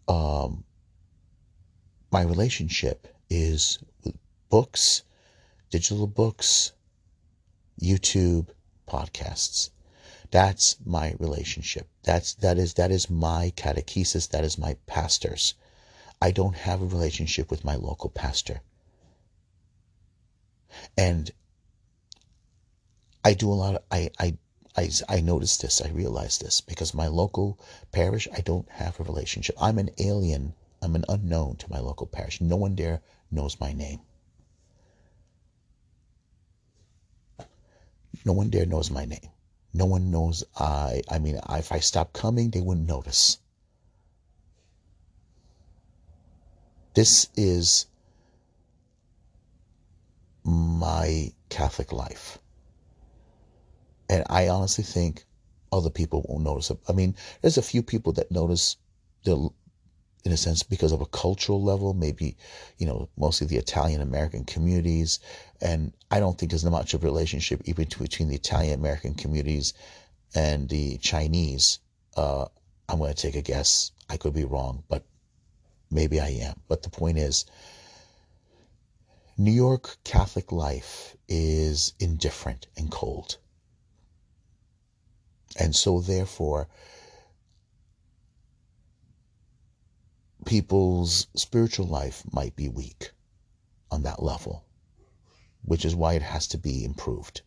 um, 0.07 0.63
my 2.11 2.21
relationship 2.21 3.07
is 3.29 3.79
with 4.03 4.17
books, 4.49 5.03
digital 5.69 6.07
books, 6.07 6.73
YouTube, 7.81 8.49
podcasts. 8.87 9.69
That's 10.29 10.75
my 10.85 11.15
relationship. 11.19 11.87
That's 12.03 12.33
that 12.35 12.57
is 12.57 12.73
that 12.75 12.91
is 12.91 13.09
my 13.09 13.53
catechesis. 13.55 14.29
That 14.29 14.43
is 14.43 14.57
my 14.57 14.75
pastors. 14.85 15.53
I 16.21 16.31
don't 16.31 16.55
have 16.55 16.81
a 16.81 16.85
relationship 16.85 17.49
with 17.49 17.63
my 17.63 17.75
local 17.75 18.09
pastor. 18.09 18.61
And 20.97 21.31
I 23.23 23.33
do 23.33 23.51
a 23.51 23.53
lot 23.53 23.75
of 23.75 23.83
I 23.91 24.09
I 24.19 24.37
I, 24.75 24.89
I 25.09 25.19
noticed 25.19 25.61
this, 25.61 25.81
I 25.81 25.89
realized 25.89 26.41
this 26.41 26.61
because 26.61 26.93
my 26.93 27.07
local 27.07 27.59
parish, 27.91 28.27
I 28.33 28.39
don't 28.39 28.69
have 28.69 28.99
a 28.99 29.03
relationship. 29.03 29.55
I'm 29.59 29.77
an 29.77 29.89
alien, 29.99 30.53
I'm 30.81 30.95
an 30.95 31.03
unknown 31.09 31.57
to 31.57 31.69
my 31.69 31.79
local 31.79 32.07
parish. 32.07 32.39
No 32.39 32.55
one 32.55 32.75
there 32.75 33.01
knows 33.29 33.59
my 33.59 33.73
name. 33.73 33.99
No 38.23 38.33
one 38.33 38.49
there 38.49 38.65
knows 38.65 38.89
my 38.89 39.05
name. 39.05 39.29
No 39.73 39.85
one 39.85 40.09
knows 40.11 40.43
I, 40.55 41.01
I 41.09 41.19
mean, 41.19 41.39
if 41.49 41.71
I 41.71 41.79
stop 41.79 42.13
coming, 42.13 42.49
they 42.49 42.61
wouldn't 42.61 42.87
notice. 42.87 43.39
This 46.93 47.27
is 47.35 47.87
my 50.43 51.31
Catholic 51.49 51.91
life. 51.91 52.39
And 54.09 54.23
I 54.29 54.49
honestly 54.49 54.83
think 54.83 55.25
other 55.71 55.89
people 55.89 56.25
won't 56.27 56.43
notice 56.43 56.69
it. 56.69 56.79
I 56.89 56.93
mean, 56.93 57.15
there's 57.41 57.57
a 57.57 57.61
few 57.61 57.81
people 57.81 58.13
that 58.13 58.31
notice 58.31 58.77
the 59.23 59.49
in 60.23 60.31
a 60.31 60.37
sense 60.37 60.61
because 60.61 60.91
of 60.91 61.01
a 61.01 61.05
cultural 61.07 61.63
level, 61.63 61.93
maybe, 61.93 62.37
you 62.77 62.85
know, 62.85 63.09
mostly 63.17 63.47
the 63.47 63.57
Italian 63.57 64.01
American 64.01 64.45
communities. 64.45 65.19
And 65.61 65.93
I 66.11 66.19
don't 66.19 66.37
think 66.37 66.51
there's 66.51 66.65
much 66.65 66.93
of 66.93 67.03
a 67.03 67.07
relationship 67.07 67.61
even 67.65 67.87
between 67.97 68.27
the 68.27 68.35
Italian 68.35 68.79
American 68.79 69.15
communities 69.15 69.73
and 70.35 70.69
the 70.69 70.97
Chinese. 70.99 71.79
Uh, 72.15 72.45
I'm 72.87 72.99
going 72.99 73.13
to 73.13 73.19
take 73.19 73.35
a 73.35 73.41
guess. 73.41 73.91
I 74.09 74.17
could 74.17 74.33
be 74.33 74.45
wrong, 74.45 74.83
but 74.89 75.05
maybe 75.89 76.19
I 76.19 76.29
am. 76.29 76.59
But 76.67 76.83
the 76.83 76.89
point 76.89 77.17
is, 77.17 77.45
New 79.43 79.51
York 79.51 79.97
Catholic 80.03 80.51
life 80.51 81.17
is 81.27 81.93
indifferent 81.99 82.67
and 82.77 82.91
cold. 82.91 83.37
And 85.57 85.75
so, 85.75 85.99
therefore, 85.99 86.67
people's 90.45 91.25
spiritual 91.35 91.87
life 91.87 92.23
might 92.31 92.55
be 92.55 92.69
weak 92.69 93.13
on 93.89 94.03
that 94.03 94.21
level, 94.21 94.63
which 95.63 95.85
is 95.85 95.95
why 95.95 96.13
it 96.13 96.21
has 96.21 96.45
to 96.49 96.59
be 96.59 96.85
improved. 96.85 97.41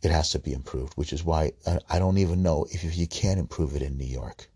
It 0.00 0.12
has 0.12 0.30
to 0.30 0.38
be 0.38 0.52
improved, 0.52 0.94
which 0.94 1.12
is 1.12 1.24
why 1.24 1.54
uh, 1.66 1.80
I 1.88 1.98
don't 1.98 2.18
even 2.18 2.40
know 2.40 2.68
if 2.70 2.96
you 2.96 3.08
can 3.08 3.36
improve 3.36 3.74
it 3.74 3.82
in 3.82 3.98
New 3.98 4.06
York. 4.06 4.48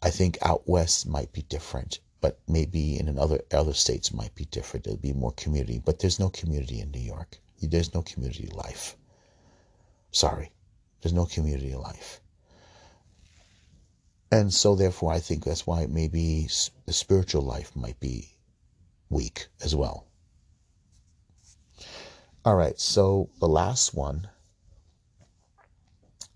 I 0.00 0.08
think 0.08 0.38
out 0.40 0.66
west 0.66 1.06
might 1.06 1.32
be 1.32 1.42
different, 1.42 2.00
but 2.20 2.38
maybe 2.48 2.98
in 2.98 3.18
other 3.18 3.42
other 3.52 3.74
states 3.74 4.12
might 4.12 4.34
be 4.34 4.46
different. 4.46 4.84
There'll 4.84 4.98
be 4.98 5.12
more 5.12 5.32
community, 5.32 5.78
but 5.84 5.98
there's 5.98 6.18
no 6.18 6.30
community 6.30 6.80
in 6.80 6.90
New 6.90 7.00
York. 7.00 7.38
There's 7.60 7.94
no 7.94 8.02
community 8.02 8.48
life. 8.52 8.96
Sorry. 10.10 10.52
There's 11.00 11.12
no 11.12 11.26
community 11.26 11.74
life. 11.74 12.20
And 14.32 14.52
so, 14.52 14.74
therefore, 14.74 15.12
I 15.12 15.20
think 15.20 15.44
that's 15.44 15.66
why 15.66 15.86
maybe 15.86 16.48
the 16.84 16.92
spiritual 16.92 17.42
life 17.42 17.74
might 17.76 18.00
be 18.00 18.36
weak 19.08 19.46
as 19.62 19.74
well. 19.74 20.06
All 22.44 22.56
right, 22.56 22.78
so 22.78 23.30
the 23.40 23.48
last 23.48 23.94
one 23.94 24.28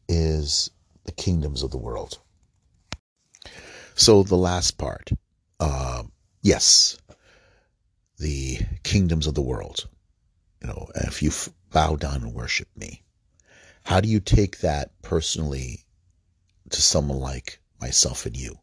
is 0.08 0.70
the 1.04 1.12
kingdoms 1.12 1.62
of 1.62 1.70
the 1.70 1.78
world. 1.78 2.18
So, 3.94 4.22
the 4.22 4.36
last 4.36 4.78
part, 4.78 5.10
uh, 5.60 6.02
yes, 6.42 6.96
the 8.18 8.58
kingdoms 8.82 9.26
of 9.26 9.34
the 9.34 9.42
world. 9.42 9.86
You 10.60 10.68
know, 10.68 10.88
if 10.94 11.22
you 11.22 11.30
bow 11.70 11.96
down 11.96 12.22
and 12.22 12.34
worship 12.34 12.68
me, 12.76 13.02
how 13.84 14.00
do 14.00 14.08
you 14.08 14.20
take 14.20 14.58
that 14.58 14.90
personally 15.02 15.84
to 16.70 16.82
someone 16.82 17.18
like 17.18 17.60
myself 17.80 18.26
and 18.26 18.36
you? 18.36 18.58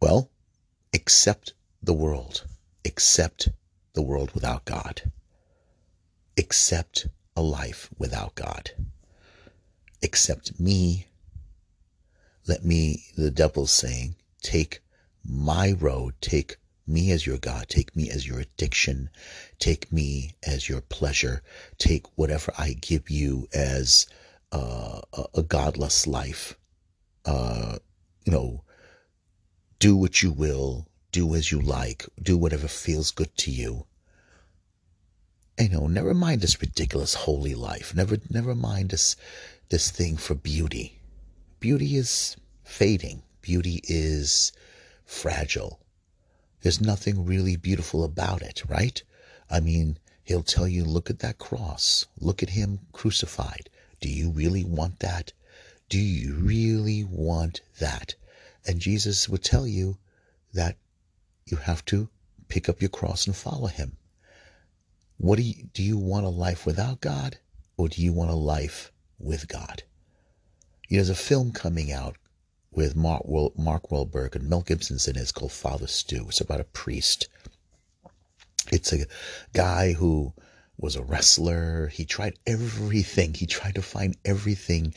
Well, 0.00 0.30
accept 0.94 1.54
the 1.82 1.92
world. 1.92 2.46
Accept 2.84 3.48
the 3.94 4.02
world 4.02 4.32
without 4.32 4.64
God. 4.64 5.12
Accept 6.38 7.06
a 7.36 7.42
life 7.42 7.88
without 7.98 8.34
God. 8.34 8.70
Accept 10.02 10.58
me. 10.58 11.06
Let 12.46 12.64
me, 12.64 13.04
the 13.16 13.30
devil's 13.30 13.70
saying, 13.70 14.16
take 14.42 14.80
my 15.24 15.72
road, 15.72 16.14
take 16.20 16.56
me 16.86 17.10
as 17.12 17.26
your 17.26 17.38
God. 17.38 17.68
Take 17.68 17.94
me 17.94 18.10
as 18.10 18.26
your 18.26 18.40
addiction. 18.40 19.10
Take 19.58 19.92
me 19.92 20.32
as 20.42 20.68
your 20.68 20.80
pleasure. 20.80 21.42
Take 21.78 22.06
whatever 22.16 22.52
I 22.58 22.74
give 22.74 23.08
you 23.10 23.48
as 23.52 24.06
uh, 24.50 25.00
a, 25.12 25.24
a, 25.36 25.42
godless 25.42 26.06
life. 26.06 26.58
Uh, 27.24 27.78
you 28.24 28.32
know, 28.32 28.64
do 29.78 29.96
what 29.96 30.22
you 30.22 30.32
will, 30.32 30.88
do 31.12 31.34
as 31.34 31.50
you 31.50 31.60
like, 31.60 32.04
do 32.20 32.36
whatever 32.36 32.68
feels 32.68 33.10
good 33.10 33.34
to 33.38 33.50
you. 33.50 33.86
you 35.58 35.68
know, 35.68 35.86
never 35.86 36.14
mind 36.14 36.40
this 36.40 36.60
ridiculous 36.60 37.14
holy 37.14 37.54
life. 37.54 37.94
Never, 37.94 38.18
never 38.28 38.54
mind 38.54 38.90
this, 38.90 39.16
this 39.70 39.90
thing 39.90 40.16
for 40.16 40.34
beauty. 40.34 41.00
Beauty 41.60 41.96
is 41.96 42.36
fading. 42.64 43.22
Beauty 43.40 43.80
is 43.84 44.52
fragile. 45.12 45.78
There's 46.62 46.80
nothing 46.80 47.24
really 47.24 47.56
beautiful 47.56 48.02
about 48.02 48.40
it, 48.40 48.62
right? 48.66 49.02
I 49.50 49.60
mean, 49.60 49.98
he'll 50.24 50.42
tell 50.42 50.66
you, 50.66 50.84
look 50.84 51.10
at 51.10 51.18
that 51.18 51.38
cross. 51.38 52.06
Look 52.18 52.42
at 52.42 52.50
him 52.50 52.80
crucified. 52.92 53.68
Do 54.00 54.08
you 54.08 54.30
really 54.30 54.64
want 54.64 55.00
that? 55.00 55.32
Do 55.88 55.98
you 55.98 56.34
really 56.34 57.04
want 57.04 57.60
that? 57.78 58.14
And 58.66 58.80
Jesus 58.80 59.28
would 59.28 59.44
tell 59.44 59.66
you 59.66 59.98
that 60.54 60.78
you 61.46 61.58
have 61.58 61.84
to 61.86 62.08
pick 62.48 62.68
up 62.68 62.80
your 62.80 62.88
cross 62.88 63.26
and 63.26 63.36
follow 63.36 63.66
him. 63.66 63.96
What 65.18 65.36
do 65.36 65.42
you, 65.42 65.68
do 65.74 65.82
you 65.82 65.98
want 65.98 66.26
a 66.26 66.30
life 66.30 66.64
without 66.64 67.00
God 67.00 67.38
or 67.76 67.88
do 67.88 68.02
you 68.02 68.12
want 68.12 68.30
a 68.30 68.34
life 68.34 68.90
with 69.18 69.46
God? 69.46 69.82
You 70.88 70.96
know, 70.96 71.04
There's 71.04 71.10
a 71.10 71.14
film 71.14 71.52
coming 71.52 71.92
out 71.92 72.16
with 72.72 72.96
Mark, 72.96 73.22
Mark 73.56 73.90
Wahlberg 73.90 74.34
and 74.34 74.48
Mel 74.48 74.62
Gibson's 74.62 75.06
in 75.06 75.16
it. 75.16 75.20
It's 75.20 75.32
called 75.32 75.52
Father 75.52 75.86
Stu. 75.86 76.26
It's 76.28 76.40
about 76.40 76.60
a 76.60 76.64
priest. 76.64 77.28
It's 78.70 78.92
a 78.92 79.04
guy 79.52 79.92
who 79.92 80.32
was 80.78 80.96
a 80.96 81.02
wrestler. 81.02 81.88
He 81.88 82.04
tried 82.04 82.38
everything. 82.46 83.34
He 83.34 83.46
tried 83.46 83.74
to 83.74 83.82
find 83.82 84.16
everything 84.24 84.94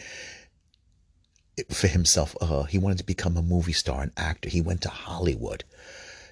for 1.70 1.88
himself. 1.88 2.36
Uh, 2.42 2.64
he 2.64 2.78
wanted 2.78 3.00
to 3.00 3.06
become 3.06 3.38
a 3.38 3.42
movie 3.42 3.74
star, 3.74 4.02
an 4.02 4.12
actor. 4.18 4.50
He 4.50 4.62
went 4.62 4.82
to 4.82 4.90
Hollywood. 4.90 5.64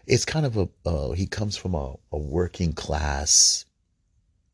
It's 0.05 0.25
kind 0.25 0.45
of 0.45 0.57
a, 0.57 0.69
uh, 0.85 1.11
he 1.11 1.27
comes 1.27 1.55
from 1.57 1.75
a, 1.75 1.95
a 2.11 2.17
working 2.17 2.73
class, 2.73 3.65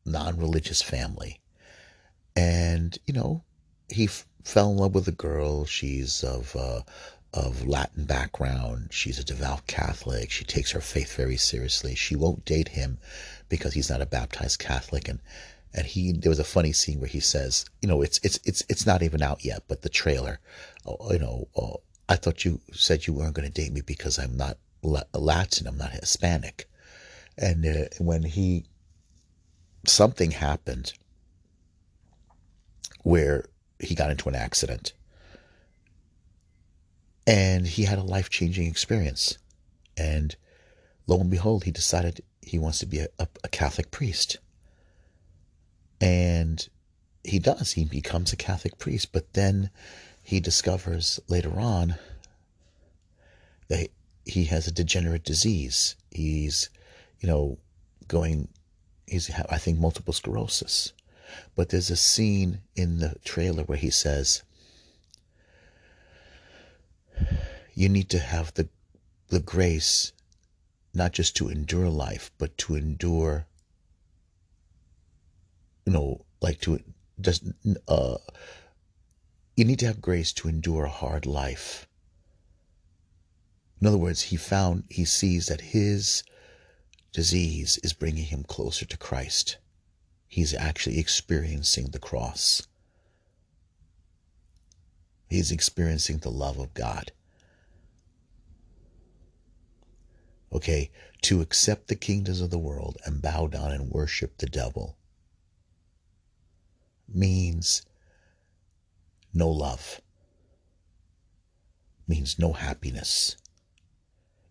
non 0.04 0.36
religious 0.38 0.82
family. 0.82 1.40
And, 2.36 2.96
you 3.06 3.14
know, 3.14 3.44
he 3.88 4.08
fell 4.44 4.70
in 4.70 4.76
love 4.76 4.94
with 4.94 5.08
a 5.08 5.12
girl. 5.12 5.64
She's 5.64 6.24
of 6.24 6.54
uh, 6.56 6.82
of 7.32 7.66
Latin 7.66 8.04
background. 8.04 8.88
She's 8.90 9.18
a 9.18 9.24
devout 9.24 9.66
Catholic. 9.66 10.30
She 10.30 10.44
takes 10.44 10.72
her 10.72 10.80
faith 10.80 11.14
very 11.14 11.36
seriously. 11.36 11.94
She 11.94 12.16
won't 12.16 12.44
date 12.44 12.68
him 12.68 12.98
because 13.48 13.74
he's 13.74 13.90
not 13.90 14.00
a 14.00 14.06
baptized 14.06 14.58
Catholic. 14.58 15.08
And 15.08 15.20
and 15.72 15.86
he 15.86 16.12
there 16.12 16.30
was 16.30 16.40
a 16.40 16.44
funny 16.44 16.72
scene 16.72 16.98
where 17.00 17.08
he 17.08 17.20
says, 17.20 17.64
you 17.80 17.88
know, 17.88 18.02
it's 18.02 18.18
it's 18.22 18.40
it's 18.44 18.62
it's 18.68 18.86
not 18.86 19.02
even 19.02 19.22
out 19.22 19.44
yet, 19.44 19.62
but 19.68 19.82
the 19.82 19.88
trailer, 19.88 20.40
oh, 20.86 21.12
you 21.12 21.18
know, 21.18 21.48
oh, 21.56 21.80
I 22.08 22.16
thought 22.16 22.44
you 22.44 22.60
said 22.72 23.06
you 23.06 23.12
weren't 23.12 23.34
going 23.34 23.50
to 23.50 23.62
date 23.62 23.72
me 23.72 23.80
because 23.82 24.18
I'm 24.18 24.36
not 24.36 24.58
Latin, 24.82 25.66
I'm 25.66 25.78
not 25.78 25.92
Hispanic. 25.92 26.68
And 27.38 27.64
uh, 27.64 27.84
when 27.98 28.22
he 28.22 28.64
something 29.86 30.32
happened 30.32 30.92
where 33.02 33.44
he 33.80 33.94
got 33.94 34.10
into 34.10 34.28
an 34.28 34.34
accident. 34.34 34.92
And 37.26 37.66
he 37.66 37.84
had 37.84 37.98
a 37.98 38.02
life 38.02 38.30
changing 38.30 38.66
experience. 38.66 39.38
And 39.96 40.34
lo 41.06 41.20
and 41.20 41.30
behold, 41.30 41.64
he 41.64 41.70
decided 41.70 42.22
he 42.42 42.58
wants 42.58 42.78
to 42.80 42.86
be 42.86 43.00
a, 43.00 43.08
a, 43.18 43.28
a 43.44 43.48
Catholic 43.48 43.90
priest. 43.90 44.38
And 46.00 46.68
he 47.24 47.38
does. 47.38 47.72
He 47.72 47.84
becomes 47.84 48.32
a 48.32 48.36
Catholic 48.36 48.78
priest. 48.78 49.12
But 49.12 49.32
then 49.34 49.70
he 50.22 50.40
discovers 50.40 51.20
later 51.28 51.60
on 51.60 51.96
that 53.68 53.88
he 54.24 54.44
has 54.44 54.66
a 54.66 54.72
degenerate 54.72 55.24
disease. 55.24 55.96
He's 56.10 56.70
you 57.20 57.28
know, 57.28 57.58
going, 58.08 58.48
he's, 59.06 59.30
I 59.48 59.58
think, 59.58 59.78
multiple 59.78 60.12
sclerosis. 60.12 60.92
But 61.54 61.68
there's 61.68 61.90
a 61.90 61.96
scene 61.96 62.62
in 62.74 62.98
the 62.98 63.16
trailer 63.24 63.62
where 63.64 63.78
he 63.78 63.90
says, 63.90 64.42
you 67.74 67.88
need 67.88 68.08
to 68.10 68.18
have 68.18 68.54
the, 68.54 68.68
the 69.28 69.40
grace 69.40 70.12
not 70.92 71.12
just 71.12 71.36
to 71.36 71.48
endure 71.48 71.88
life, 71.88 72.30
but 72.38 72.56
to 72.58 72.74
endure, 72.74 73.46
you 75.86 75.92
know, 75.92 76.24
like 76.40 76.60
to 76.60 76.80
just, 77.20 77.44
uh, 77.86 78.16
you 79.56 79.64
need 79.64 79.78
to 79.78 79.86
have 79.86 80.00
grace 80.00 80.32
to 80.32 80.48
endure 80.48 80.84
a 80.84 80.90
hard 80.90 81.26
life. 81.26 81.86
In 83.80 83.86
other 83.86 83.98
words, 83.98 84.22
he 84.22 84.36
found, 84.36 84.84
he 84.90 85.04
sees 85.04 85.46
that 85.46 85.60
his 85.60 86.22
disease 87.12 87.78
is 87.82 87.92
bringing 87.92 88.24
him 88.24 88.42
closer 88.42 88.84
to 88.84 88.96
Christ. 88.96 89.58
He's 90.30 90.54
actually 90.54 91.00
experiencing 91.00 91.86
the 91.86 91.98
cross. 91.98 92.68
He's 95.28 95.50
experiencing 95.50 96.18
the 96.18 96.30
love 96.30 96.56
of 96.60 96.72
God. 96.72 97.10
Okay, 100.52 100.92
to 101.22 101.40
accept 101.40 101.88
the 101.88 101.96
kingdoms 101.96 102.40
of 102.40 102.50
the 102.50 102.58
world 102.58 102.96
and 103.04 103.20
bow 103.20 103.48
down 103.48 103.72
and 103.72 103.90
worship 103.90 104.38
the 104.38 104.46
devil 104.46 104.96
means 107.08 107.82
no 109.34 109.48
love, 109.48 110.00
means 112.06 112.38
no 112.38 112.52
happiness. 112.52 113.36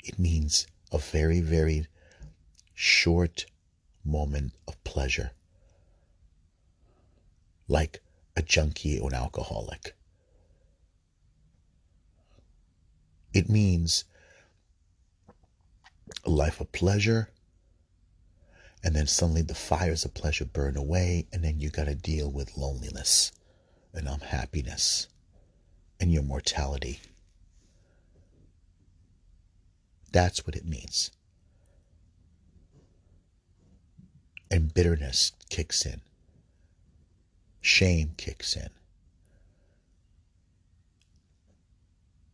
It 0.04 0.20
means 0.20 0.68
a 0.92 0.98
very, 0.98 1.40
very 1.40 1.88
short 2.74 3.46
moment 4.04 4.56
of 4.68 4.84
pleasure, 4.84 5.32
like 7.70 8.02
a 8.36 8.42
junkie 8.42 9.00
or 9.00 9.10
an 9.10 9.16
alcoholic. 9.16 9.96
It 13.34 13.48
means 13.50 14.04
a 16.26 16.30
life 16.30 16.60
of 16.60 16.72
pleasure, 16.72 17.30
and 18.84 18.96
then 18.96 19.08
suddenly 19.08 19.44
the 19.44 19.54
fires 19.54 20.04
of 20.04 20.14
pleasure 20.14 20.46
burn 20.46 20.76
away, 20.76 21.28
and 21.32 21.44
then 21.44 21.60
you 21.60 21.70
got 21.70 21.86
to 21.86 21.96
deal 21.96 22.32
with 22.32 22.58
loneliness 22.58 23.32
and 23.94 24.08
unhappiness 24.08 25.08
and 26.00 26.12
your 26.12 26.24
mortality. 26.24 27.00
That's 30.12 30.48
what 30.48 30.56
it 30.56 30.66
means. 30.66 31.12
And 34.50 34.74
bitterness 34.74 35.34
kicks 35.50 35.86
in, 35.86 36.02
shame 37.62 38.14
kicks 38.18 38.56
in. 38.56 38.70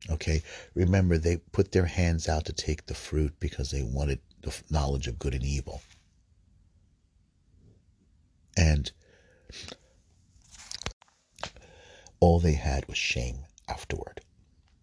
Okay, 0.10 0.44
remember 0.76 1.18
they 1.18 1.38
put 1.38 1.72
their 1.72 1.88
hands 1.88 2.30
out 2.30 2.46
to 2.46 2.54
take 2.54 2.86
the 2.86 2.94
fruit 2.94 3.34
because 3.40 3.72
they 3.72 3.82
wanted 3.82 4.20
the 4.42 4.56
knowledge 4.70 5.08
of 5.08 5.18
good 5.18 5.34
and 5.34 5.44
evil. 5.44 5.82
And 8.56 8.92
all 12.20 12.40
they 12.40 12.54
had 12.54 12.88
was 12.88 12.98
shame 12.98 13.46
afterward. 13.68 14.22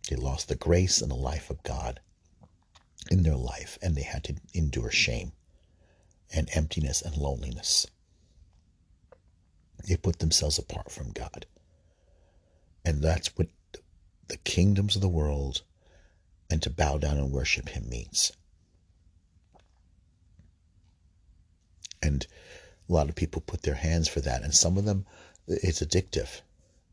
They 0.09 0.17
lost 0.17 0.49
the 0.49 0.57
grace 0.57 1.01
and 1.01 1.11
the 1.11 1.17
life 1.17 1.51
of 1.51 1.63
God 1.63 2.01
in 3.11 3.23
their 3.23 3.37
life, 3.37 3.79
and 3.81 3.95
they 3.95 4.03
had 4.03 4.25
to 4.25 4.35
endure 4.55 4.91
shame 4.91 5.33
and 6.35 6.49
emptiness 6.53 7.01
and 7.01 7.17
loneliness. 7.17 7.87
They 9.87 9.97
put 9.97 10.19
themselves 10.19 10.59
apart 10.59 10.91
from 10.91 11.11
God. 11.11 11.47
And 12.85 13.03
that's 13.03 13.37
what 13.37 13.49
the 14.29 14.37
kingdoms 14.39 14.97
of 14.97 15.03
the 15.03 15.09
world 15.09 15.63
and 16.51 16.61
to 16.63 16.71
bow 16.71 16.99
down 16.99 17.17
and 17.17 17.33
worship 17.33 17.71
him 17.71 17.89
means. 17.89 18.33
And 22.03 22.27
a 22.89 22.93
lot 22.93 23.09
of 23.09 23.15
people 23.15 23.41
put 23.41 23.63
their 23.63 23.77
hands 23.77 24.09
for 24.09 24.21
that, 24.21 24.43
and 24.43 24.55
some 24.55 24.77
of 24.77 24.85
them, 24.85 25.07
it's 25.47 25.81
addictive. 25.81 26.43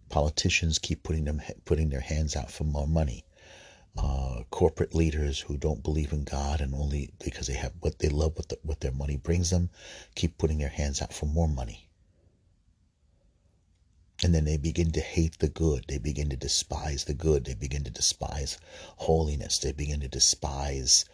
Politicians 0.07 0.79
keep 0.79 1.03
putting 1.03 1.25
them 1.25 1.41
putting 1.65 1.89
their 1.89 1.99
hands 1.99 2.35
out 2.35 2.51
for 2.51 2.63
more 2.63 2.87
money. 2.87 3.25
Uh, 3.97 4.43
corporate 4.49 4.95
leaders 4.95 5.39
who 5.39 5.57
don't 5.57 5.83
believe 5.83 6.13
in 6.13 6.23
God 6.23 6.61
and 6.61 6.73
only 6.73 7.11
because 7.23 7.47
they 7.47 7.53
have 7.53 7.73
what 7.81 7.99
they 7.99 8.07
love, 8.07 8.37
what 8.37 8.49
the, 8.49 8.57
what 8.63 8.79
their 8.79 8.91
money 8.91 9.17
brings 9.17 9.49
them, 9.49 9.69
keep 10.15 10.37
putting 10.37 10.59
their 10.59 10.69
hands 10.69 11.01
out 11.01 11.11
for 11.11 11.25
more 11.25 11.47
money. 11.47 11.88
And 14.21 14.35
then 14.35 14.43
they 14.43 14.57
begin 14.57 14.91
to 14.91 15.01
hate 15.01 15.39
the 15.39 15.47
good. 15.47 15.85
They 15.87 15.97
begin 15.97 16.29
to 16.29 16.35
despise 16.35 17.05
the 17.05 17.13
good. 17.13 17.45
They 17.45 17.53
begin 17.53 17.85
to 17.85 17.91
despise 17.91 18.57
holiness. 18.97 19.59
They 19.59 19.71
begin 19.71 20.01
to 20.01 20.09
despise 20.09 21.05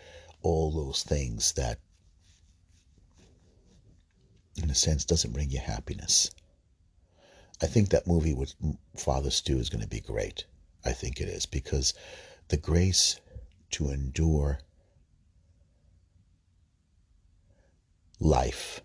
all 0.41 0.71
those 0.71 1.03
things 1.03 1.53
that, 1.53 1.79
in 4.55 4.71
a 4.71 4.75
sense, 4.75 5.05
doesn't 5.05 5.33
bring 5.33 5.51
you 5.51 5.59
happiness. 5.59 6.31
I 7.61 7.67
think 7.67 7.89
that 7.89 8.07
movie 8.07 8.33
with 8.33 8.55
Father 8.97 9.29
Stu 9.29 9.59
is 9.59 9.69
going 9.69 9.83
to 9.83 9.87
be 9.87 10.01
great. 10.01 10.45
I 10.83 10.91
think 10.91 11.21
it 11.21 11.27
is 11.27 11.45
because 11.45 11.93
the 12.47 12.57
grace 12.57 13.19
to 13.71 13.89
endure 13.89 14.59
life 18.19 18.81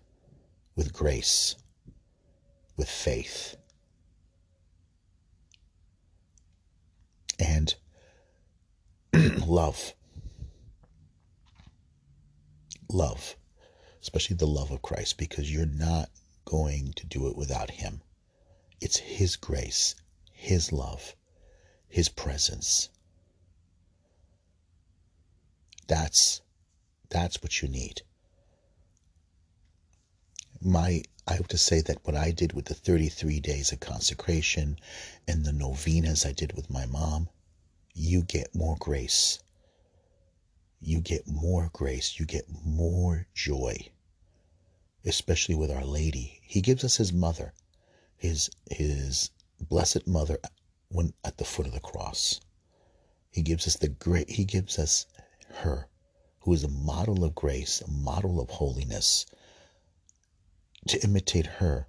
with 0.75 0.93
grace, 0.93 1.55
with 2.77 2.89
faith 2.89 3.55
and 7.41 7.75
love. 9.47 9.93
Love, 12.89 13.35
especially 14.01 14.35
the 14.35 14.45
love 14.45 14.69
of 14.69 14.81
Christ, 14.81 15.17
because 15.17 15.51
you're 15.51 15.65
not 15.65 16.09
going 16.45 16.93
to 16.97 17.05
do 17.07 17.27
it 17.27 17.35
without 17.35 17.71
Him. 17.71 18.01
It's 18.79 18.97
His 18.97 19.35
grace, 19.35 19.95
His 20.31 20.71
love, 20.71 21.15
His 21.87 22.09
presence. 22.09 22.89
That's 25.87 26.41
that's 27.09 27.41
what 27.41 27.61
you 27.61 27.67
need. 27.67 28.03
My 30.61 31.03
I 31.27 31.33
have 31.35 31.47
to 31.49 31.57
say 31.57 31.81
that 31.81 32.03
what 32.03 32.15
I 32.15 32.31
did 32.31 32.53
with 32.53 32.65
the 32.65 32.73
33 32.73 33.39
days 33.39 33.71
of 33.71 33.79
consecration 33.79 34.79
and 35.27 35.45
the 35.45 35.53
novenas 35.53 36.25
I 36.25 36.31
did 36.31 36.53
with 36.53 36.69
my 36.69 36.87
mom, 36.87 37.29
you 37.93 38.23
get 38.23 38.55
more 38.55 38.75
grace. 38.79 39.39
You 40.79 40.99
get 40.99 41.27
more 41.27 41.69
grace. 41.73 42.19
You 42.19 42.25
get 42.25 42.49
more 42.65 43.27
joy, 43.35 43.91
especially 45.05 45.53
with 45.53 45.69
Our 45.69 45.85
Lady. 45.85 46.39
He 46.41 46.59
gives 46.59 46.83
us 46.83 46.97
His 46.97 47.13
mother, 47.13 47.53
His 48.17 48.49
His 48.71 49.29
blessed 49.59 50.07
mother, 50.07 50.39
when 50.89 51.13
at 51.23 51.37
the 51.37 51.45
foot 51.45 51.67
of 51.67 51.73
the 51.73 51.79
cross. 51.79 52.41
He 53.29 53.43
gives 53.43 53.67
us 53.67 53.75
the 53.75 53.89
great. 53.89 54.31
He 54.31 54.43
gives 54.43 54.79
us 54.79 55.05
her, 55.57 55.87
who 56.39 56.53
is 56.53 56.63
a 56.63 56.67
model 56.67 57.23
of 57.23 57.35
grace, 57.35 57.79
a 57.79 57.91
model 57.91 58.41
of 58.41 58.49
holiness 58.49 59.27
to 60.87 61.03
imitate 61.03 61.45
her. 61.45 61.87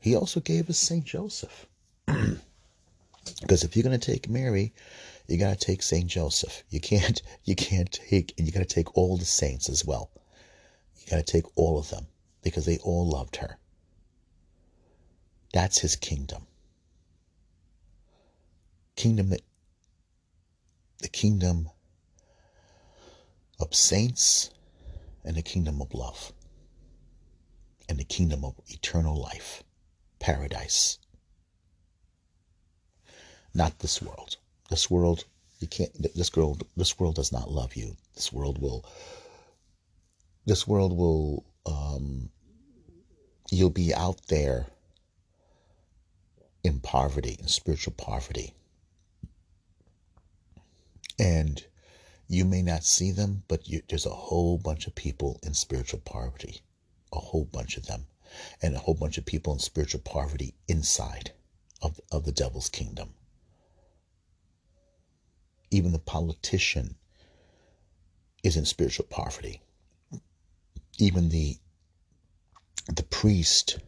He 0.00 0.14
also 0.14 0.40
gave 0.40 0.68
us 0.68 0.78
Saint 0.78 1.04
Joseph. 1.04 1.66
because 2.06 3.62
if 3.62 3.76
you're 3.76 3.84
going 3.84 3.98
to 3.98 4.12
take 4.12 4.28
Mary, 4.28 4.72
you 5.26 5.38
got 5.38 5.58
to 5.58 5.66
take 5.66 5.82
Saint 5.82 6.08
Joseph. 6.08 6.64
You 6.70 6.80
can't 6.80 7.20
you 7.44 7.54
can't 7.54 7.90
take 7.90 8.34
and 8.38 8.46
you 8.46 8.52
got 8.52 8.60
to 8.60 8.74
take 8.74 8.96
all 8.96 9.16
the 9.16 9.24
saints 9.24 9.68
as 9.68 9.84
well. 9.84 10.10
You 10.96 11.10
got 11.10 11.24
to 11.24 11.32
take 11.32 11.44
all 11.56 11.78
of 11.78 11.90
them 11.90 12.06
because 12.42 12.64
they 12.64 12.78
all 12.78 13.08
loved 13.08 13.36
her. 13.36 13.58
That's 15.52 15.78
his 15.78 15.96
kingdom. 15.96 16.46
Kingdom 18.96 19.30
that 19.30 19.42
the 21.00 21.08
kingdom 21.08 21.70
of 23.60 23.74
saints 23.74 24.50
and 25.24 25.36
the 25.36 25.42
kingdom 25.42 25.80
of 25.80 25.94
love 25.94 26.32
and 27.88 27.98
the 27.98 28.04
kingdom 28.04 28.44
of 28.44 28.54
eternal 28.68 29.16
life, 29.20 29.62
paradise. 30.18 30.98
Not 33.54 33.78
this 33.80 34.02
world. 34.02 34.36
This 34.70 34.90
world, 34.90 35.24
you 35.60 35.68
can't. 35.68 35.90
This 36.14 36.34
world, 36.36 36.66
this 36.76 36.98
world 36.98 37.16
does 37.16 37.32
not 37.32 37.50
love 37.50 37.76
you. 37.76 37.96
This 38.14 38.32
world 38.32 38.60
will. 38.60 38.84
This 40.46 40.66
world 40.66 40.96
will. 40.96 41.44
Um, 41.66 42.30
you'll 43.50 43.70
be 43.70 43.94
out 43.94 44.26
there 44.28 44.66
in 46.64 46.80
poverty, 46.80 47.36
in 47.40 47.48
spiritual 47.48 47.94
poverty, 47.96 48.54
and 51.18 51.64
You 52.28 52.44
may 52.44 52.62
not 52.62 52.84
see 52.84 53.10
them, 53.10 53.42
but 53.48 53.68
you, 53.68 53.82
there's 53.88 54.04
a 54.04 54.10
whole 54.10 54.58
bunch 54.58 54.86
of 54.86 54.94
people 54.94 55.40
in 55.42 55.54
spiritual 55.54 56.00
poverty, 56.00 56.60
a 57.12 57.18
whole 57.18 57.44
bunch 57.44 57.76
of 57.76 57.86
them, 57.86 58.06
and 58.62 58.74
a 58.74 58.78
whole 58.78 58.94
bunch 58.94 59.18
of 59.18 59.26
people 59.26 59.52
in 59.52 59.58
spiritual 59.58 60.00
poverty 60.00 60.54
inside 60.66 61.32
of, 61.82 62.00
of 62.10 62.24
the 62.24 62.32
devil's 62.32 62.68
kingdom. 62.68 63.14
Even 65.70 65.92
the 65.92 65.98
politician 65.98 66.96
is 68.42 68.56
in 68.56 68.64
spiritual 68.64 69.06
poverty. 69.08 69.60
Even 70.98 71.28
the 71.28 71.58
the 72.88 73.02
priest, 73.02 73.78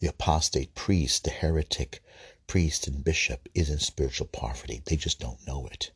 the 0.00 0.06
apostate 0.06 0.74
priest, 0.74 1.24
the 1.24 1.30
heretic 1.30 2.02
priest 2.46 2.86
and 2.86 3.02
bishop 3.02 3.48
is 3.54 3.70
in 3.70 3.78
spiritual 3.78 4.26
poverty. 4.26 4.82
They 4.84 4.96
just 4.96 5.18
don't 5.18 5.46
know 5.46 5.66
it. 5.66 5.90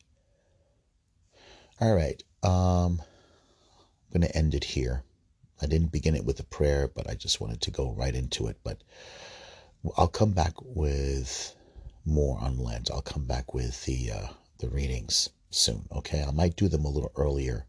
All 1.79 1.93
right. 1.93 2.23
Um, 2.41 3.01
I'm 3.01 4.21
going 4.21 4.27
to 4.27 4.35
end 4.35 4.55
it 4.55 4.63
here. 4.63 5.03
I 5.61 5.65
didn't 5.65 5.91
begin 5.91 6.15
it 6.15 6.25
with 6.25 6.39
a 6.39 6.43
prayer, 6.43 6.87
but 6.87 7.09
I 7.09 7.15
just 7.15 7.41
wanted 7.41 7.61
to 7.61 7.71
go 7.71 7.91
right 7.91 8.15
into 8.15 8.47
it. 8.47 8.57
But 8.63 8.83
I'll 9.95 10.07
come 10.07 10.33
back 10.33 10.53
with 10.61 11.55
more 12.05 12.39
on 12.39 12.57
Lent. 12.57 12.91
I'll 12.91 13.01
come 13.01 13.25
back 13.25 13.53
with 13.53 13.85
the 13.85 14.11
uh, 14.11 14.27
the 14.59 14.69
readings 14.69 15.29
soon. 15.49 15.87
Okay, 15.91 16.23
I 16.23 16.31
might 16.31 16.55
do 16.55 16.67
them 16.67 16.85
a 16.85 16.89
little 16.89 17.11
earlier, 17.15 17.65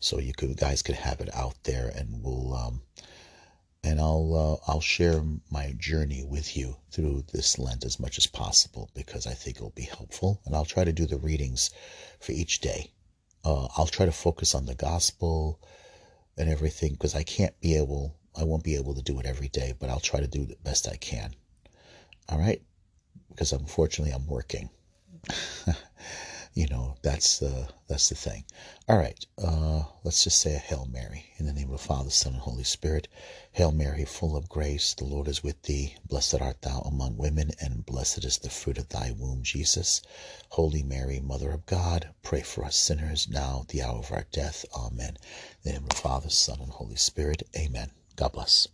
so 0.00 0.18
you 0.18 0.32
could 0.34 0.56
guys 0.56 0.82
could 0.82 0.94
have 0.96 1.20
it 1.20 1.34
out 1.34 1.56
there, 1.64 1.88
and 1.88 2.22
we'll 2.22 2.54
um, 2.54 2.82
and 3.84 4.00
I'll 4.00 4.60
uh, 4.66 4.70
I'll 4.70 4.80
share 4.80 5.22
my 5.50 5.74
journey 5.78 6.24
with 6.24 6.56
you 6.56 6.76
through 6.90 7.24
this 7.32 7.58
Lent 7.58 7.84
as 7.84 7.98
much 7.98 8.18
as 8.18 8.26
possible 8.26 8.90
because 8.94 9.26
I 9.26 9.34
think 9.34 9.56
it'll 9.56 9.70
be 9.70 9.82
helpful, 9.82 10.40
and 10.44 10.54
I'll 10.54 10.64
try 10.64 10.84
to 10.84 10.92
do 10.92 11.06
the 11.06 11.18
readings 11.18 11.70
for 12.20 12.32
each 12.32 12.60
day. 12.60 12.90
Uh, 13.44 13.66
I'll 13.76 13.88
try 13.88 14.06
to 14.06 14.12
focus 14.12 14.54
on 14.54 14.66
the 14.66 14.74
gospel 14.74 15.58
and 16.36 16.48
everything 16.48 16.92
because 16.92 17.14
I 17.14 17.22
can't 17.22 17.58
be 17.60 17.76
able, 17.76 18.16
I 18.38 18.44
won't 18.44 18.64
be 18.64 18.76
able 18.76 18.94
to 18.94 19.02
do 19.02 19.18
it 19.20 19.26
every 19.26 19.48
day, 19.48 19.74
but 19.78 19.90
I'll 19.90 20.00
try 20.00 20.20
to 20.20 20.26
do 20.26 20.44
the 20.44 20.56
best 20.62 20.88
I 20.88 20.96
can. 20.96 21.34
All 22.28 22.38
right, 22.38 22.62
because 23.28 23.52
unfortunately 23.52 24.14
I'm 24.14 24.26
working. 24.26 24.70
you 26.54 26.66
know 26.66 26.96
that's 27.02 27.38
the 27.38 27.68
that's 27.88 28.08
the 28.08 28.14
thing. 28.14 28.44
All 28.88 28.98
right 28.98 29.24
uh, 29.42 29.84
let's 30.04 30.24
just 30.24 30.40
say 30.40 30.54
a 30.54 30.58
hail 30.58 30.86
mary. 30.90 31.26
In 31.38 31.46
the 31.46 31.52
name 31.52 31.70
of 31.70 31.80
the 31.80 31.86
father 31.86 32.10
son 32.10 32.34
and 32.34 32.42
holy 32.42 32.64
spirit 32.64 33.08
hail 33.52 33.72
mary 33.72 34.04
full 34.04 34.36
of 34.36 34.48
grace 34.48 34.94
the 34.94 35.04
lord 35.04 35.28
is 35.28 35.42
with 35.42 35.62
thee. 35.62 35.96
Blessed 36.06 36.40
art 36.40 36.62
thou 36.62 36.80
among 36.80 37.16
women 37.16 37.52
and 37.60 37.86
blessed 37.86 38.24
is 38.24 38.38
the 38.38 38.50
fruit 38.50 38.78
of 38.78 38.88
thy 38.88 39.10
womb 39.12 39.42
jesus. 39.42 40.02
Holy 40.50 40.82
mary 40.82 41.20
mother 41.20 41.52
of 41.52 41.66
god 41.66 42.10
pray 42.22 42.42
for 42.42 42.64
us 42.64 42.76
sinners 42.76 43.28
now 43.28 43.64
the 43.68 43.82
hour 43.82 43.98
of 43.98 44.12
our 44.12 44.26
death. 44.32 44.64
Amen. 44.74 45.16
In 45.64 45.72
the 45.72 45.72
name 45.72 45.82
of 45.84 45.88
the 45.90 45.96
father 45.96 46.30
son 46.30 46.60
and 46.60 46.70
holy 46.72 46.96
spirit 46.96 47.42
amen. 47.56 47.90
God 48.16 48.32
bless 48.32 48.68